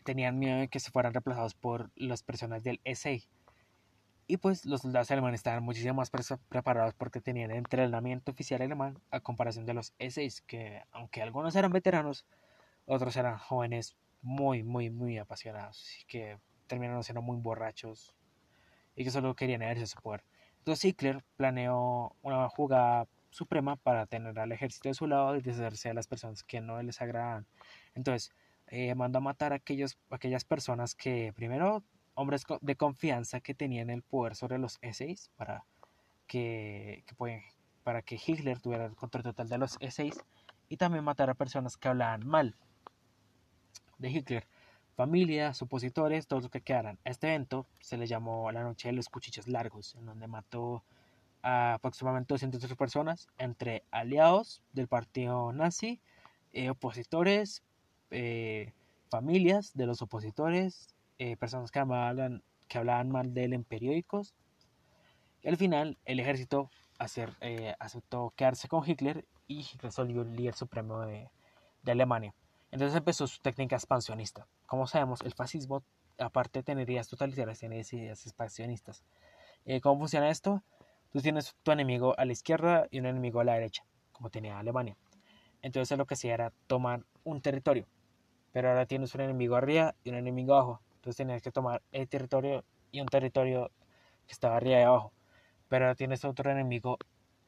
[0.04, 3.18] tenían miedo de que se fueran reemplazados por las personas del SA
[4.26, 6.10] y pues los soldados alemanes estaban muchísimo más
[6.48, 11.72] preparados porque tenían entrenamiento oficial alemán a comparación de los E6, que aunque algunos eran
[11.72, 12.24] veteranos,
[12.86, 18.16] otros eran jóvenes muy, muy, muy apasionados y que terminaron siendo muy borrachos
[18.94, 20.24] y que solo querían ejercer su poder.
[20.58, 25.88] Entonces Hitler planeó una jugada suprema para tener al ejército de su lado y deshacerse
[25.88, 27.46] de las personas que no les agradaban.
[27.94, 28.30] Entonces
[28.68, 31.82] eh, mandó a matar a aquellos, aquellas personas que primero
[32.14, 35.64] hombres de confianza que tenían el poder sobre los E6 para
[36.26, 37.04] que,
[37.82, 40.22] para que Hitler tuviera el control total de los E6
[40.68, 42.56] y también matar a personas que hablaban mal
[44.02, 44.46] de Hitler,
[44.94, 46.98] familias, opositores, todos los que quedaran.
[47.04, 50.84] A este evento se le llamó la noche de los cuchillos largos, en donde mató
[51.42, 56.00] a aproximadamente 200 personas entre aliados del partido nazi,
[56.52, 57.62] eh, opositores,
[58.10, 58.72] eh,
[59.08, 64.34] familias de los opositores, eh, personas que hablaban, mal de él en periódicos.
[65.42, 70.36] Y al final el ejército hacer, eh, aceptó quedarse con Hitler y Hitler se el
[70.36, 71.28] líder supremo de,
[71.86, 72.34] Alemania.
[72.72, 74.48] Entonces empezó su técnica expansionista.
[74.66, 75.84] Como sabemos, el fascismo,
[76.18, 79.04] aparte de tener ideas totalitarias, tiene ideas expansionistas.
[79.66, 80.62] Eh, ¿Cómo funciona esto?
[81.12, 84.58] Tú tienes tu enemigo a la izquierda y un enemigo a la derecha, como tenía
[84.58, 84.96] Alemania.
[85.60, 87.86] Entonces lo que hacía era tomar un territorio,
[88.52, 90.80] pero ahora tienes un enemigo arriba y un enemigo abajo.
[90.94, 93.70] Entonces tenías que tomar el territorio y un territorio
[94.26, 95.12] que estaba arriba y abajo.
[95.68, 96.98] Pero ahora tienes otro enemigo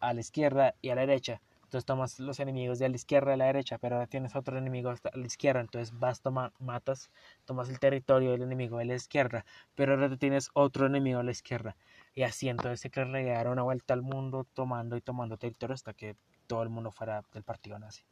[0.00, 1.40] a la izquierda y a la derecha.
[1.74, 4.90] Entonces tomas los enemigos de la izquierda a la derecha, pero ahora tienes otro enemigo
[4.90, 5.60] a la izquierda.
[5.60, 7.10] Entonces vas, toma, matas,
[7.46, 9.44] tomas el territorio del enemigo de la izquierda,
[9.74, 11.76] pero ahora tienes otro enemigo a la izquierda.
[12.14, 15.94] Y así, entonces se le dar una vuelta al mundo tomando y tomando territorio hasta
[15.94, 16.14] que
[16.46, 18.04] todo el mundo fuera del partido nazi.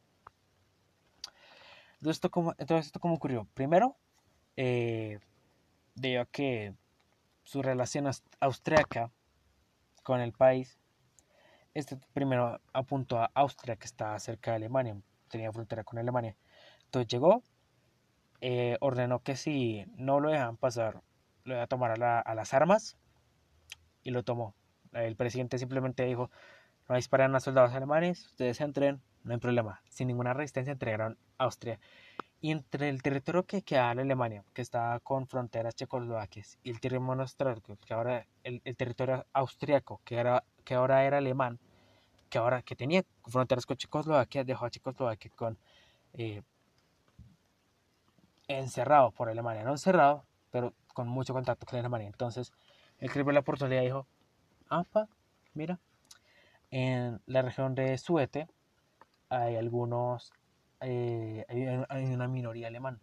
[1.99, 3.47] Entonces, esto como, entonces, ¿esto cómo ocurrió?
[3.53, 3.95] Primero,
[4.57, 5.19] eh,
[5.95, 6.73] debido a que
[7.43, 8.09] su relación
[8.41, 9.09] austriaca
[10.03, 10.77] con el país
[11.73, 14.95] este primero apuntó a Austria, que está cerca de Alemania,
[15.29, 16.35] tenía frontera con Alemania.
[16.85, 17.41] Entonces llegó,
[18.41, 21.01] eh, ordenó que si no lo dejan pasar,
[21.43, 22.97] lo iba a tomar a, las armas
[24.03, 24.55] y lo tomó.
[24.91, 26.29] El presidente simplemente dijo,
[26.87, 29.81] no disparan a soldados alemanes, ustedes entren, no hay problema.
[29.89, 31.79] Sin ninguna resistencia entregaron Austria.
[32.41, 36.81] Y entre el territorio que queda en Alemania, que está con fronteras checoslovaquias, y el
[36.81, 37.25] territorio
[37.85, 41.59] que ahora el, el territorio austriaco, que, era, que ahora era alemán,
[42.29, 45.57] que ahora que tenía fronteras con Checoslovaquia, dejó a Checoslovaquia con
[46.13, 46.41] eh,
[48.47, 52.07] encerrado por Alemania, no encerrado, pero con mucho contacto con Alemania.
[52.07, 52.51] Entonces,
[52.99, 54.07] el que la oportunidad dijo,
[54.69, 55.07] apa,
[55.53, 55.79] mira,
[56.71, 58.47] en la región de Suete
[59.29, 60.31] hay algunos
[60.85, 61.45] eh,
[61.89, 62.99] hay, una minoría alemana.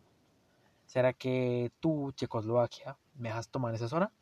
[0.87, 4.13] ¿Será que tú, Checoslovaquia, me dejas tomar esa zona?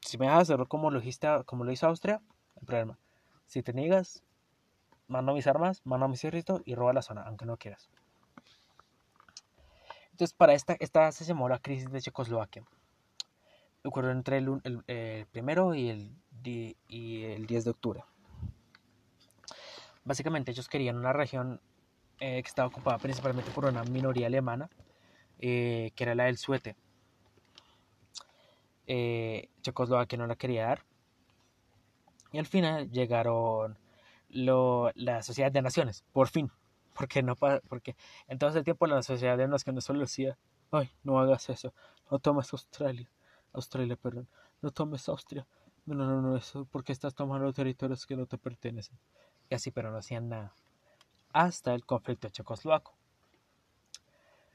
[0.00, 1.00] Si me dejas hacerlo como lo,
[1.44, 2.20] como lo hizo Austria,
[2.56, 2.98] el problema.
[3.46, 4.22] Si te niegas,
[5.06, 7.88] mando mis armas, mando mis ejércitos y roba la zona, aunque no quieras.
[10.12, 12.64] Entonces, para esta, esta se llamó la crisis de Checoslovaquia.
[13.84, 16.16] Ocurrió entre el, primero y el,
[16.88, 18.04] y el 10 de octubre.
[20.04, 21.60] Básicamente ellos querían una región
[22.20, 24.68] eh, que estaba ocupada principalmente por una minoría alemana,
[25.38, 26.74] eh, que era la del Suete.
[28.88, 30.84] Eh, Checoslovaquia no la quería dar.
[32.32, 33.78] Y al final llegaron
[34.28, 36.50] la Sociedad de Naciones, por fin.
[36.94, 37.94] Porque no porque
[38.26, 40.36] en todo ese tiempo la Sociedad de Naciones solo decía,
[40.72, 41.72] ay, no hagas eso,
[42.10, 43.08] no tomes Australia,
[43.52, 44.26] Australia, perdón,
[44.62, 45.46] no tomes Austria,
[45.86, 48.98] no, no, no, no, eso porque estás tomando territorios que no te pertenecen.
[49.48, 50.52] Y así, pero no hacían nada
[51.32, 52.94] hasta el conflicto checoslovaco.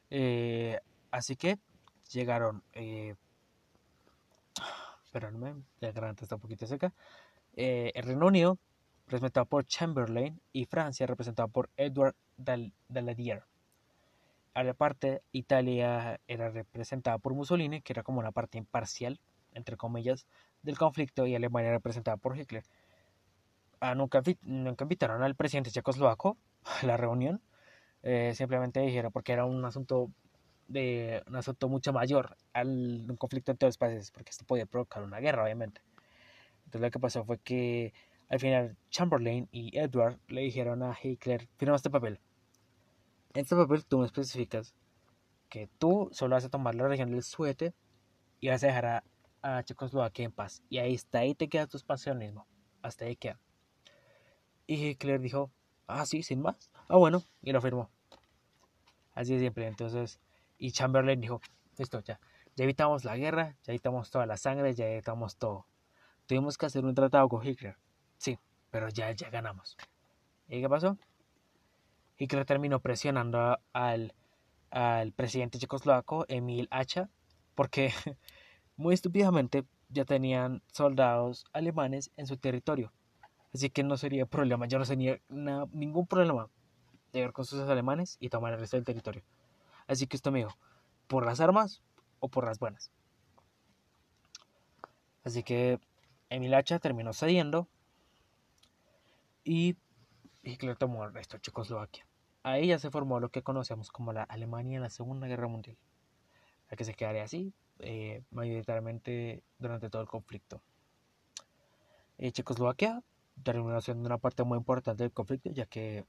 [0.10, 0.80] Eh,
[1.12, 1.60] así que
[2.12, 3.16] llegaron, eh,
[5.14, 6.92] espérame, la garganta está un poquito seca,
[7.56, 8.58] eh, el Reino Unido,
[9.08, 13.44] representado por Chamberlain, y Francia, representado por Edward Daladier.
[14.56, 19.20] A la parte, Italia era representada por Mussolini, que era como una parte imparcial,
[19.54, 20.26] entre comillas,
[20.64, 22.64] del conflicto, y Alemania representada por Hitler.
[23.80, 26.38] Ah, nunca, nunca invitaron al presidente checoslovaco,
[26.82, 27.42] la reunión,
[28.02, 30.10] eh, simplemente dijeron porque era un asunto
[30.68, 32.68] de un asunto mucho mayor al
[33.10, 35.82] un conflicto entre dos países, porque esto podía provocar una guerra, obviamente.
[36.66, 37.94] Entonces lo que pasó fue que
[38.30, 42.20] al final Chamberlain y Edward le dijeron a Hitler, firma este papel.
[43.34, 44.74] En este papel tú me especificas
[45.50, 47.74] que tú solo vas a tomar la región del Suete
[48.40, 49.04] y vas a dejar a,
[49.42, 50.64] a Checoslovaquia en paz.
[50.70, 52.48] Y ahí está, ahí te queda tu expansionismo.
[52.82, 53.40] Hasta ahí queda.
[54.66, 55.52] Y Hitler dijo,
[55.88, 56.72] Ah, sí, sin más.
[56.88, 57.90] Ah, bueno, y lo firmó.
[59.14, 59.68] Así siempre.
[59.68, 60.20] Entonces,
[60.64, 61.42] y Chamberlain dijo,
[61.78, 62.22] listo, ya,
[62.56, 65.68] ya evitamos la guerra, ya evitamos toda la sangre, ya evitamos todo.
[66.26, 67.76] Tuvimos que hacer un tratado con Hitler.
[68.18, 68.40] Sí,
[68.72, 69.76] pero ya, ya ganamos.
[70.48, 70.98] ¿Y qué pasó?
[72.18, 74.14] Hitler terminó presionando al,
[74.72, 77.10] al presidente checoslovaco, Emil Hacha,
[77.56, 77.92] porque
[78.78, 82.94] muy estúpidamente ya tenían soldados alemanes en su territorio.
[83.54, 86.48] Así que no sería problema, yo no tenía ningún problema
[87.12, 89.24] llegar con sus alemanes y tomar el resto del territorio.
[89.88, 90.58] Así que esto me dijo,
[91.08, 91.82] por las armas
[92.20, 92.92] o por las buenas.
[95.24, 95.80] Así que
[96.30, 97.68] Emil Hacha terminó cediendo
[99.44, 99.78] y
[100.44, 102.06] Hitler tomó el resto de Checoslovaquia.
[102.44, 105.78] Ahí ya se formó lo que conocemos como la Alemania en la Segunda Guerra Mundial,
[106.70, 110.62] la que se quedaría así eh, mayoritariamente durante todo el conflicto.
[112.18, 113.02] Eh, Checoslovaquia
[113.44, 116.06] terminó siendo una parte muy importante del conflicto, ya que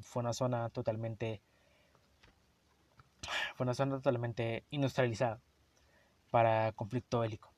[0.00, 1.40] fue una zona totalmente
[3.58, 5.40] fue una zona totalmente industrializada
[6.30, 7.52] para conflicto bélico.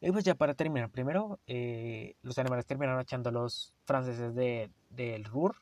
[0.00, 4.70] Y pues ya para terminar, primero eh, los alemanes terminaron echando a los franceses de,
[4.88, 5.56] del Ruhr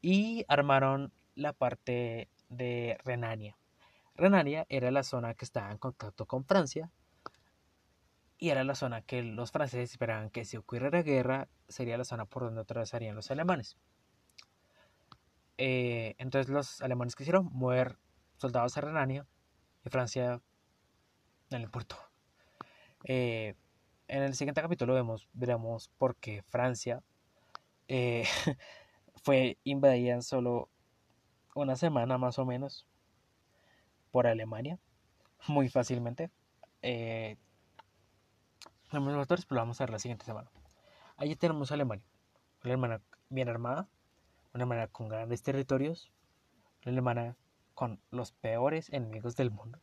[0.00, 3.58] y armaron la parte de Renania.
[4.14, 6.92] Renania era la zona que estaba en contacto con Francia
[8.38, 12.24] y era la zona que los franceses esperaban que si ocurriera guerra sería la zona
[12.24, 13.76] por donde atravesarían los alemanes.
[15.58, 17.98] Eh, entonces los alemanes quisieron mover
[18.36, 19.26] soldados a Renania
[19.84, 20.40] y Francia
[21.50, 21.96] no le importó.
[24.06, 27.02] En el siguiente capítulo vemos, veremos por qué Francia
[27.88, 28.24] eh,
[29.22, 30.68] fue invadida en solo
[31.54, 32.86] una semana más o menos
[34.10, 34.78] por Alemania,
[35.48, 36.30] muy fácilmente.
[36.82, 37.36] Eh,
[38.92, 40.50] los pero lo vamos a ver la siguiente semana.
[41.16, 42.04] Allí tenemos a Alemania,
[42.62, 43.00] una Alemania
[43.30, 43.88] bien armada,
[44.52, 46.12] una Alemania con grandes territorios,
[46.84, 47.36] una Alemania
[47.74, 49.80] con los peores enemigos del mundo,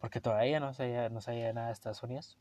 [0.00, 2.38] porque todavía no sabía, no sabía nada de Estados Unidos.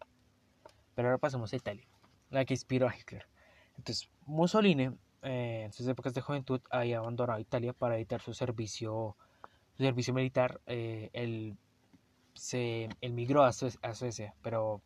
[0.95, 1.87] Pero ahora pasamos a Italia,
[2.29, 3.27] la que inspiró a Hitler.
[3.77, 9.17] Entonces, Mussolini, eh, en sus épocas de juventud, había abandonado Italia para evitar su servicio,
[9.75, 10.61] su servicio militar.
[10.67, 11.57] Eh, él,
[12.35, 14.81] se, migró a, Suecia, pero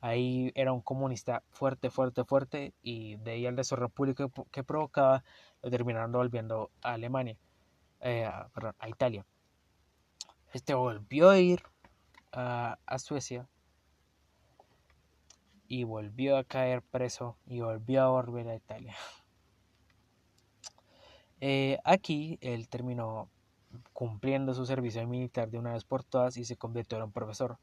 [0.00, 5.24] ahí era un comunista fuerte, fuerte, fuerte, y de ahí al desorden público que, provocaba,
[5.62, 7.36] lo terminaron volviendo a Alemania,
[8.02, 9.24] eh, perdón, a Italia.
[10.52, 11.62] Este volvió a ir
[12.32, 13.48] a Suecia
[15.72, 18.94] y volvió a caer preso y volvió a volver a Italia.
[21.44, 23.28] Eh, aquí él terminó
[23.92, 27.58] cumpliendo su servicio militar de una vez por todas y se convirtió en un profesor.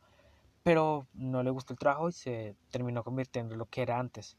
[0.64, 4.36] Pero no le gustó el trabajo y se terminó convirtiendo en lo que era antes.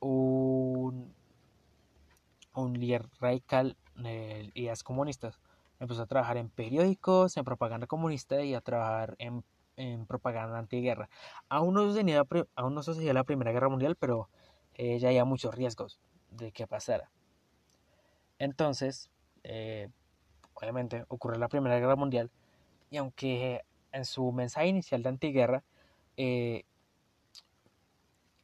[0.00, 1.14] Un,
[2.52, 5.38] un líder radical de ideas comunistas.
[5.80, 9.44] Empezó a trabajar en periódicos, en propaganda comunista y a trabajar en
[9.78, 11.08] en propaganda antiguerra.
[11.48, 12.24] Aún no sucedía,
[12.56, 14.28] aún no sucedía la Primera Guerra Mundial, pero
[14.74, 16.00] eh, ya había muchos riesgos
[16.30, 17.10] de que pasara.
[18.38, 19.08] Entonces,
[19.44, 19.88] eh,
[20.54, 22.30] obviamente, ocurrió la Primera Guerra Mundial
[22.90, 25.64] y aunque en su mensaje inicial de antiguerra,
[26.16, 26.64] eh,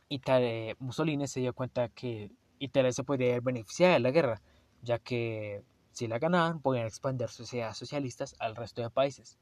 [0.09, 4.41] Italia, Mussolini se dio cuenta que Italia se podía beneficiar de la guerra,
[4.85, 9.39] ya que si la ganaban podían expandir sus ideas socialistas al resto de países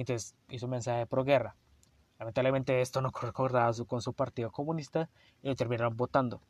[0.00, 1.56] entonces hizo un mensaje pro guerra.
[2.18, 5.08] Lamentablemente esto no concordaba con su partido comunista
[5.42, 6.40] y lo terminaron votando.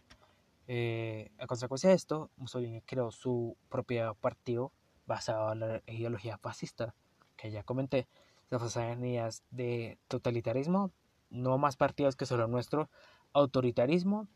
[0.67, 4.73] Eh, a consecuencia de esto, Mussolini creó su propio partido
[5.07, 6.95] basado en la ideología fascista,
[7.37, 8.07] que ya comenté,
[8.51, 10.93] en ideas de totalitarismo,
[11.31, 12.89] no más partidos que solo nuestro,
[13.33, 14.29] autoritarismo,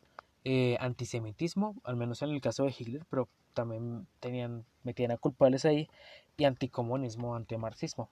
[0.45, 5.65] eh, antisemitismo, al menos en el caso de Hitler, pero también tenían, metían a culpables
[5.65, 5.89] ahí,
[6.37, 8.11] y anticomunismo, antimarxismo.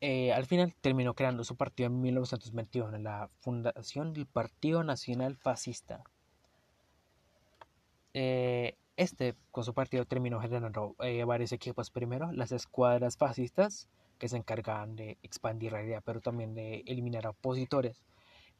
[0.00, 5.36] Eh, al final terminó creando su partido en 1921, en la fundación del Partido Nacional
[5.36, 6.04] Fascista.
[8.14, 11.90] Eh, este, con su partido, terminó generando eh, varios equipos.
[11.90, 13.88] Primero, las escuadras fascistas,
[14.18, 18.02] que se encargaban de expandir la idea, pero también de eliminar a opositores.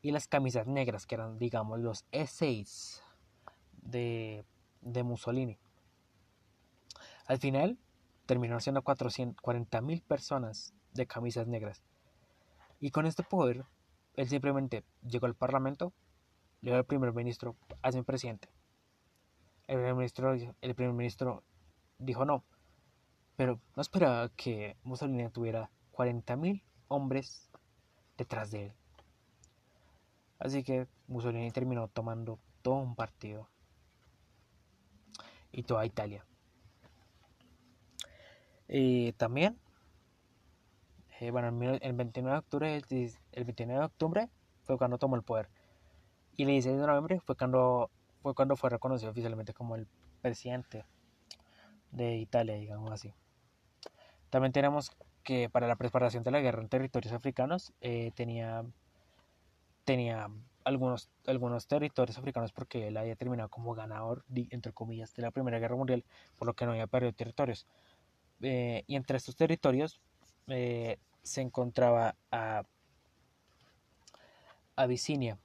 [0.00, 3.00] Y las camisas negras, que eran, digamos, los E6
[3.82, 4.44] de,
[4.80, 5.58] de Mussolini.
[7.26, 7.78] Al final,
[8.26, 11.82] terminó siendo 440.000 personas de camisas negras.
[12.80, 13.64] Y con este poder,
[14.14, 15.92] él simplemente llegó al Parlamento,
[16.60, 18.48] le dio al primer ministro, hazme presidente.
[19.66, 21.42] El primer ministro, el primer ministro
[21.98, 22.44] dijo no,
[23.36, 27.50] pero no esperaba que Mussolini tuviera 40.000 hombres
[28.16, 28.72] detrás de él.
[30.38, 33.48] Así que Mussolini terminó tomando todo un partido
[35.52, 36.24] y toda Italia.
[38.68, 39.58] Y también
[41.20, 42.82] eh, bueno, el 29 de octubre,
[43.32, 44.28] el 29 de octubre
[44.62, 45.48] fue cuando tomó el poder.
[46.36, 47.90] Y el 16 de noviembre fue cuando
[48.22, 49.88] fue cuando fue reconocido oficialmente como el
[50.20, 50.84] presidente
[51.90, 53.12] de Italia, digamos así.
[54.30, 54.92] También tenemos
[55.24, 58.64] que para la preparación de la guerra en territorios africanos eh, tenía,
[59.88, 60.28] tenía
[60.64, 65.58] algunos, algunos territorios africanos porque él había terminado como ganador, entre comillas, de la Primera
[65.58, 66.04] Guerra Mundial,
[66.36, 67.66] por lo que no había perdido territorios.
[68.42, 69.98] Eh, y entre estos territorios
[70.46, 72.64] se encontraba a
[74.76, 75.38] Abisinia.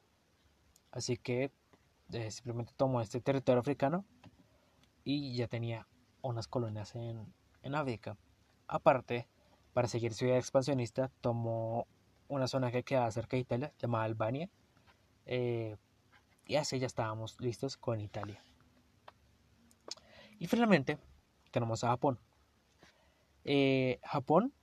[0.91, 1.49] Así que
[2.11, 4.03] eh, simplemente tomó este territorio africano
[5.06, 5.88] y ya tenía
[6.22, 8.18] unas colonias en, en África.
[8.68, 9.26] Aparte,
[9.72, 11.88] para seguir su vida expansionista, tomó
[12.34, 14.49] una zona que quedaba cerca de Italia, llamada Albania.
[15.26, 15.77] Eh,
[16.45, 18.43] y así ya estábamos listos con Italia.
[20.39, 20.97] Y finalmente
[21.51, 22.19] tenemos a Japón.
[23.45, 24.53] Eh, Japón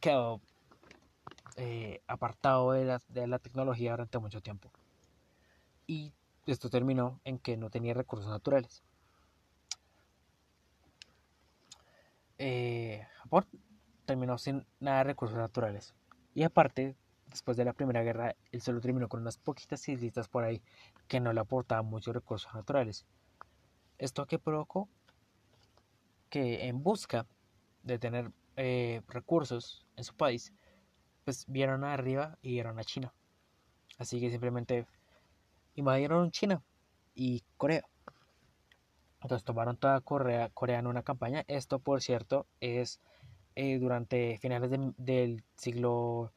[0.00, 0.40] quedado
[1.56, 2.84] eh, apartado de
[3.26, 4.70] la, tecnología durante mucho tiempo.
[5.86, 6.12] Y
[6.46, 8.82] esto terminó en que no tenía recursos naturales.
[13.22, 13.46] Japón
[14.04, 15.94] terminó sin nada de recursos naturales.
[16.34, 16.96] Y aparte,
[17.28, 20.60] después de la Primera Guerra, él solo terminó con unas poquitas islitas por ahí
[21.08, 23.06] que no le aportaban muchos recursos naturales.
[23.98, 24.88] Esto que provocó
[26.28, 27.26] que en busca
[27.84, 30.52] de tener eh, recursos en su país,
[31.24, 33.14] pues vieron arriba y vieron a China.
[33.98, 34.86] Así que simplemente
[35.76, 36.62] invadieron China
[37.14, 37.84] y Corea.
[39.22, 41.44] Entonces tomaron toda Corea, Corea en una campaña.
[41.46, 43.00] Esto, por cierto, es
[43.56, 46.32] eh, durante finales del siglo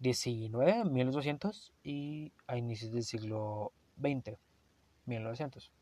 [0.00, 4.38] XIX, 1800, y a inicios del siglo XX,
[5.06, 5.72] 1900.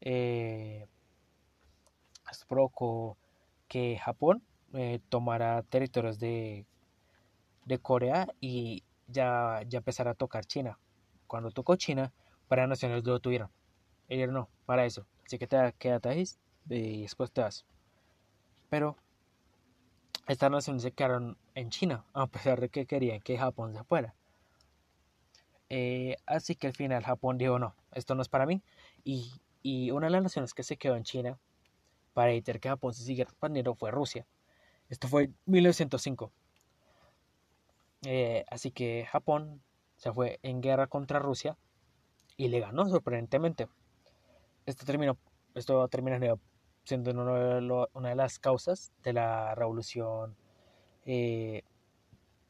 [0.00, 0.86] Eh,
[2.30, 3.16] esto provocó
[3.68, 4.42] que Japón
[4.74, 6.66] eh, tomara territorios de,
[7.64, 10.78] de Corea y ya, ya empezara a tocar China.
[11.26, 12.12] Cuando tocó China,
[12.48, 13.50] para naciones lo tuvieron.
[14.08, 15.06] Ellos no, para eso.
[15.24, 16.24] Así que te quédate ahí
[16.68, 17.64] y después te vas.
[18.68, 18.96] Pero
[20.28, 24.14] estas naciones se quedaron en China, a pesar de que querían que Japón se fuera.
[25.68, 28.62] Eh, así que al final Japón dijo, no, esto no es para mí.
[29.04, 29.32] Y,
[29.62, 31.38] y, una de las naciones que se quedó en China
[32.12, 34.26] para evitar que Japón se siguiera expandiendo fue Rusia.
[34.88, 36.30] Esto fue en 1905.
[38.04, 39.62] Eh, así que Japón
[39.96, 41.56] se fue en guerra contra Rusia
[42.36, 43.68] y le ganó sorprendentemente.
[44.66, 45.16] Esto terminó,
[45.54, 46.38] esto terminó
[46.84, 47.10] siendo
[47.94, 50.36] una de las causas de la revolución
[51.04, 51.62] eh,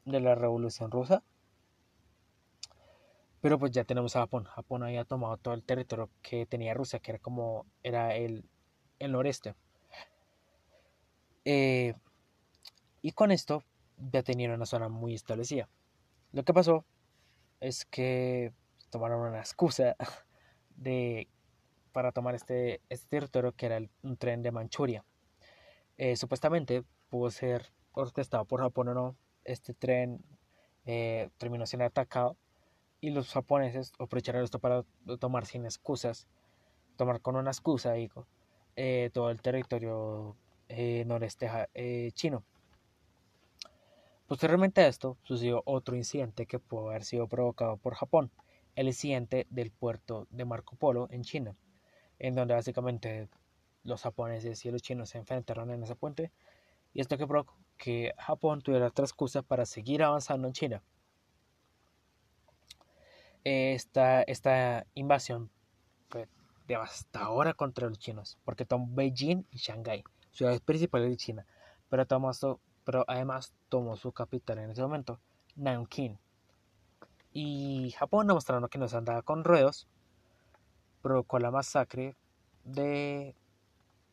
[0.05, 1.23] de la revolución rusa.
[3.41, 4.45] Pero pues ya tenemos a Japón.
[4.45, 8.45] Japón había tomado todo el territorio que tenía Rusia, que era como era el,
[8.99, 9.55] el noreste.
[11.45, 11.95] Eh,
[13.01, 13.65] y con esto
[14.13, 15.69] ya tenían una zona muy establecida.
[16.33, 16.85] Lo que pasó
[17.61, 18.53] es que
[18.91, 19.97] tomaron una excusa
[20.77, 21.29] de
[21.93, 25.05] para tomar este, este territorio que era un tren de Manchuria.
[25.99, 29.17] Eh, supuestamente pudo ser orquestado por Japón o no.
[29.45, 30.25] Este tren
[30.87, 32.37] eh, terminó siendo atacado
[33.01, 34.85] y los japoneses aprovecharon esto para
[35.21, 36.27] tomar sin excusas,
[36.97, 37.95] tomar con una excusa,
[38.77, 40.37] eh, todo el territorio
[41.07, 41.51] noreste
[42.15, 42.45] chino.
[44.27, 48.31] Posteriormente a esto sucedió otro incidente que pudo haber sido provocado por Japón,
[48.77, 51.55] el incidente del puerto de Marco Polo en China,
[52.23, 53.29] en donde básicamente
[53.83, 56.31] los japoneses y los chinos se enfrentaron en ese puente,
[56.95, 60.83] y esto que provocó que Japón tuviera otra excusa para seguir avanzando en China.
[63.43, 65.51] Esta, esta invasión
[66.09, 66.29] fue
[66.69, 71.47] devastadora contra los chinos, porque tomó Beijing y Shanghái, ciudades principales de China,
[71.91, 72.31] pero tomó
[72.85, 75.19] pero además tomó su capital en ese momento,
[75.57, 76.19] Nanking.
[77.33, 79.89] Y Japón, demostrando que no se andaba con ruedos,
[81.03, 82.17] provocó la masacre
[82.65, 83.35] de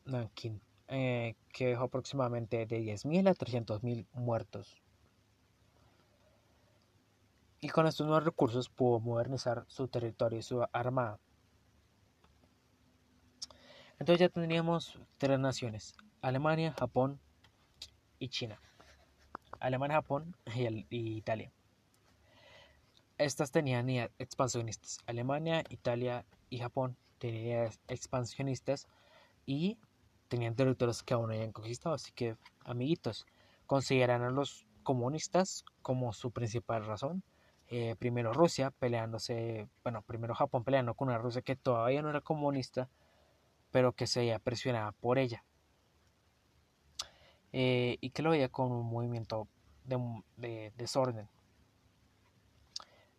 [0.05, 4.81] Nanking, eh, que dejó aproximadamente de 10.000 a 300.000 muertos.
[7.61, 11.19] Y con estos nuevos recursos pudo modernizar su territorio y su armada.
[13.99, 17.19] Entonces ya teníamos tres naciones, Alemania, Japón
[18.17, 18.59] y China.
[19.59, 21.51] Alemania, Japón y, Italia.
[23.17, 24.99] Estas tenían expansionistas.
[25.05, 28.87] Alemania, Italia y Japón tenían expansionistas
[29.45, 29.77] y
[30.27, 31.95] tenían territorios que aún no habían conquistado.
[31.95, 33.25] Así que, amiguitos,
[33.65, 37.23] consideran a los comunistas como su principal razón.
[37.67, 42.21] Eh, primero Rusia peleándose, bueno, primero Japón peleando con una Rusia que todavía no era
[42.21, 42.89] comunista,
[43.71, 45.43] pero que se veía presionada por ella.
[47.51, 49.47] Eh, y que lo veía como un movimiento
[49.85, 51.27] de, desorden.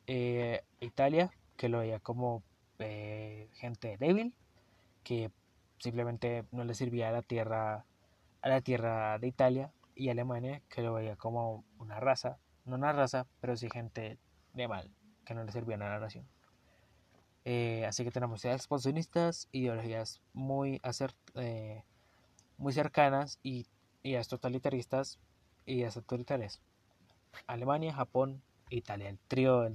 [0.07, 2.43] Eh, Italia, que lo veía como
[2.81, 4.35] eh, gente débil,
[5.05, 5.31] que
[5.79, 7.85] simplemente no le servía a la tierra,
[8.43, 12.93] a la tierra de Italia, y Alemania, que lo veía como una raza, no una
[12.93, 14.19] raza, pero sí gente
[14.55, 14.91] de mal,
[15.27, 16.27] que no le servían a la nación.
[17.87, 20.81] así que tenemos ideas expansionistas, ideologías muy,
[22.57, 23.67] muy cercanas y
[24.03, 25.19] ideas totalitaristas
[25.67, 26.63] y ideas autoritarias.
[27.47, 29.67] Alemania, Japón, Italia, el trío,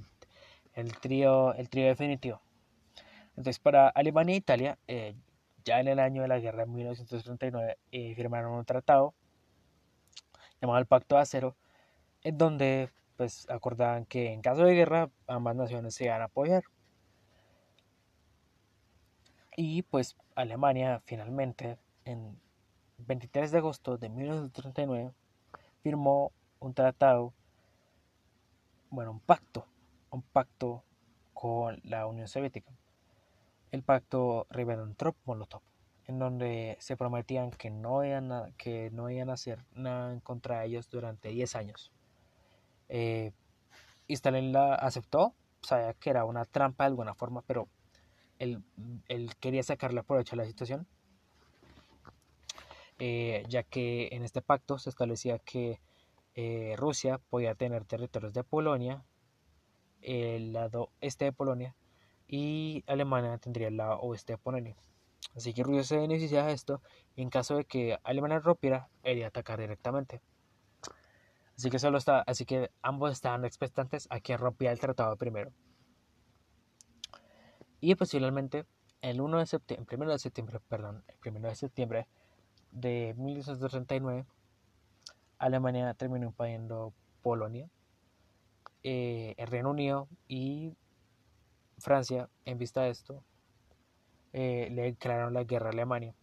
[0.74, 2.40] el, trío, el trío definitivo.
[3.36, 5.14] Entonces, para Alemania e Italia, eh,
[5.64, 9.14] ya en el año de la guerra de 1939, eh, firmaron un tratado
[10.60, 11.56] llamado el Pacto de Acero,
[12.22, 16.64] en donde pues acordaban que en caso de guerra ambas naciones se iban a apoyar.
[19.56, 22.38] Y pues Alemania finalmente en
[22.98, 25.12] 23 de agosto de 1939
[25.82, 27.32] firmó un tratado,
[28.90, 29.66] bueno, un pacto,
[30.10, 30.82] un pacto
[31.32, 32.70] con la Unión Soviética,
[33.72, 35.62] el pacto Ribbentrop-Molotov,
[36.06, 40.64] en donde se prometían que no, iban a, que no iban a hacer nada contra
[40.64, 41.92] ellos durante 10 años.
[42.88, 43.32] Eh,
[44.06, 47.68] y Stalin la aceptó, sabía que era una trampa de alguna forma, pero
[48.38, 48.62] él,
[49.08, 50.86] él quería sacarle provecho a la situación
[52.98, 55.80] eh, ya que en este pacto se establecía que
[56.34, 59.04] eh, Rusia podía tener territorios de Polonia
[60.00, 61.74] el lado este de Polonia
[62.28, 64.76] y Alemania tendría lado oeste de Polonia.
[65.36, 66.82] Así que Rusia se beneficia de esto
[67.14, 70.20] y en caso de que Alemania rompiera, iría a atacar directamente.
[71.56, 75.52] Así que solo está, así que ambos estaban expectantes a quien rompía el tratado primero.
[77.80, 78.66] Y posiblemente
[79.00, 82.08] el 1 de septiembre, primero de septiembre, perdón, el primero de septiembre
[82.72, 84.26] de 1939,
[85.38, 86.92] Alemania terminó invadiendo
[87.22, 87.68] Polonia,
[88.82, 90.76] eh, el Reino Unido y
[91.78, 93.22] Francia, en vista de esto,
[94.32, 96.14] eh, le declararon la guerra a Alemania.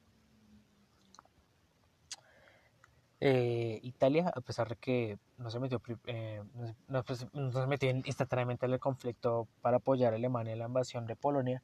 [3.19, 6.43] Eh, Italia, a pesar de que no se metió, eh,
[6.89, 10.65] no, pues, no, se metió instantáneamente en el conflicto para apoyar a Alemania en la
[10.65, 11.63] invasión de Polonia,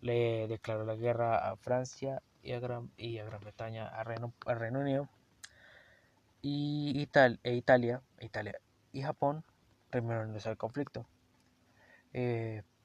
[0.00, 4.32] le declaró la guerra a Francia y a Gran, y a Gran Bretaña, a Reino,
[4.46, 5.08] Reino Unido.
[6.42, 6.98] Y
[7.44, 8.60] e Italia, Italia
[8.92, 9.44] y Japón
[9.90, 11.06] terminaron el conflicto.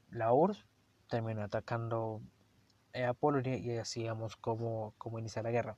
[0.10, 0.66] La URSS
[1.10, 2.22] terminó atacando
[2.94, 4.08] a Polonia y así
[4.42, 5.78] como, como inicia la guerra.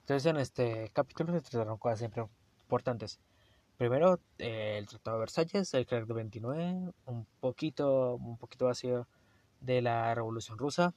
[0.00, 2.26] Entonces en este capítulo se trataron cosas siempre
[2.62, 3.20] importantes.
[3.76, 9.08] Primero, eh, el Tratado de Versalles, el de 29, un poquito, un poquito vacío
[9.60, 10.94] de la Revolución Rusa,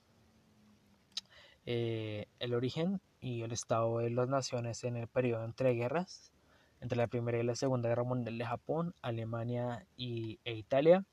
[1.65, 6.33] eh, el origen y el estado de las naciones en el periodo entre guerras,
[6.81, 11.05] entre la Primera y la Segunda Guerra Mundial de Japón, Alemania y, e Italia.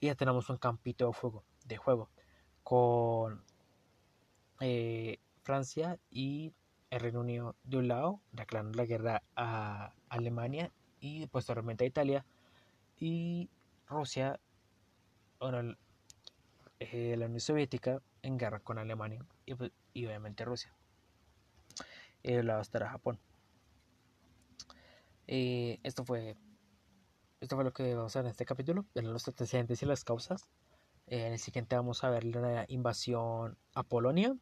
[0.00, 2.08] Y ya tenemos un campito de juego, de juego
[2.62, 3.42] con
[4.60, 6.52] eh, Francia y
[6.90, 12.24] el Reino Unido de un lado, declarando la guerra a Alemania y posteriormente a Italia,
[12.98, 13.48] y
[13.86, 14.40] Rusia,
[15.38, 15.76] bueno,
[16.80, 20.72] eh, la Unión Soviética en guerra con Alemania y, pues, obviamente Rusia.
[22.22, 23.18] Y del lado estará Japón.
[25.26, 26.36] Eh, esto fue
[27.40, 30.04] esto fue lo que vamos a ver en este capítulo, de los antecedentes y las
[30.04, 30.50] causas.
[31.06, 34.36] Eh, en el siguiente vamos a ver la invasión a Polonia,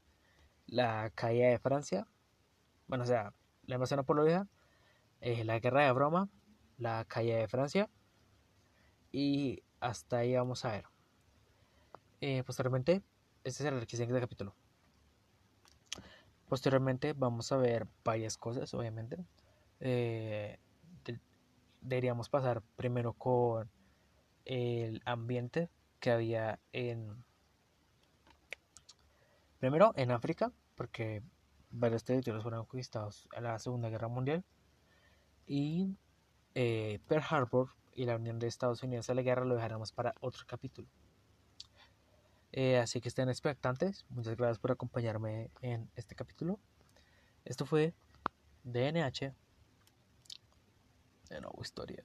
[0.67, 2.07] la caída de Francia,
[2.89, 3.33] bueno, o sea,
[3.67, 4.49] la invasión a Polonia,
[5.21, 6.29] eh, la guerra de Broma,
[6.79, 7.89] la caída de Francia
[9.13, 10.85] y hasta ahí vamos a ver.
[12.21, 13.03] Eh, posteriormente,
[13.45, 14.55] este es el siguiente capítulo.
[16.49, 19.19] Posteriormente vamos a ver varias cosas, obviamente.
[19.81, 20.59] Eh,
[21.81, 23.71] deberíamos pasar primero con
[24.45, 25.71] el ambiente
[26.01, 27.25] que había en...
[29.59, 31.23] Primero en África, porque
[31.71, 34.45] varios territorios fueron conquistados en la Segunda Guerra Mundial
[35.47, 35.97] y
[36.55, 40.15] eh, Pearl Harbor y la unión de Estados Unidos a la guerra lo dejaremos para
[40.21, 40.89] otro capítulo.
[42.53, 44.07] Eh, así que estén expectantes.
[44.09, 46.59] Muchas gracias por acompañarme en este capítulo.
[47.45, 47.95] Esto fue
[48.65, 49.35] DNH
[51.29, 52.05] de nuevo historia.